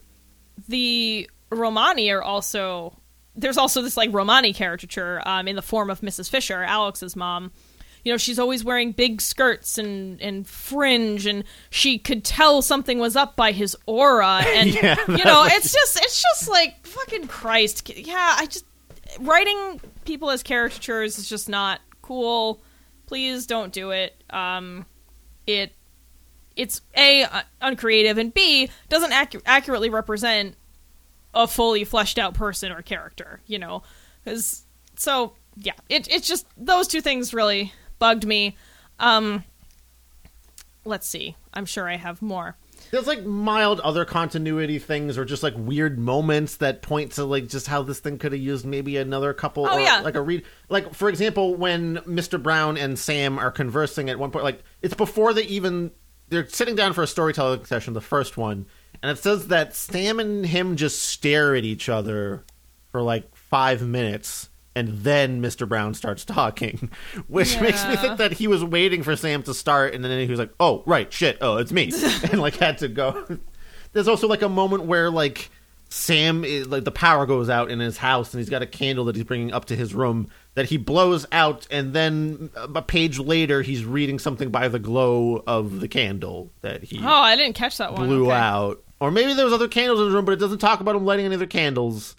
[0.68, 2.96] the Romani are also
[3.36, 6.30] there's also this like Romani caricature um in the form of Mrs.
[6.30, 7.52] Fisher, Alex's mom.
[8.04, 12.98] You know, she's always wearing big skirts and, and fringe, and she could tell something
[12.98, 14.42] was up by his aura.
[14.46, 17.90] And Yeah, you know, it's just it's just like fucking Christ.
[17.96, 18.66] Yeah, I just
[19.20, 22.62] writing people as caricatures is just not cool.
[23.06, 24.14] Please don't do it.
[24.30, 24.86] Um,
[25.46, 25.72] it
[26.56, 30.54] it's a uh, uncreative and b doesn't accu- accurately represent
[31.34, 33.40] a fully fleshed out person or character.
[33.46, 33.82] You know
[34.24, 34.64] because
[34.96, 37.72] so yeah, it it's just those two things really
[38.04, 38.54] bugged me.
[38.98, 39.44] Um,
[40.84, 41.36] let's see.
[41.54, 42.54] I'm sure I have more.
[42.90, 47.48] There's like mild other continuity things, or just like weird moments that point to like
[47.48, 49.66] just how this thing could have used maybe another couple.
[49.66, 50.00] Oh, or, yeah.
[50.00, 50.44] like a read.
[50.68, 52.40] Like for example, when Mr.
[52.40, 55.90] Brown and Sam are conversing at one point, like it's before they even
[56.28, 58.66] they're sitting down for a storytelling session, the first one,
[59.02, 62.44] and it says that Sam and him just stare at each other
[62.92, 64.50] for like five minutes.
[64.76, 65.68] And then Mr.
[65.68, 66.90] Brown starts talking,
[67.28, 70.26] which makes me think that he was waiting for Sam to start, and then he
[70.30, 71.92] was like, "Oh, right, shit, oh, it's me,"
[72.30, 73.38] and like had to go.
[73.92, 75.50] There's also like a moment where like
[75.90, 79.04] Sam, is, like the power goes out in his house, and he's got a candle
[79.04, 82.82] that he's bringing up to his room that he blows out, and then uh, a
[82.82, 87.36] page later he's reading something by the glow of the candle that he Oh, I
[87.36, 88.08] didn't catch that one.
[88.08, 88.32] blew Okay.
[88.36, 88.82] out.
[88.98, 91.04] Or maybe there was other candles in the room, but it doesn't talk about him
[91.04, 92.16] lighting any other candles.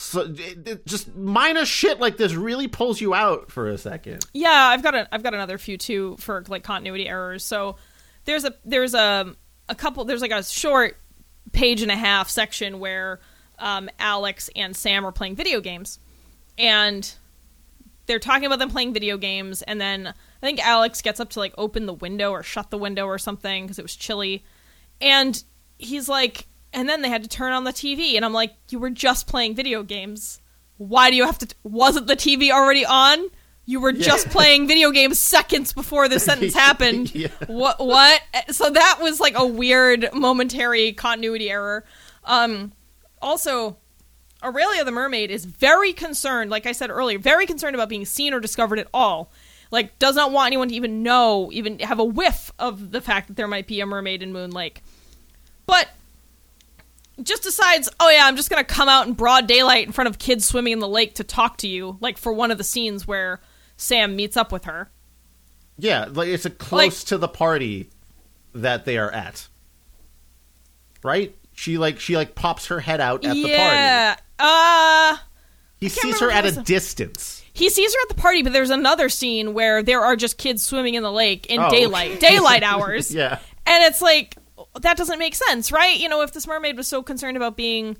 [0.00, 4.24] So it, it- just minor shit like this really pulls you out for a second.
[4.32, 7.44] Yeah, I've got a I've got another few too for like continuity errors.
[7.44, 7.76] So
[8.24, 9.34] there's a there's a
[9.68, 10.96] a couple there's like a short
[11.52, 13.20] page and a half section where
[13.58, 15.98] um, Alex and Sam are playing video games,
[16.56, 17.12] and
[18.06, 21.40] they're talking about them playing video games, and then I think Alex gets up to
[21.40, 24.44] like open the window or shut the window or something because it was chilly,
[25.00, 25.42] and
[25.78, 28.78] he's like, and then they had to turn on the TV, and I'm like, you
[28.78, 30.40] were just playing video games.
[30.76, 31.54] Why do you have to?
[31.64, 33.28] Wasn't the TV already on?
[33.64, 37.14] You were just playing video games seconds before the sentence happened.
[37.14, 37.28] Yeah.
[37.46, 37.78] What?
[37.78, 38.22] What?
[38.50, 41.84] So that was like a weird momentary continuity error.
[42.24, 42.72] Um,
[43.20, 43.76] also,
[44.42, 48.32] Aurelia the mermaid is very concerned, like I said earlier, very concerned about being seen
[48.32, 49.32] or discovered at all.
[49.70, 53.28] like does not want anyone to even know, even have a whiff of the fact
[53.28, 54.82] that there might be a mermaid in Moon Lake.
[55.66, 55.88] But
[57.22, 60.18] just decides, oh yeah, I'm just gonna come out in broad daylight in front of
[60.18, 63.06] kids swimming in the lake to talk to you, like for one of the scenes
[63.06, 63.40] where
[63.76, 64.90] Sam meets up with her.
[65.78, 67.90] Yeah, like it's a close Like- to the party
[68.54, 69.46] that they are at.
[71.02, 71.34] Right?
[71.54, 73.52] She like she like pops her head out at the party.
[73.52, 74.16] yeah.
[74.38, 75.16] Uh
[75.80, 77.42] He sees her at a a- distance.
[77.52, 80.64] he sees her at the party, but there's another scene where there are just kids
[80.64, 81.70] swimming in the lake in Oh.
[81.70, 83.12] daylight, daylight hours.
[83.14, 83.38] Yeah.
[83.66, 84.36] And it's like
[84.80, 85.98] that doesn't make sense, right?
[85.98, 87.96] You know, if this mermaid was so concerned about being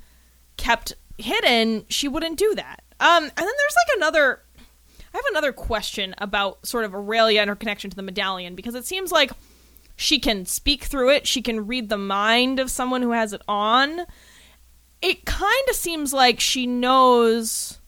[0.57, 2.83] kept hidden, she wouldn't do that.
[3.01, 4.43] Um, and then there's like another.
[5.15, 8.75] I have another question about sort of Aurelia and her connection to the medallion because
[8.75, 9.33] it seems like
[9.97, 11.27] she can speak through it.
[11.27, 14.03] She can read the mind of someone who has it on.
[15.01, 17.79] It kind of seems like she knows.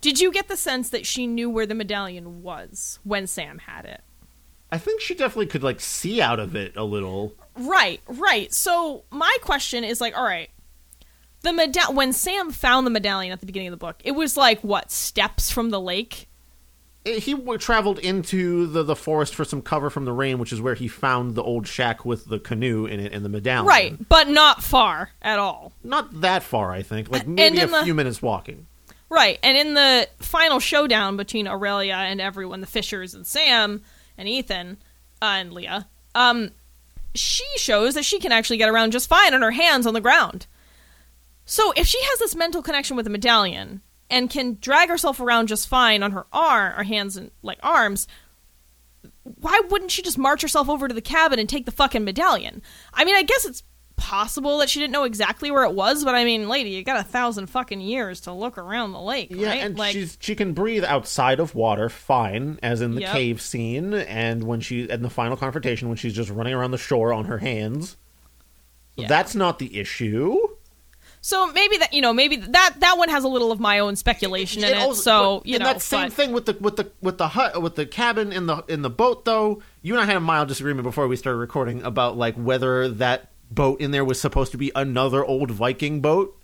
[0.00, 3.84] Did you get the sense that she knew where the medallion was when Sam had
[3.84, 4.00] it?
[4.72, 7.34] I think she definitely could like see out of it a little.
[7.56, 8.52] Right, right.
[8.52, 10.50] So my question is like, all right,
[11.42, 14.36] the medall when Sam found the medallion at the beginning of the book, it was
[14.36, 16.28] like what steps from the lake.
[17.06, 20.52] Eh, He w- traveled into the, the forest for some cover from the rain, which
[20.52, 23.66] is where he found the old shack with the canoe in it and the medallion.
[23.66, 25.72] Right, but not far at all.
[25.82, 27.10] Not that far, I think.
[27.10, 28.66] Like maybe a the- few minutes walking.
[29.08, 33.82] Right, and in the final showdown between Aurelia and everyone, the Fishers and Sam
[34.16, 34.76] and Ethan
[35.20, 36.50] uh, and Leah, um,
[37.14, 40.00] she shows that she can actually get around just fine on her hands on the
[40.00, 40.46] ground.
[41.44, 45.48] So if she has this mental connection with the medallion and can drag herself around
[45.48, 48.06] just fine on her arm, or hands and like arms,
[49.22, 52.62] why wouldn't she just march herself over to the cabin and take the fucking medallion?
[52.92, 53.62] I mean, I guess it's
[54.00, 56.98] possible that she didn't know exactly where it was, but I mean, lady, you got
[56.98, 59.62] a thousand fucking years to look around the lake, Yeah, right?
[59.62, 63.12] and like, she's she can breathe outside of water fine, as in the Yep.
[63.12, 66.78] cave scene, and when she in the final confrontation when she's just running around the
[66.78, 67.96] shore on her hands.
[68.96, 69.06] Yeah.
[69.06, 70.36] That's not the issue.
[71.22, 73.94] so maybe that you know, maybe that that one has a little of my own
[73.96, 74.76] speculation in it.
[74.78, 77.28] also- so you and know, that same but- thing with the with the with the
[77.28, 79.62] hut with the cabin in the in the boat though.
[79.82, 83.29] You and I had a mild disagreement before we started recording about like whether that
[83.50, 86.36] boat in there was supposed to be another old Viking boat.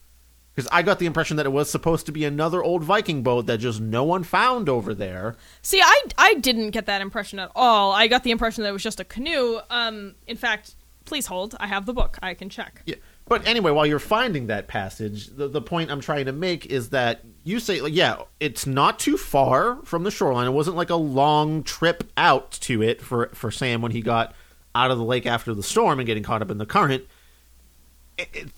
[0.54, 3.46] Because I got the impression that it was supposed to be another old Viking boat
[3.46, 5.36] that just no one found over there.
[5.60, 7.92] See, I I didn't get that impression at all.
[7.92, 9.60] I got the impression that it was just a canoe.
[9.68, 10.74] Um, in fact,
[11.04, 11.56] please hold.
[11.60, 12.18] I have the book.
[12.22, 12.82] I can check.
[12.86, 12.96] Yeah.
[13.28, 16.90] But anyway, while you're finding that passage, the, the point I'm trying to make is
[16.90, 20.46] that you say, like, yeah, it's not too far from the shoreline.
[20.46, 24.34] It wasn't like a long trip out to it for, for Sam when he got
[24.76, 27.04] out of the lake after the storm and getting caught up in the current.
[28.18, 28.48] It-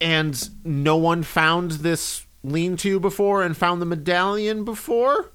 [0.00, 5.30] and no one found this lean to before and found the medallion before?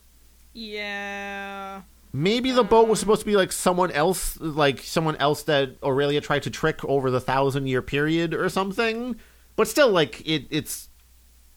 [0.54, 1.82] Yeah.
[2.12, 5.76] Maybe the boat was um, supposed to be like someone else, like someone else that
[5.84, 9.18] Aurelia tried to trick over the thousand year period or something.
[9.56, 10.90] But still, like it, it's.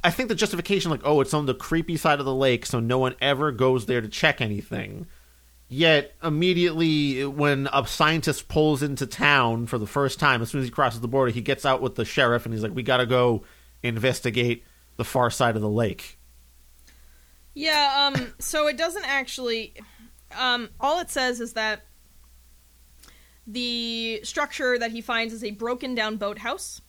[0.02, 2.78] I think the justification, like, oh, it's on the creepy side of the lake, so
[2.78, 5.06] no one ever goes there to check anything.
[5.70, 10.66] Yet immediately, when a scientist pulls into town for the first time, as soon as
[10.66, 12.98] he crosses the border, he gets out with the sheriff and he's like, "We got
[12.98, 13.44] to go
[13.82, 14.64] investigate
[14.96, 16.18] the far side of the lake."
[17.52, 19.74] Yeah, um, so it doesn't actually.
[20.38, 21.82] Um, all it says is that
[23.46, 26.80] the structure that he finds is a broken down boathouse.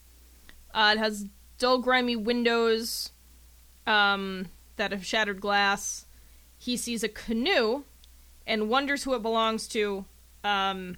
[0.74, 1.26] Uh, it has
[1.58, 3.12] dull, grimy windows
[3.88, 4.48] um,
[4.78, 6.06] that have shattered glass.
[6.58, 7.84] He sees a canoe
[8.50, 10.04] and wonders who it belongs to.
[10.44, 10.98] Um,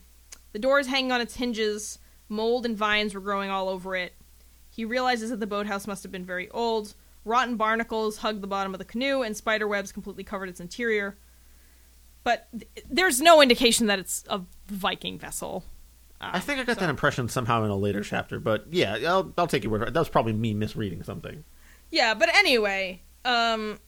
[0.53, 1.99] the door is hanging on its hinges.
[2.29, 4.13] Mold and vines were growing all over it.
[4.69, 6.95] He realizes that the boathouse must have been very old.
[7.25, 11.17] Rotten barnacles hug the bottom of the canoe, and spider webs completely covered its interior.
[12.23, 15.65] But th- there's no indication that it's a Viking vessel.
[16.21, 18.97] Uh, I think I got so- that impression somehow in a later chapter, but yeah,
[19.07, 19.93] I'll, I'll take your word for it.
[19.93, 21.43] That was probably me misreading something.
[21.91, 23.79] Yeah, but anyway, um,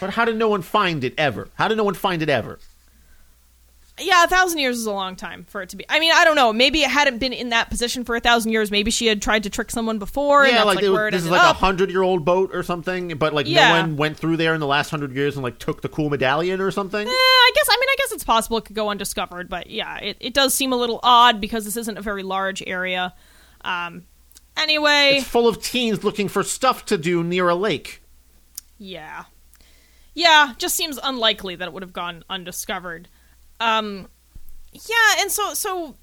[0.00, 1.48] But how did no one find it ever?
[1.54, 2.58] How did no one find it ever?
[4.00, 5.84] yeah, a thousand years is a long time for it to be.
[5.88, 6.52] I mean, I don't know.
[6.52, 8.70] Maybe it hadn't been in that position for a thousand years.
[8.70, 11.24] Maybe she had tried to trick someone before, and yeah, that's like, like, it this
[11.24, 13.70] is like a hundred year old boat or something, but like Yeah.
[13.72, 16.10] no one went through there in the last hundred years and like took the cool
[16.10, 17.04] medallion or something.
[17.04, 17.66] Eh, I guess.
[17.68, 20.54] I mean, I guess it's possible it could go undiscovered, but yeah, it, it does
[20.54, 23.14] seem a little odd because this isn't a very large area.
[23.62, 24.04] Um,
[24.56, 28.00] anyway, It's full of teens looking for stuff to do near a lake.
[28.78, 29.24] yeah,
[30.18, 33.08] yeah, just seems unlikely that it would have gone undiscovered.
[33.60, 34.08] Um,
[34.72, 35.94] yeah, and so so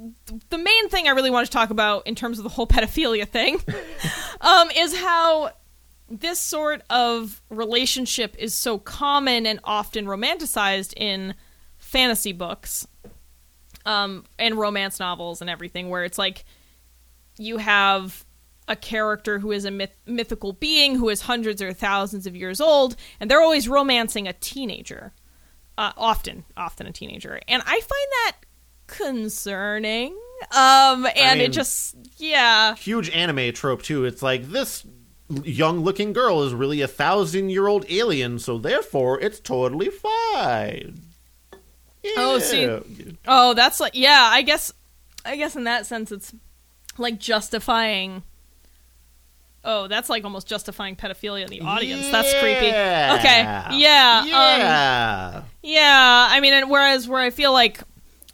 [0.49, 3.27] the main thing I really want to talk about in terms of the whole pedophilia
[3.27, 3.59] thing,
[4.41, 5.51] um, is how
[6.09, 11.35] this sort of relationship is so common and often romanticized in
[11.77, 12.87] fantasy books
[13.85, 16.45] um, and romance novels and everything, where it's like
[17.37, 18.24] you have
[18.67, 22.59] a character who is a myth- mythical being who is hundreds or thousands of years
[22.59, 25.13] old, and they're always romancing a teenager.
[25.77, 28.35] Uh, often, often a teenager, and I find that
[28.87, 30.17] concerning.
[30.51, 34.05] Um, and mean- it just, yeah, Huge anime trope too.
[34.05, 34.85] It's like this
[35.43, 41.01] young-looking girl is really a thousand-year-old alien, so therefore it's totally fine.
[42.17, 44.29] Oh, see- Oh, that's like yeah.
[44.31, 44.71] I guess
[45.25, 46.33] I guess in that sense, it's
[46.97, 48.23] like justifying.
[49.67, 52.09] Oh, that's like almost justifying pedophilia in the audience.
[52.11, 52.67] That's creepy.
[52.67, 53.41] Okay,
[53.79, 55.43] yeah, um, Yeah.
[55.63, 56.27] yeah.
[56.29, 57.81] I mean, and whereas where I feel like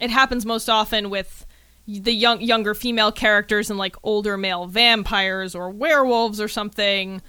[0.00, 1.46] it happens most often with
[1.88, 7.22] the young younger female characters and like older male vampires or werewolves or something,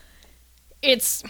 [0.82, 1.24] it's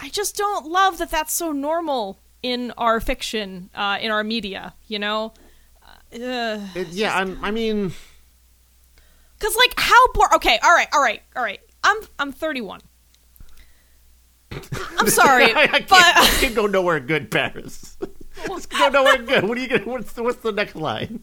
[0.00, 4.74] I just don't love that that's so normal in our fiction, uh, in our media.
[4.88, 5.32] You know.
[6.12, 7.92] Uh, It- yeah, I'm, I mean,
[9.38, 10.30] Cause like how bored?
[10.34, 11.60] Okay, all right, all right, all right.
[11.82, 12.80] I'm I'm 31.
[14.98, 17.96] I'm sorry, I, I can't, but I can't go nowhere good, Paris.
[18.48, 19.44] Let's go nowhere good.
[19.44, 19.84] What are you gonna?
[19.84, 21.22] What's the, what's the next line?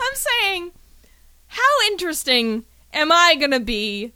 [0.00, 0.72] I'm saying,
[1.46, 4.12] how interesting am I gonna be,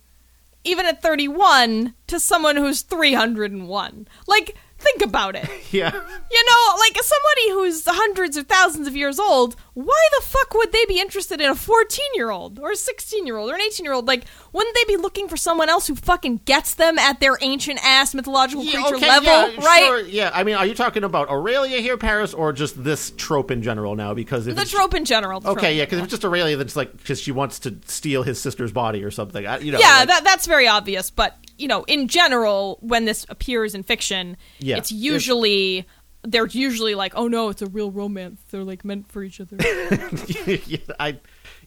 [0.65, 4.09] even at 31, to someone who's 301?
[4.27, 5.49] Like, think about it.
[5.71, 5.93] Yeah.
[5.93, 10.73] You know, like somebody who's hundreds or thousands of years old, why the fuck would
[10.73, 13.61] they be interested in a 14 year old or a 16 year old or an
[13.61, 14.07] 18 year old?
[14.09, 14.25] Like,
[14.55, 18.15] wouldn't they be looking for someone else who fucking gets them at their ancient ass
[18.15, 19.85] mythological Yeah, creature okay, level, yeah, right?
[19.87, 23.51] sure, yeah, I mean, are you talking about Aurelia here, Paris, or just this trope
[23.51, 24.15] in general now?
[24.15, 25.41] Because if The it's, trope in general.
[25.41, 27.77] the trope okay, yeah, because if it's just Aurelia, that's like because she wants to
[27.85, 29.47] steal his sister's body or something.
[29.47, 31.11] I, you know, yeah, like- that, that's very obvious.
[31.11, 35.87] But you know, in general, when this appears in fiction, Yeah, it's usually
[36.23, 38.41] they're usually like, "Oh no, it's a real romance.
[38.51, 39.57] They're like meant for each other."
[40.47, 41.19] yeah, I,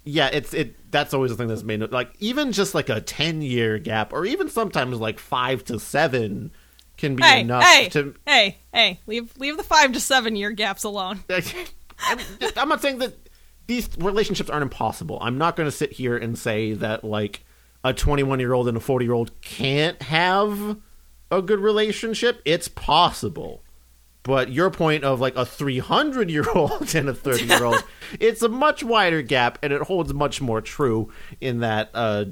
[0.03, 0.91] yeah, it's it.
[0.91, 4.25] That's always the thing that's made like even just like a ten year gap, or
[4.25, 6.51] even sometimes like five to seven,
[6.97, 8.15] can be hey, enough hey, to.
[8.25, 8.99] hey, hey!
[9.07, 11.23] Leave leave the five to seven year gaps alone.
[12.57, 13.15] I'm not saying that
[13.67, 15.17] these relationships aren't impossible.
[15.21, 17.45] I'm not going to sit here and say that like
[17.83, 20.77] a 21 year old and a 40 year old can't have
[21.29, 22.41] a good relationship.
[22.45, 23.63] It's possible.
[24.23, 27.83] But your point of like a 300 year old and a 30 year old,
[28.19, 32.25] it's a much wider gap and it holds much more true in that uh,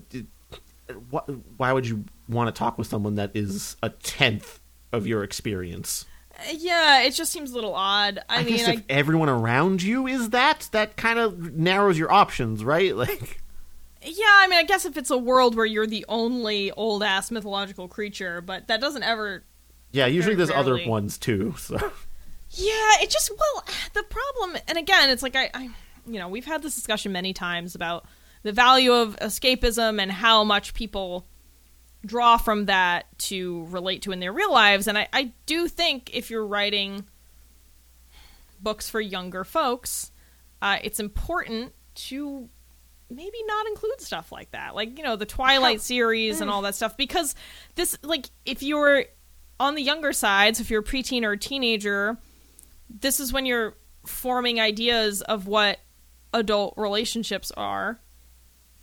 [1.58, 4.60] why would you want to talk with someone that is a tenth
[4.92, 6.06] of your experience?
[6.52, 8.20] Yeah, it just seems a little odd.
[8.30, 11.98] I, I, mean, guess I, if everyone around you is that, that kind of narrows
[11.98, 12.96] your options, right?
[13.00, 13.42] Like,
[14.02, 17.32] yeah, I mean, I guess if it's a world where you're the only old ass
[17.32, 19.44] mythological creature, but that doesn't ever
[19.92, 21.56] yeah, usually there's other ones too.
[21.58, 21.78] So,
[22.52, 25.70] Yeah, it just well, the problem, and again, it's like I, I,
[26.08, 28.06] you know, we've had this discussion many times about
[28.42, 31.28] the value of escapism and how much people
[32.06, 34.88] draw from that to relate to in their real lives.
[34.88, 37.06] And I, I do think if you're writing
[38.62, 40.12] books for younger folks,
[40.62, 42.50] uh, it's important to
[43.10, 44.76] maybe not include stuff like that.
[44.76, 46.54] Like you know the twilight series and mm.
[46.54, 46.98] all that stuff.
[46.98, 47.36] Because
[47.76, 49.06] this like if you're
[49.60, 52.18] on the younger side so if you're a preteen or a teenager
[52.90, 53.76] this is when you're
[54.06, 55.80] forming ideas of what
[56.34, 58.00] adult relationships are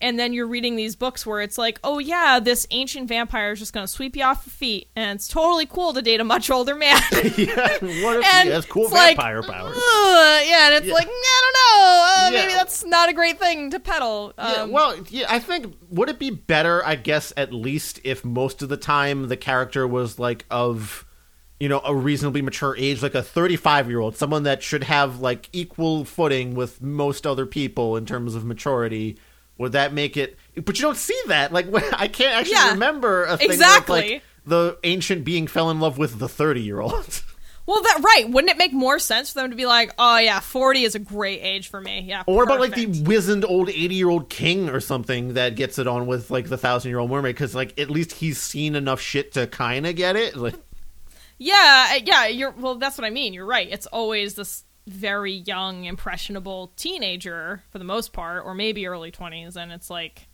[0.01, 3.59] and then you're reading these books where it's like oh yeah this ancient vampire is
[3.59, 6.25] just going to sweep you off your feet and it's totally cool to date a
[6.25, 7.69] much older man yeah,
[8.03, 9.77] what if and he has cool it's like, vampire powers?
[9.77, 10.95] Yeah, and it's Yeah.
[10.95, 12.05] like I don't know.
[12.07, 12.41] Uh, Yeah.
[12.47, 14.33] Maybe that's not a great thing to peddle.
[14.39, 16.85] Um, yeah, well, yeah, I think would it be better?
[16.85, 21.07] I guess at least if most of the time the character was like of,
[21.61, 26.05] you know, a reasonably mature age, like a thirty-five-year-old, someone that should have like equal
[26.05, 29.17] footing with most other people in terms of maturity.
[29.59, 30.37] Would that make it?
[30.55, 31.53] But you don't see that.
[31.53, 31.67] Like
[31.99, 34.13] I can't actually Yeah, remember a thing where exactly.
[34.15, 37.23] like the ancient being fell in love with the thirty-year-old.
[37.67, 38.29] well, that right?
[38.31, 40.99] Wouldn't it make more sense for them to be like, oh yeah, forty is a
[40.99, 42.01] great age for me.
[42.07, 42.23] Yeah.
[42.27, 46.31] Or about like the wizened old eighty-year-old king or something that gets it on with
[46.31, 49.97] like the thousand-year-old mermaid because like at least he's seen enough shit to kind of
[49.97, 50.37] get it.
[50.37, 50.55] Like,
[51.39, 52.27] Yeah, yeah.
[52.27, 52.77] You're well.
[52.77, 53.33] That's what I mean.
[53.35, 53.69] You're right.
[53.71, 59.57] It's always this very young, impressionable teenager for the most part, or maybe early twenties,
[59.57, 60.29] and it's like.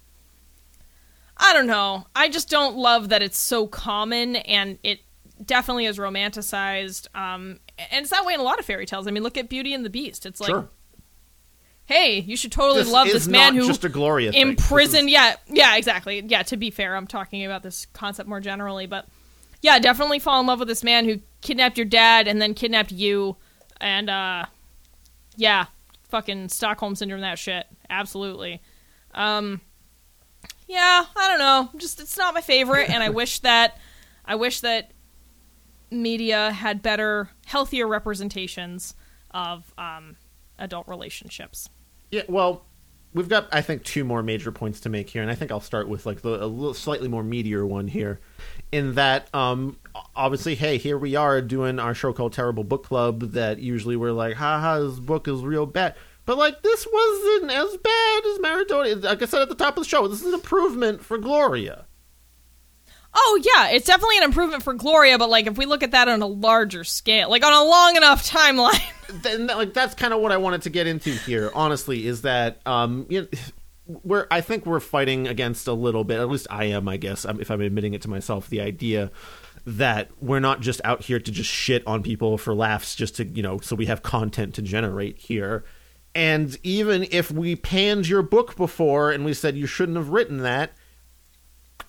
[1.34, 2.06] I don't know.
[2.14, 5.00] I just don't love that it's so common and it
[5.44, 7.08] definitely is romanticized.
[7.16, 9.08] Um, and it's that way in a lot of fairy tales.
[9.08, 10.26] I mean, look at Beauty and the Beast.
[10.26, 10.68] It's like, sure,
[11.84, 14.40] hey, you should totally this love is this man who just a Gloria thing.
[14.40, 15.08] imprisoned.
[15.08, 16.22] This Yeah, yeah, exactly.
[16.24, 19.06] Yeah, to be fair, I'm talking about this concept more generally, but
[19.62, 22.92] yeah, definitely fall in love with this man who kidnapped your dad and then kidnapped
[22.92, 23.36] you
[23.82, 24.46] and uh,
[25.36, 25.66] yeah,
[26.08, 28.62] fucking Stockholm syndrome, that shit, absolutely.
[29.12, 29.60] Um,
[30.66, 33.76] yeah, I don't know, just it's not my favorite, and I wish that
[34.24, 34.92] I wish that
[35.90, 38.94] media had better, healthier representations
[39.32, 40.16] of um,
[40.58, 41.68] adult relationships.
[42.10, 42.64] Yeah, well,
[43.14, 45.60] we've got I think two more major points to make here, and I think I'll
[45.60, 48.20] start with like the a little slightly more meatier one here,
[48.70, 49.78] in that um
[50.16, 53.32] obviously, hey, here we are doing our show called Terrible Book Club.
[53.32, 55.94] That usually we're like, haha, this book is real bad.
[56.24, 59.02] But like this wasn't as bad as Maradonia.
[59.02, 61.86] Like I said at the top of the show, this is an improvement for Gloria.
[63.14, 66.08] Oh yeah, it's definitely an improvement for Gloria, but like if we look at that
[66.08, 69.22] on a larger scale, like on a long enough timeline.
[69.22, 71.50] then like that's kind of what I wanted to get into here.
[71.54, 73.28] Honestly, is that um you know,
[74.04, 76.20] we're I think we're fighting against a little bit.
[76.20, 78.48] At least I am, I guess, if I'm admitting it to myself.
[78.48, 79.10] The idea
[79.66, 83.24] that we're not just out here to just shit on people for laughs, just to
[83.24, 85.64] you know, so we have content to generate here.
[86.14, 90.38] And even if we panned your book before and we said you shouldn't have written
[90.38, 90.72] that,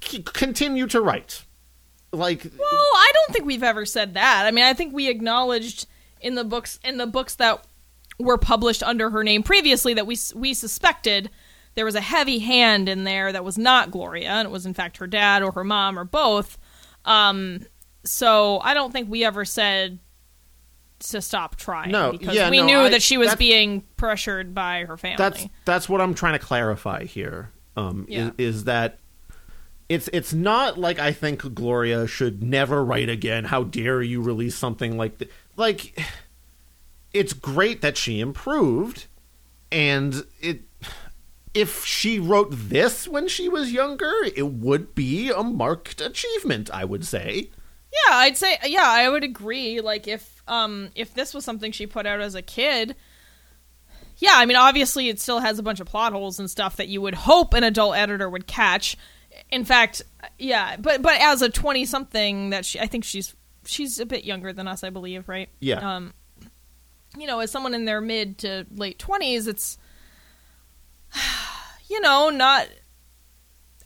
[0.01, 1.43] c- continue to write.
[2.11, 4.45] Like, well, I don't think we've ever said that.
[4.45, 5.87] I mean, I think we acknowledged
[6.21, 7.65] in the books in the books that
[8.19, 11.29] were published under her name previously that we we suspected
[11.75, 14.75] there was a heavy hand in there that was not Gloria, and it was in
[14.75, 16.57] fact her dad or her mom or both.
[17.03, 17.65] Um,
[18.03, 19.97] so I don't think we ever said
[20.99, 21.91] to stop trying.
[21.91, 25.17] No, because yeah, we no, knew I- that she was being pressured by her family.
[25.17, 27.51] that's that's what I'm trying to clarify here.
[27.75, 28.29] Um, Yeah.
[28.37, 28.99] is, is that
[29.89, 33.45] it's it's not like I think Gloria should never write again.
[33.45, 35.99] How dare you release something like like
[37.13, 39.05] it's great that she improved,
[39.71, 40.61] and it
[41.53, 46.69] if she wrote this when she was younger, it would be a marked achievement.
[46.71, 47.49] I would say.
[47.91, 49.81] Yeah, I'd say yeah, I would agree.
[49.81, 52.95] Like if um if this was something she put out as a kid,
[54.17, 56.87] yeah, I mean obviously it still has a bunch of plot holes and stuff that
[56.87, 58.97] you would hope an adult editor would catch.
[59.53, 60.01] In fact,
[60.39, 63.35] yeah, but but as a 20 something that she I think she's
[63.65, 65.49] she's a bit younger than us, I believe, right?
[65.59, 65.95] Yeah.
[65.95, 66.13] Um
[67.17, 69.77] you know, as someone in their mid to late 20s, it's
[71.89, 72.67] you know, not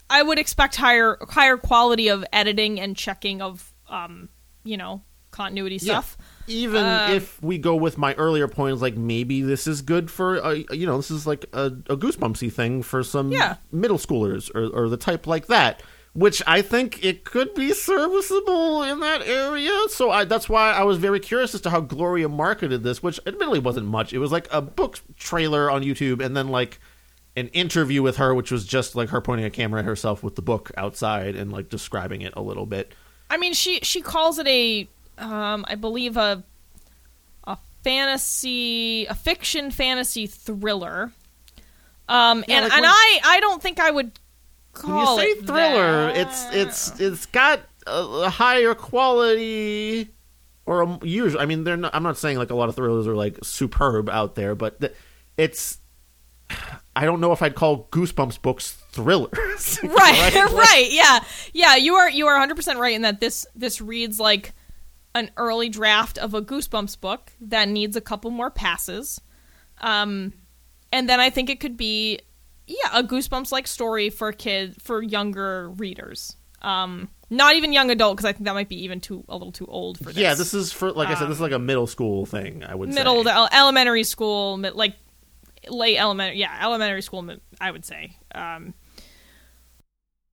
[0.10, 4.30] I would expect higher higher quality of editing and checking of um,
[4.64, 5.02] you know,
[5.38, 6.18] continuity stuff.
[6.48, 10.44] Even Um, if we go with my earlier points, like maybe this is good for,
[10.44, 13.56] uh, you know, this is like a, a goosebumpsy thing for some Yeah.
[13.72, 15.84] middle schoolers or, or the type like that,
[16.14, 19.72] which I think it could be serviceable in that area.
[19.90, 23.20] So I, that's why I was very curious as to how Gloria marketed this, which
[23.28, 24.14] admittedly wasn't much.
[24.14, 26.80] It was like a book trailer on YouTube and then like
[27.36, 30.36] an interview with her, which was just like her pointing a camera at herself with
[30.36, 32.94] the book outside and like describing it a little bit.
[33.30, 34.88] I mean, she she calls it a
[35.18, 36.44] um, I believe a
[37.46, 41.12] a fantasy, a fiction fantasy thriller.
[42.10, 44.20] Um, Yeah, and like and I I don't think I would
[44.74, 46.18] when call you say it thriller, that.
[46.18, 50.10] it's it's it's got a, higher quality
[50.66, 51.42] or a, usually.
[51.42, 54.10] I mean, they're not, I'm not saying like a lot of thrillers are like superb
[54.10, 54.94] out there, but the,
[55.38, 55.80] it's.
[56.96, 59.80] I don't know if I'd call Goosebumps books thrillers.
[59.84, 61.20] right, right, Like, yeah,
[61.54, 61.76] yeah.
[61.76, 64.54] You are you are 100 percent right in that this this reads like
[65.18, 69.22] an early draft of a Goosebumps book that needs a couple more passes,
[69.80, 70.34] um,
[70.92, 72.20] and then I think it could be
[72.66, 76.38] yeah a Goosebumps like story for kid for younger readers.
[76.62, 79.52] Um, not even young adult because I think that might be even too a little
[79.52, 80.18] too old for this.
[80.18, 82.64] Yeah, this is for like I said, this is like a middle school thing.
[82.64, 83.32] I would middle say.
[83.32, 84.96] to elementary school, like
[85.70, 86.40] late elementary.
[86.40, 87.30] Yeah, elementary school.
[87.60, 88.18] I would say.
[88.34, 88.74] Um,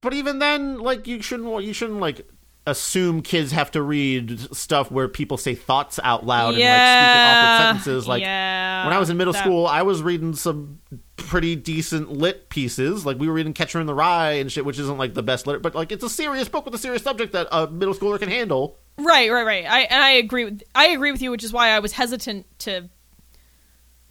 [0.01, 2.27] But even then, like you shouldn't you shouldn't like
[2.67, 6.65] assume kids have to read stuff where people say thoughts out loud and like speak
[6.65, 8.09] in awkward sentences.
[8.09, 10.81] Like yeah, when I was in middle that- school, I was reading some
[11.17, 13.05] pretty decent lit pieces.
[13.05, 15.47] Like we were reading Catcher in the Rye and shit, which isn't like the best
[15.47, 18.19] lit, but like it's a serious book with a serious subject that a middle schooler
[18.19, 18.79] can handle.
[18.99, 19.67] Right, right, right.
[19.67, 22.47] I and I agree with I agree with you, which is why I was hesitant
[22.61, 22.89] to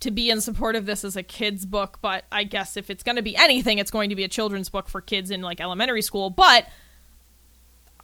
[0.01, 1.99] to be in support of this as a kids book.
[2.01, 4.69] But I guess if it's going to be anything, it's going to be a children's
[4.69, 6.29] book for kids in like elementary school.
[6.29, 6.67] But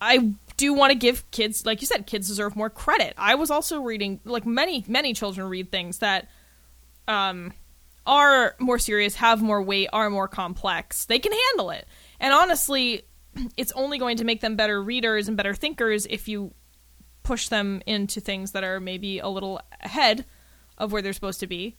[0.02, 3.14] I do want to give kids, like you said, kids deserve more credit.
[3.18, 6.30] I was also reading, like many many children read things that
[7.08, 7.54] um
[8.06, 11.06] are more serious, have more weight, are more complex.
[11.06, 11.88] They can handle it.
[12.20, 13.04] And honestly,
[13.56, 16.54] it's only going to make them better readers and better thinkers if you
[17.24, 20.26] push them into things that are maybe a little ahead
[20.78, 21.78] of where they're supposed to be.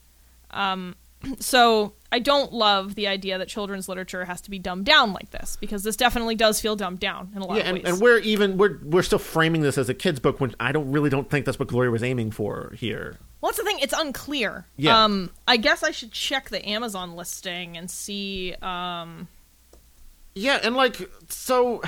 [0.53, 0.95] Um,
[1.41, 5.31] so I don't love the idea that children's literature has to be dumbed down like
[5.31, 7.93] this because this definitely does feel dumbed down in a lot Yeah, of and, ways.
[7.93, 10.91] and we're even we're we're still framing this as a kids book when I don't
[10.91, 13.17] really don't think that's what Gloria was aiming for here.
[13.41, 13.79] Well, that's the thing?
[13.81, 14.67] It's unclear.
[14.77, 15.05] Yeah.
[15.05, 18.55] Um, I guess I should check the Amazon listing and see.
[18.61, 19.29] Um,
[20.35, 20.97] Yeah, and like
[21.29, 21.81] so,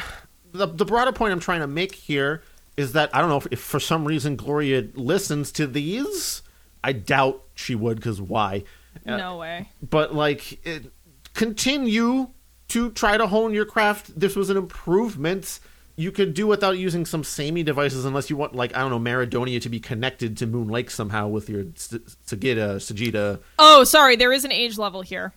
[0.52, 2.42] the the broader point I'm trying to make here
[2.76, 6.42] is that I don't know if, if for some reason Gloria listens to these.
[6.84, 8.64] I doubt she would because why?
[9.04, 9.68] No way.
[9.82, 10.92] But like, it,
[11.34, 12.28] continue
[12.68, 14.18] to try to hone your craft.
[14.18, 15.60] This was an improvement.
[15.96, 18.98] You could do without using some samey devices unless you want, like I don't know,
[18.98, 23.40] Maradonia to be connected to Moon Lake somehow with your Sagita, Sagita.
[23.58, 24.16] Oh, sorry.
[24.16, 25.34] There is an age level here.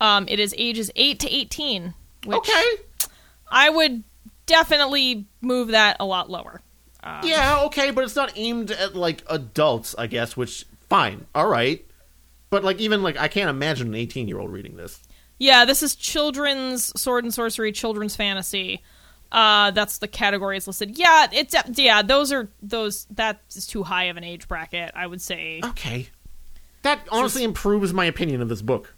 [0.00, 1.94] Um, it is ages eight to eighteen,
[2.26, 2.64] which Okay,
[3.50, 4.02] I would
[4.46, 6.60] definitely move that a lot lower.
[7.22, 10.36] yeah, okay, but it's not aimed at like adults, I guess.
[10.36, 11.86] Which fine, all right.
[12.52, 15.00] But like even like I can't imagine an 18 year old reading this.
[15.38, 18.82] Yeah, this is children's sword and sorcery, children's fantasy.
[19.32, 20.98] Uh, that's the category it's listed.
[20.98, 22.02] Yeah, it's yeah.
[22.02, 23.06] Those are those.
[23.12, 24.92] That is too high of an age bracket.
[24.94, 25.62] I would say.
[25.64, 26.10] Okay,
[26.82, 28.94] that honestly improves my opinion of this book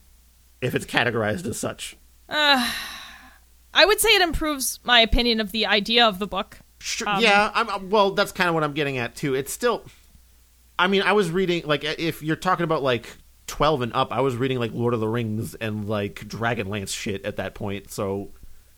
[0.60, 1.96] if it's categorized as such.
[2.28, 6.58] I would say it improves my opinion of the idea of the book.
[6.80, 8.10] Sure, Um, yeah, I'm uh, well.
[8.10, 9.36] That's kind of what I'm getting at too.
[9.36, 9.84] It's still,
[10.76, 13.16] I mean, I was reading like if you're talking about like
[13.46, 17.24] 12 and up, I was reading like Lord of the Rings and like Dragonlance shit
[17.24, 17.90] at that point.
[17.90, 18.30] So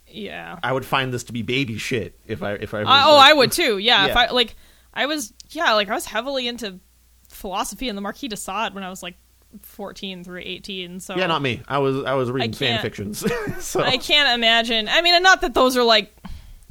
[0.07, 0.59] Yeah.
[0.63, 2.83] I would find this to be baby shit if I if I.
[2.83, 3.79] Uh, I, oh, I would too.
[3.79, 4.57] Yeah, If I like,
[4.93, 6.81] I was yeah, like I was heavily into
[7.29, 9.17] philosophy and the Marquis de Sade when I was like
[9.63, 11.01] fourteen through eighteen.
[11.01, 11.63] So Yeah, not me.
[11.69, 13.25] I was I was reading fan fictions.
[13.65, 14.89] so I can't imagine.
[14.89, 16.15] I mean, and not that those are like.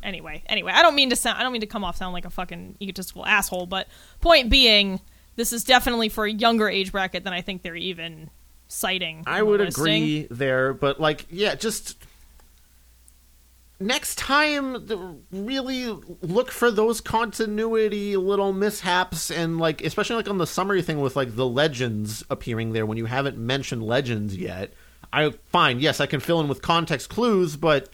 [0.03, 1.39] Anyway, anyway, I don't mean to sound.
[1.39, 3.65] I don't mean to come off sound like a fucking egotistical asshole.
[3.65, 3.87] But
[4.21, 5.01] point being,
[5.35, 8.29] this is definitely for a younger age bracket than I think they're even
[8.67, 9.23] citing.
[9.27, 9.83] I would listing.
[9.83, 11.97] agree there, but like, yeah, just
[13.79, 15.87] next time, really
[16.21, 21.15] look for those continuity little mishaps, and like, especially like on the summary thing with
[21.15, 24.73] like the legends appearing there when you haven't mentioned legends yet.
[25.11, 27.89] I fine, yes, I can fill in with context clues, but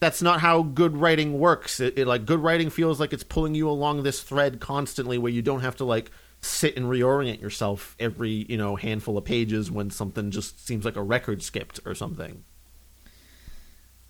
[0.00, 1.80] that's not how good writing works.
[1.80, 5.32] It, it like good writing feels like it's pulling you along this thread constantly, where
[5.32, 6.10] you don't have to like
[6.44, 10.96] sit and reorient yourself every you know handful of pages when something just seems like
[10.96, 12.44] a record skipped or something.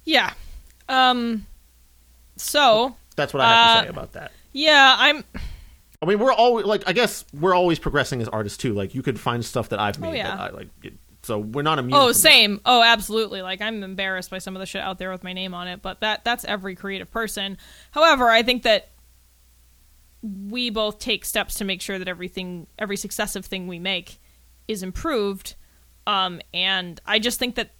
[0.04, 0.32] Yeah.
[0.88, 1.46] Um.
[2.36, 4.32] So That's what I have Uh, to say about that.
[4.52, 5.24] yeah, I'm.
[6.00, 8.72] I mean, we're always like I guess we're always progressing as artists too.
[8.74, 10.36] Like you could find stuff that I've made Oh, yeah.
[10.36, 10.68] that I like.
[10.82, 11.94] It, so we're not immune.
[11.94, 12.14] Oh, from that.
[12.18, 12.60] same.
[12.66, 13.42] Oh, absolutely.
[13.42, 15.80] Like I'm embarrassed by some of the shit out there with my name on it,
[15.80, 17.58] but that that's every creative person.
[17.92, 18.88] However, I think that
[20.22, 24.20] we both take steps to make sure that everything, every successive thing we make,
[24.68, 25.56] is improved.
[26.06, 27.70] Um, and I just think that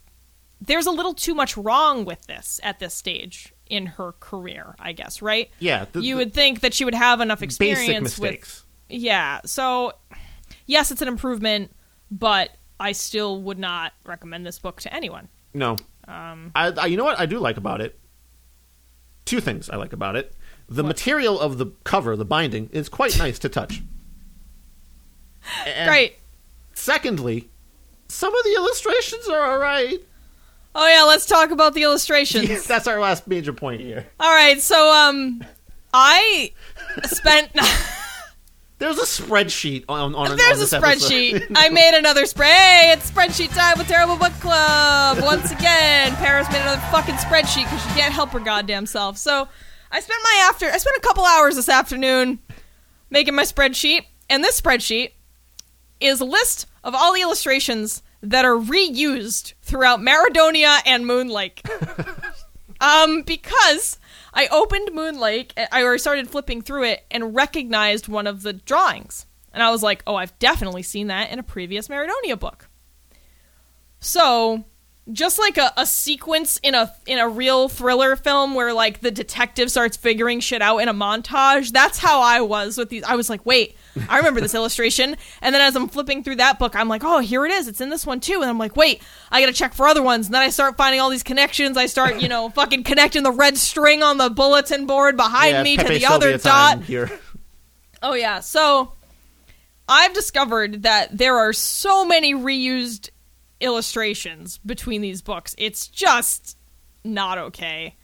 [0.61, 4.75] there's a little too much wrong with this at this stage in her career.
[4.79, 5.51] I guess, right?
[5.59, 9.41] Yeah, the- you the would think that she would have enough experience basic with yeah.
[9.45, 9.93] So,
[10.67, 11.75] yes, it's an improvement,
[12.11, 15.29] but I still would not recommend this book to anyone.
[15.55, 15.77] No.
[16.09, 17.99] Um, I, I you know what I do like about it.
[19.25, 20.35] Two things I like about it.
[20.75, 20.89] The What?
[20.89, 23.83] material of the cover, the binding, is quite nice to touch.
[25.67, 26.19] And Great.
[26.75, 27.51] Secondly,
[28.09, 29.99] some of the illustrations are all right.
[30.75, 32.65] Oh yeah, let's talk about the illustrations.
[32.67, 34.07] That's our last major point here.
[34.19, 35.45] All right, so um,
[35.93, 36.53] I
[37.05, 37.51] spent.
[38.79, 40.37] There's a spreadsheet on on.
[40.37, 40.83] There's on a episode.
[40.83, 41.47] spreadsheet.
[41.55, 42.49] I made another spread.
[42.57, 45.19] Hey, it's spreadsheet time with Terrible Book Club.
[45.23, 49.19] Once again, Paris made another fucking spreadsheet because she can't help her goddamn self.
[49.19, 49.49] So
[49.93, 50.67] I spent my after.
[50.67, 52.39] I spent a couple hours this afternoon
[53.11, 55.13] making my spreadsheet, and this spreadsheet
[56.01, 61.63] is a list of all the illustrations that are reused throughout Maradonia and Moon Lake.
[62.81, 63.99] um, because
[64.33, 69.27] I opened Moon Lake, I started flipping through it and recognized one of the drawings.
[69.53, 72.69] And I was like, oh, I've definitely seen that in a previous Maradonia book.
[74.01, 74.65] So,
[75.11, 79.11] just like a, a sequence in a in a real thriller film where like the
[79.11, 83.03] detective starts figuring shit out in a montage, that's how I was with these.
[83.03, 83.77] I was like, wait,
[84.09, 85.17] I remember this illustration.
[85.41, 87.67] And then as I'm flipping through that book, I'm like, oh, here it is.
[87.67, 88.43] It's in this one too.
[88.43, 89.03] And I'm like, wait,
[89.33, 90.27] I gotta check for other ones.
[90.27, 91.77] And then I start finding all these connections.
[91.77, 95.63] I start, you know, fucking connecting the red string on the bulletin board behind Yeah,
[95.65, 96.83] me to the other dot.
[96.85, 97.11] here.
[98.03, 98.39] Oh yeah.
[98.39, 98.93] So
[99.89, 103.11] I've discovered that there are so many reused
[103.63, 105.55] illustrations between these books.
[105.57, 106.57] It's just
[107.05, 107.97] not okay.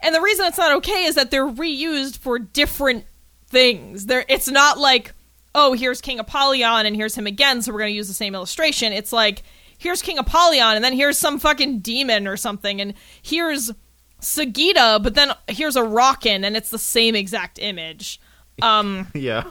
[0.00, 3.04] And the reason it's not okay is that they're reused for different
[3.48, 4.06] things.
[4.06, 5.12] There it's not like,
[5.54, 8.34] oh, here's King Apollyon and here's him again, so we're going to use the same
[8.34, 8.92] illustration.
[8.92, 9.42] It's like
[9.78, 13.70] here's King Apollyon and then here's some fucking demon or something and here's
[14.20, 18.20] Sagita, but then here's a rockin' and it's the same exact image.
[18.62, 19.44] Um Yeah.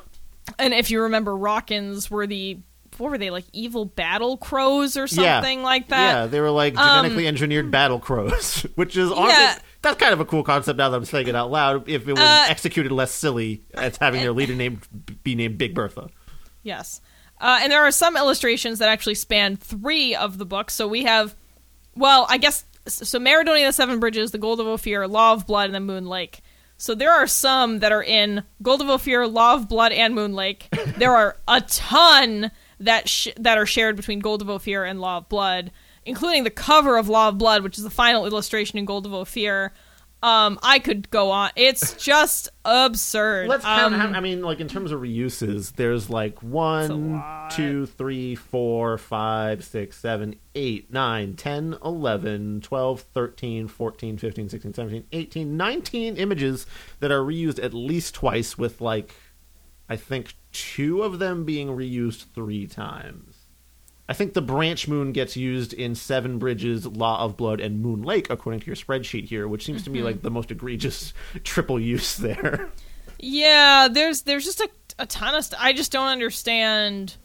[0.60, 2.60] and if you remember, Rockins were the
[3.00, 6.14] what were they like evil battle crows or something like that?
[6.14, 9.58] Yeah, they were like genetically engineered battle crows, which is honestly Yeah.
[9.82, 11.88] that's kind of a cool concept now that I'm saying it out loud.
[11.90, 14.88] If it was Uh, executed less silly as having their leader named
[15.24, 16.10] be named Big Bertha.
[16.64, 17.02] Yes.
[17.40, 20.74] Uh, and there are some illustrations that actually span three of the books.
[20.74, 21.36] So we have,
[21.96, 25.66] well, I guess, so Maradonia, the Seven Bridges, The Gold of Ophir, Law of Blood,
[25.66, 26.40] and the Moon Lake.
[26.78, 30.34] So there are some that are in Gold of Ophir, Law of Blood, and Moon
[30.34, 30.68] Lake.
[30.98, 35.18] there are a ton that sh- that are shared between Gold of Ophir and Law
[35.18, 35.72] of Blood,
[36.06, 39.14] including the cover of Law of Blood, which is the final illustration in Gold of
[39.14, 39.74] Ophir.
[40.24, 41.52] Um, I could go on.
[41.56, 43.48] It's just absurd.
[43.48, 43.94] Let's count.
[43.94, 47.22] Um, how, I mean, like in terms of reuses, there's like one,
[47.52, 54.74] two, three, four, five, six, seven, eight, nine, 10, 11, 12, 13, 14, 15, 16,
[54.74, 56.66] 17, 18, 19 images
[57.02, 59.14] that are reused at least twice, with like,
[59.88, 63.36] I think two of them being reused three times.
[64.08, 68.04] I think the branch moon gets used in Seven Bridges, Law of Blood, and Moon
[68.04, 70.06] Lake, according to your spreadsheet here, which seems to me mm-hmm.
[70.06, 71.14] like the most egregious
[71.44, 72.70] triple use there.
[73.20, 74.70] Yeah, there's there's just a,
[75.00, 75.60] a ton of stuff.
[75.62, 77.18] I just don't understand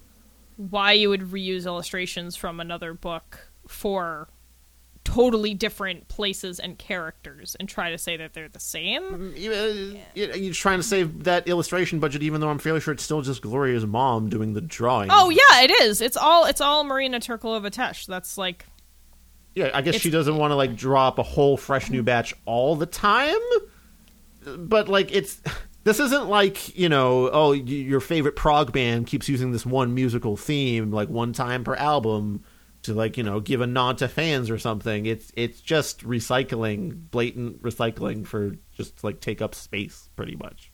[0.56, 4.28] why you would reuse illustrations from another book for
[5.04, 9.32] totally different places and characters and try to say that they're the same.
[9.36, 9.66] You, uh,
[10.14, 13.22] you- You're trying to save that illustration budget, even though I'm fairly sure it's still
[13.22, 15.08] just Gloria's mom doing the drawing.
[15.12, 16.00] Oh yeah, it is.
[16.00, 18.06] It's all it's all Marina Turkolova Tesch.
[18.06, 18.66] That's like
[19.54, 19.70] yeah.
[19.74, 22.76] I guess she doesn't want to like draw up a whole fresh new batch all
[22.76, 23.34] the time.
[24.56, 25.40] But like, it's
[25.84, 29.94] this isn't like you know, oh, y- your favorite prog band keeps using this one
[29.94, 32.44] musical theme like one time per album
[32.82, 35.06] to like you know give a nod to fans or something.
[35.06, 40.70] It's it's just recycling, blatant recycling for just like take up space, pretty much.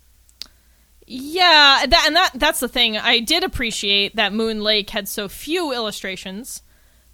[1.07, 2.97] Yeah, that and that that's the thing.
[2.97, 6.63] I did appreciate that Moon Lake had so few illustrations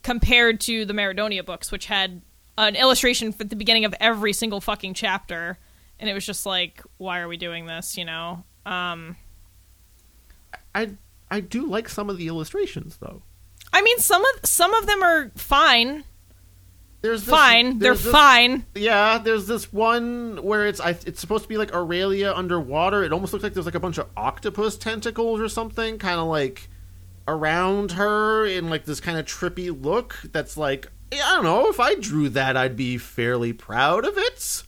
[0.03, 2.23] compared to the Maradonia books, which had
[2.57, 5.59] an illustration at the beginning of every single fucking chapter,
[6.01, 7.97] and it was just like, why are we doing this?
[7.97, 8.45] You know?
[8.65, 9.17] Um,
[10.75, 10.91] I
[11.31, 13.23] I do like some of the illustrations though.
[13.73, 16.05] I mean, some of some of them are fine,
[17.01, 17.79] There's this, fine.
[17.79, 18.67] They're this- fine.
[18.75, 23.03] Yeah, there's this one where it's I, it's supposed to be like Aurelia underwater.
[23.03, 26.27] It almost looks like there's like a bunch of octopus tentacles or something, kind of
[26.29, 26.69] like
[27.29, 30.17] around her in like this kind of trippy look.
[30.33, 31.69] That's like I don't know.
[31.69, 34.63] If I drew that, I'd be fairly proud of it.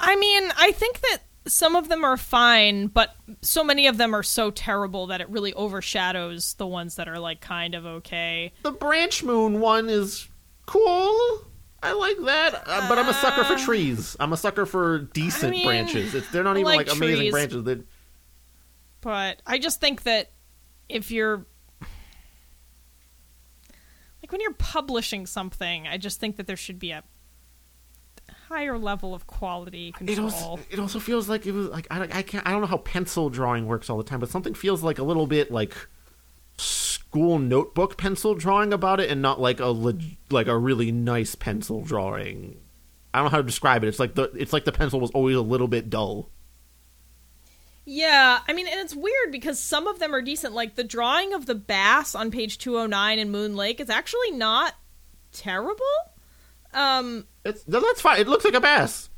[0.00, 4.14] I mean, I think that some of them are fine, but so many of them
[4.14, 8.52] are so terrible that it really overshadows the ones that are like kind of okay.
[8.62, 10.28] The branch moon one is
[10.66, 11.46] cool.
[11.82, 14.16] I like that, uh, but I'm a sucker for trees.
[14.20, 16.14] I'm a sucker for decent mean, branches.
[16.14, 17.64] It's, they're not I even like like, amazing branches.
[17.64, 17.80] They're,
[19.00, 20.30] but I just think that
[20.88, 21.44] if you're
[24.22, 27.02] like when you're publishing something, I just think that there should be a
[28.52, 30.24] higher level of quality It control.
[30.26, 32.66] also, it also feels like it was like I, don't- I can't I don't know
[32.66, 35.74] how pencil drawing works all the time, but something feels like a little bit like
[36.58, 41.34] school notebook pencil drawing about it, and not like a leg, like a really nice
[41.34, 42.58] pencil drawing.
[43.14, 43.88] I don't know how to describe it.
[43.88, 46.30] It's like the it's like the pencil was always a little bit dull.
[47.84, 50.54] Yeah, I mean, and it's weird because some of them are decent.
[50.54, 54.74] Like the drawing of the bass on page 209 in Moon Lake is actually not
[55.32, 55.84] terrible.
[56.74, 58.20] Um, It's that's fine.
[58.20, 59.08] It looks like a bass.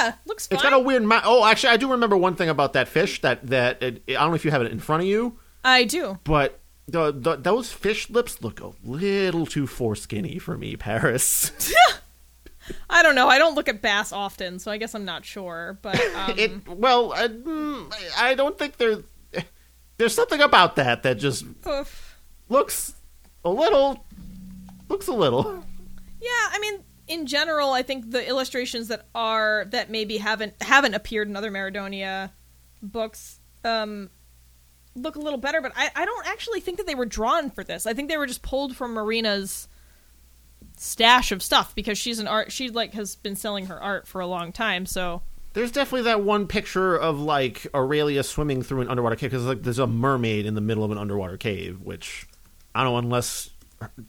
[0.00, 0.56] yeah, looks fine.
[0.56, 1.02] It's got a weird.
[1.02, 3.20] Ma- oh, actually, I do remember one thing about that fish.
[3.22, 5.84] That that it, I don't know if you have it in front of you, I
[5.84, 6.18] do.
[6.24, 11.52] but the, the those fish lips look a little too foreskinny for me, Paris.
[12.90, 13.28] I don't know.
[13.28, 15.78] I don't look at bass often, so I guess I'm not sure.
[15.80, 18.98] But um, it well, I, mm, I don't think there.
[19.96, 22.18] There's something about that that just oof.
[22.48, 22.94] looks
[23.44, 24.04] a little,
[24.88, 25.64] looks a little.
[26.20, 30.94] Yeah, I mean, in general, I think the illustrations that are that maybe haven't haven't
[30.94, 32.30] appeared in other Maradonia
[32.82, 34.10] books um,
[34.94, 35.60] look a little better.
[35.60, 37.86] But I, I don't actually think that they were drawn for this.
[37.86, 39.68] I think they were just pulled from Marina's
[40.76, 42.52] stash of stuff because she's an art.
[42.52, 44.86] She like has been selling her art for a long time.
[44.86, 45.22] So
[45.54, 49.62] There's definitely that one picture of like Aurelia swimming through an underwater cave because like
[49.62, 52.26] there's a mermaid in the middle of an underwater cave, which
[52.74, 53.50] I don't know unless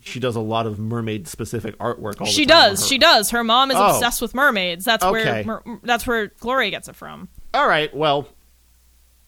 [0.02, 2.20] she does a lot of mermaid specific artwork.
[2.20, 2.88] All the she does.
[2.88, 3.30] She does.
[3.32, 3.88] Her mom is Oh.
[3.96, 4.84] obsessed with mermaids.
[4.86, 5.44] That's Okay.
[5.44, 7.30] where mer- that's where Gloria gets it from.
[7.54, 8.28] All right, well,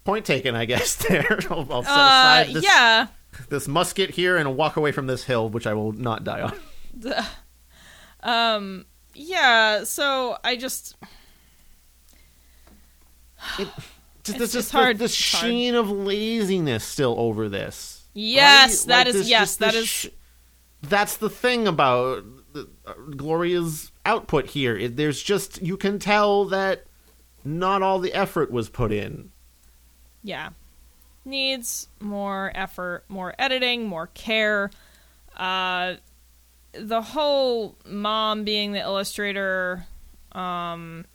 [0.03, 0.95] point taken, I guess.
[1.07, 3.07] There, I'll, I'll set Uh, aside this, yeah.
[3.49, 7.13] this musket here and walk away from this hill, which I will not die on.
[8.23, 8.85] um
[9.15, 10.95] yeah so i just
[14.23, 14.99] Just, It's- just hard.
[14.99, 15.49] this It's hard.
[15.49, 18.03] sheen of laziness still over this.
[18.13, 18.87] Yes, right?
[18.89, 20.07] that Like, is- this- yes, that is- sh-
[20.81, 22.23] that's the thing about
[22.55, 24.87] uh, Gloria's output here.
[24.87, 26.85] There's just you can tell that
[27.43, 29.31] not all the effort was put in.
[30.23, 30.49] yeah
[31.25, 34.71] needs more effort more editing more care
[35.37, 35.93] uh
[36.73, 39.85] the whole mom being the illustrator
[40.31, 41.05] um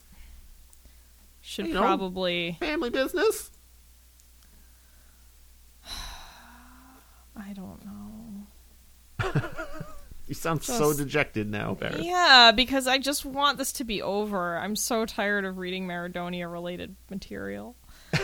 [1.41, 1.81] should You know.
[1.81, 3.51] probably Family business.
[7.37, 7.96] i don't know
[10.29, 12.03] You sound so dejected now, Barrett.
[12.03, 16.51] yeah because i just want this to be over i'm so tired of reading maradonia
[16.51, 17.77] related material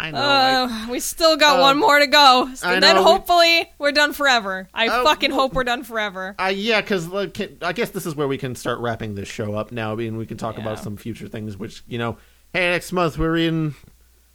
[0.00, 0.18] I know.
[0.18, 0.52] I-
[0.86, 2.50] Uh, we still got one more to go.
[2.56, 4.68] So I then hopefully we're done forever.
[4.74, 6.34] I Uh, fucking hope we're done forever.
[6.40, 9.54] Uh, yeah, because like, I guess this is where we can start wrapping this show
[9.54, 9.92] up now.
[9.92, 12.16] I mean, we can talk about some future things, which you know,
[12.52, 13.76] hey, next month we're in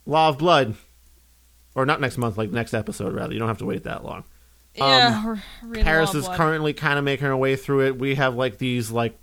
[0.05, 0.75] Law of Blood,
[1.75, 3.33] or not next month, like next episode rather.
[3.33, 4.23] You don't have to wait that long.
[4.77, 6.37] Yeah, we're Paris is Blood.
[6.37, 7.97] currently kind of making her way through it.
[7.97, 9.17] We have like these like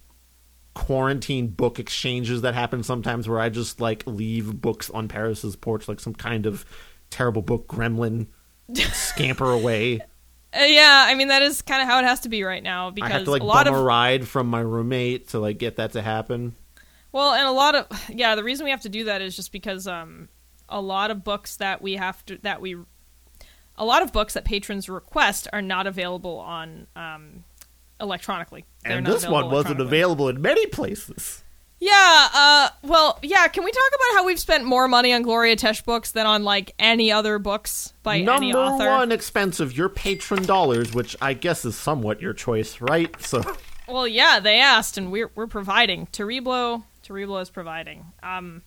[0.74, 5.89] quarantine book exchanges that happen sometimes, where I just like leave books on Paris's porch,
[5.89, 6.64] like some kind of
[7.10, 8.26] terrible book gremlin,
[8.74, 10.01] scamper away.
[10.56, 12.89] Uh, yeah, I mean that is kind of how it has to be right now
[12.89, 15.40] I because have to like a lot bum of a ride from my roommate to
[15.40, 16.55] like get that to happen.
[17.12, 19.52] well, and a lot of yeah, the reason we have to do that is just
[19.52, 20.28] because um
[20.68, 22.76] a lot of books that we have to that we
[23.76, 27.44] a lot of books that patrons request are not available on um
[28.01, 28.64] electronically.
[28.82, 31.42] They're and this one wasn't available in many places.
[31.80, 35.55] Yeah, uh, well, yeah, can we talk about how we've spent more money on Gloria
[35.55, 38.84] Tesch books than on, like, any other books by any author?
[38.84, 43.14] Number one expensive, your patron dollars, which I guess is somewhat your choice, right?
[43.20, 43.42] So
[43.86, 46.06] Well, yeah, they asked, and we're, we're providing.
[46.06, 48.06] Terriblo, Terriblo is providing.
[48.22, 48.62] Um,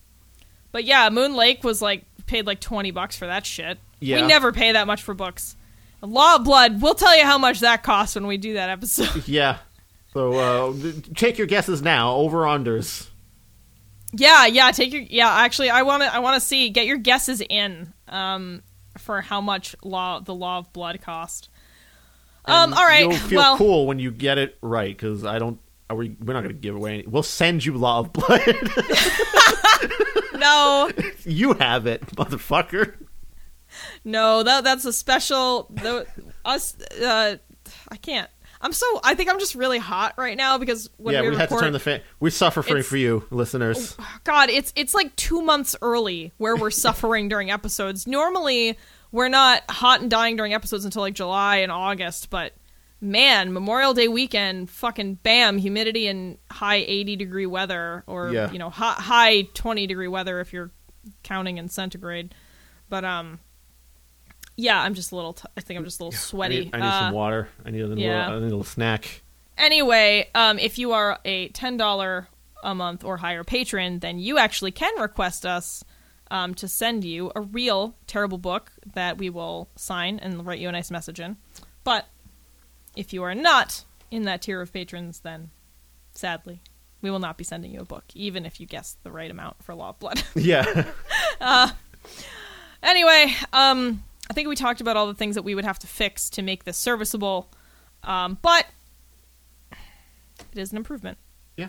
[0.70, 3.78] but yeah, Moon Lake was, like, paid, like, 20 bucks for that shit.
[4.00, 4.20] Yeah.
[4.20, 5.56] We never pay that much for books.
[6.00, 9.26] Law of Blood, we'll tell you how much that costs when we do that episode.
[9.28, 9.58] yeah.
[10.12, 10.74] So uh,
[11.14, 12.14] take your guesses now.
[12.14, 13.08] Over unders.
[14.12, 14.70] Yeah, yeah.
[14.70, 15.28] Take your yeah.
[15.28, 16.14] Actually, I want to.
[16.14, 16.70] I want to see.
[16.70, 17.92] Get your guesses in.
[18.08, 18.62] Um,
[18.96, 21.50] for how much law the law of blood cost.
[22.46, 22.72] Um.
[22.72, 23.02] And All right.
[23.02, 23.56] You'll feel well.
[23.58, 25.60] cool when you get it right because I don't.
[25.90, 27.06] Are we, we're not going to give away any.
[27.06, 28.42] We'll send you Law of Blood.
[30.38, 30.90] No.
[31.24, 32.94] you have it, motherfucker.
[34.04, 34.42] No.
[34.42, 35.68] That that's a special.
[35.70, 36.06] The
[36.44, 36.76] us.
[37.00, 37.36] Uh.
[37.90, 38.30] I can't.
[38.60, 38.86] I'm so.
[39.04, 41.58] I think I'm just really hot right now because when yeah, we, we, had to
[41.58, 42.00] turn the fan.
[42.18, 43.96] We suffer for, for you, listeners.
[44.24, 48.06] God, it's it's like two months early where we're suffering during episodes.
[48.06, 48.76] Normally,
[49.12, 52.52] we're not hot and dying during episodes until like July and August, but
[53.00, 58.50] man, Memorial Day weekend, fucking bam, humidity and high eighty degree weather, or Yeah.
[58.50, 60.70] you know, high, high twenty degree weather if you're
[61.22, 62.34] counting in centigrade.
[62.88, 63.38] But um,
[64.56, 65.34] yeah, I'm just a little.
[65.34, 66.64] T- I think I'm just a little I sweaty.
[66.66, 67.48] need, I need Uh, some water.
[67.64, 68.28] I need a little, yeah.
[68.28, 69.22] I need a little snack.
[69.56, 72.28] Anyway, um, if you are a ten dollar
[72.64, 75.84] a month or higher patron, then you actually can request us
[76.30, 80.68] um, to send you a real terrible book that we will sign and write you
[80.68, 81.36] a nice message in.
[81.84, 82.06] But
[82.98, 85.50] if you are not in that tier of patrons, then
[86.10, 86.60] sadly,
[87.00, 89.62] we will not be sending you a book, even if you guess the right amount
[89.62, 90.22] for Law of Blood.
[90.34, 90.84] Yeah.
[92.82, 95.86] anyway, um, I think we talked about all the things that we would have to
[95.86, 97.48] fix to make this serviceable,
[98.02, 98.66] um, but
[99.70, 101.18] it is an improvement.
[101.56, 101.68] Yeah.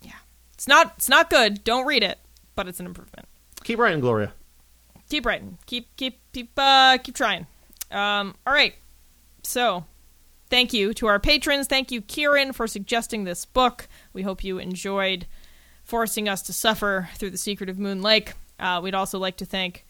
[0.00, 0.12] Yeah,
[0.54, 1.62] it's not it's not good.
[1.62, 2.18] Don't read it,
[2.54, 3.28] but it's an improvement.
[3.64, 4.32] Keep writing, Gloria.
[5.10, 5.58] Keep writing.
[5.66, 7.46] Keep keep keep uh, keep trying.
[7.90, 8.74] Um, all right.
[9.42, 9.84] So,
[10.48, 11.66] thank you to our patrons.
[11.66, 13.88] Thank you, Kieran, for suggesting this book.
[14.12, 15.26] We hope you enjoyed
[15.84, 18.34] forcing us to suffer through the secret of Moon Lake.
[18.58, 19.86] Uh, we'd also like to thank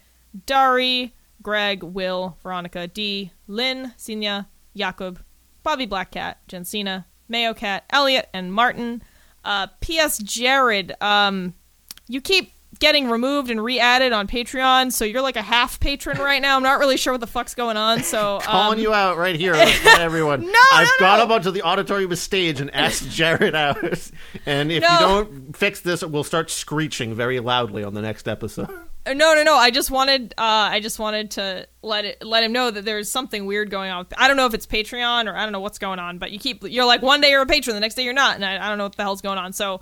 [0.46, 5.20] Dari, Greg, Will, Veronica, D, Lynn, Sinya, Jakob,
[5.62, 9.02] Bobby Blackcat, Jensina, Mayo Cat, Elliot, and Martin.
[9.44, 10.18] Uh, P.S.
[10.18, 11.54] Jared, um,
[12.08, 16.40] you keep getting removed and re-added on Patreon, so you're like a half patron right
[16.40, 16.56] now.
[16.56, 18.02] I'm not really sure what the fuck's going on.
[18.02, 19.54] So Calling um, you out right here,
[19.98, 20.42] everyone.
[20.46, 21.24] No, I've no, gone no.
[21.24, 23.82] up onto the auditorium stage and asked Jared out.
[24.46, 24.88] and if No.
[24.92, 28.70] you don't fix this, we'll start screeching very loudly on the next episode.
[29.06, 29.56] Uh, No, no, no.
[29.56, 30.42] I just wanted, uh,
[30.72, 34.06] I just wanted to let it, let him know that there's something weird going on.
[34.16, 36.38] I don't know if it's Patreon or I don't know what's going on, but you
[36.38, 38.64] keep, you're like one day you're a patron, the next day you're not, and I,
[38.64, 39.52] I don't know what the hell's going on.
[39.52, 39.80] So,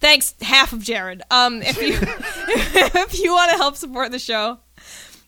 [0.00, 1.22] thanks, half of Jared.
[1.30, 1.94] Um, if you,
[3.02, 4.58] if you want to help support the show,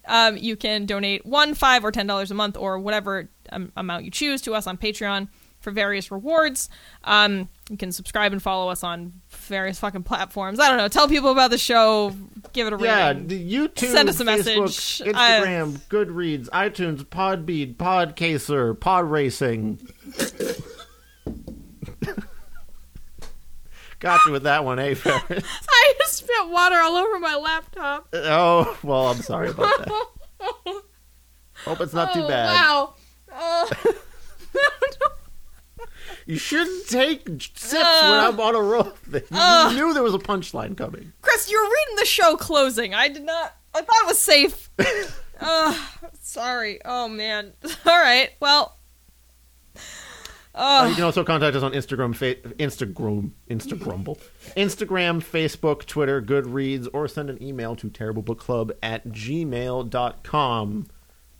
[0.06, 4.05] um, you can donate one, five, or ten dollars a month, or whatever um, amount
[4.05, 5.28] you choose to us on Patreon.
[5.60, 6.70] for various rewards.
[7.05, 10.59] Um, you can subscribe and follow us on various fucking platforms.
[10.59, 10.88] I don't know.
[10.88, 12.14] Tell people about the show.
[12.55, 12.84] Give it a read.
[12.84, 13.26] Yeah, rating.
[13.28, 15.02] the YouTube, Send us a Facebook, message.
[15.14, 19.78] I- Instagram, Goodreads, iTunes, Podbean, Podchaser, Pod Racing.
[24.01, 25.44] Got you with that one, eh, Ferris?
[25.68, 28.09] I just spit water all over my laptop.
[28.12, 29.89] Oh, well, I'm sorry about that.
[31.64, 32.47] Hope it's not too Oh, bad.
[32.55, 32.94] Wow.
[33.32, 33.70] Oh.
[36.27, 37.81] You shouldn't take sips when
[38.20, 38.93] I'm on a roll.
[39.12, 39.74] You Ugh.
[39.74, 41.12] knew there was a punchline coming.
[41.22, 42.94] Chris, you're reading the show closing.
[42.94, 43.56] I did not.
[43.74, 44.70] I thought it was safe.
[45.40, 45.77] Ugh,
[46.20, 46.81] sorry.
[46.85, 47.52] Oh man.
[47.86, 48.31] All right.
[48.39, 48.77] Well.
[50.55, 54.18] Uh, you can also contact us on Instagram, fa- Instagram, Instagrumble,
[54.56, 60.86] Instagram, Facebook, Twitter, Goodreads, or send an email to terriblebookclub at gmail.com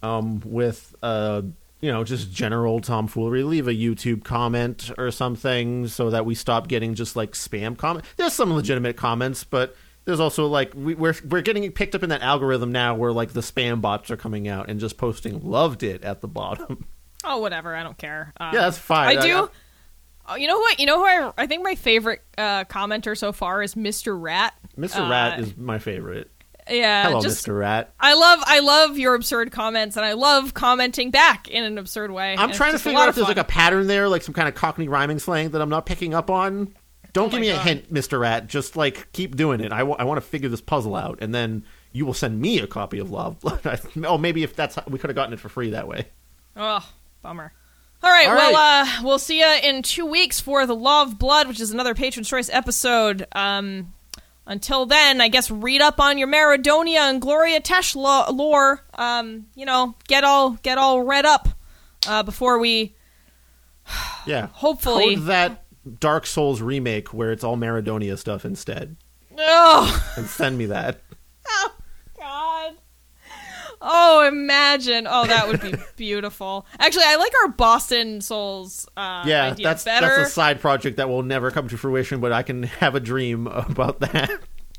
[0.03, 1.43] um, with, uh,
[1.81, 3.43] you know, just general tomfoolery.
[3.43, 8.09] Leave a YouTube comment or something so that we stop getting just like spam comments.
[8.17, 9.75] There's some legitimate comments, but
[10.05, 13.33] there's also like we, we're we're getting picked up in that algorithm now where like
[13.33, 16.87] the spam bots are coming out and just posting loved it at the bottom.
[17.25, 17.75] Oh, whatever.
[17.75, 18.33] I don't care.
[18.39, 19.19] Um, yeah, that's fine.
[19.19, 19.51] I do.
[20.29, 20.79] Oh, you know what?
[20.79, 21.33] You know who I?
[21.39, 24.21] I think my favorite uh, commenter so far is Mr.
[24.21, 24.55] Rat.
[24.79, 25.07] Mr.
[25.07, 26.31] Uh, Rat is my favorite.
[26.69, 27.09] Yeah.
[27.09, 27.59] Hello, just, Mr.
[27.59, 27.93] Rat.
[27.99, 32.11] I love I love your absurd comments and I love commenting back in an absurd
[32.11, 32.37] way.
[32.39, 33.37] I'm trying to it's just a figure out if there's fun.
[33.37, 36.15] like a pattern there, like some kind of Cockney rhyming slang that I'm not picking
[36.15, 36.75] up on.
[37.13, 38.21] Don't Oh give me a hint, Mr.
[38.21, 38.47] Rat.
[38.47, 39.73] Just like keep doing it.
[39.73, 42.99] I want to figure this puzzle out, and then you will send me a copy
[43.01, 43.39] of Love.
[44.05, 46.07] oh, maybe if that's how, we could have gotten it for free that way.
[46.57, 46.89] Oh,
[47.23, 47.53] bummer.
[48.03, 48.99] All right, All well, right.
[48.99, 51.95] uh, we'll see you in two weeks for the Law of Blood, which is another
[51.95, 53.27] Patron's Choice episode.
[53.33, 53.93] Um,
[54.47, 58.83] until then, I guess read up on your Maradonia and Gloria Tesch lo- lore.
[58.95, 61.49] Um, you know, get all get all read up
[62.09, 62.95] uh, before we.
[64.27, 65.17] Yeah, Hopefully.
[65.17, 65.65] Code that
[65.99, 68.97] Dark Souls remake where it's all Maradonia stuff instead,
[69.39, 71.01] Oh, and send me that.
[73.81, 75.07] oh imagine!
[75.09, 76.67] Oh, that would be beautiful.
[76.79, 80.07] Actually, I like our Boston Souls uh, Yeah, idea that's better.
[80.07, 83.01] that's a side project that will never come to fruition, but I can have a
[83.01, 84.31] dream about that.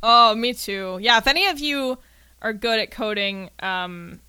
[0.03, 0.99] Oh, me too.
[1.01, 1.97] Yeah, if any of you
[2.41, 4.19] are good at coding um,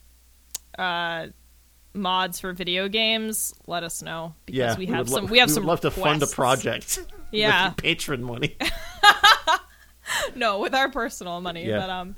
[0.79, 1.29] uh,
[1.95, 5.27] mods for video games, let us know because yeah, we have lo- some.
[5.29, 5.65] we have would some.
[5.65, 6.99] love to fund a project.
[7.35, 7.69] Yeah.
[7.71, 8.59] with patron money.
[10.35, 11.67] No, with our personal money.
[11.67, 11.79] Yeah.
[11.79, 12.15] But um,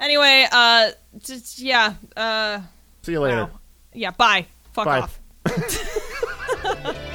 [0.00, 2.60] anyway, uh, just yeah, uh,
[3.02, 3.44] See you later.
[3.44, 3.50] wow.
[3.92, 4.10] yeah.
[4.10, 4.46] Bye.
[4.72, 5.00] Fuck Bye.
[5.00, 5.20] off.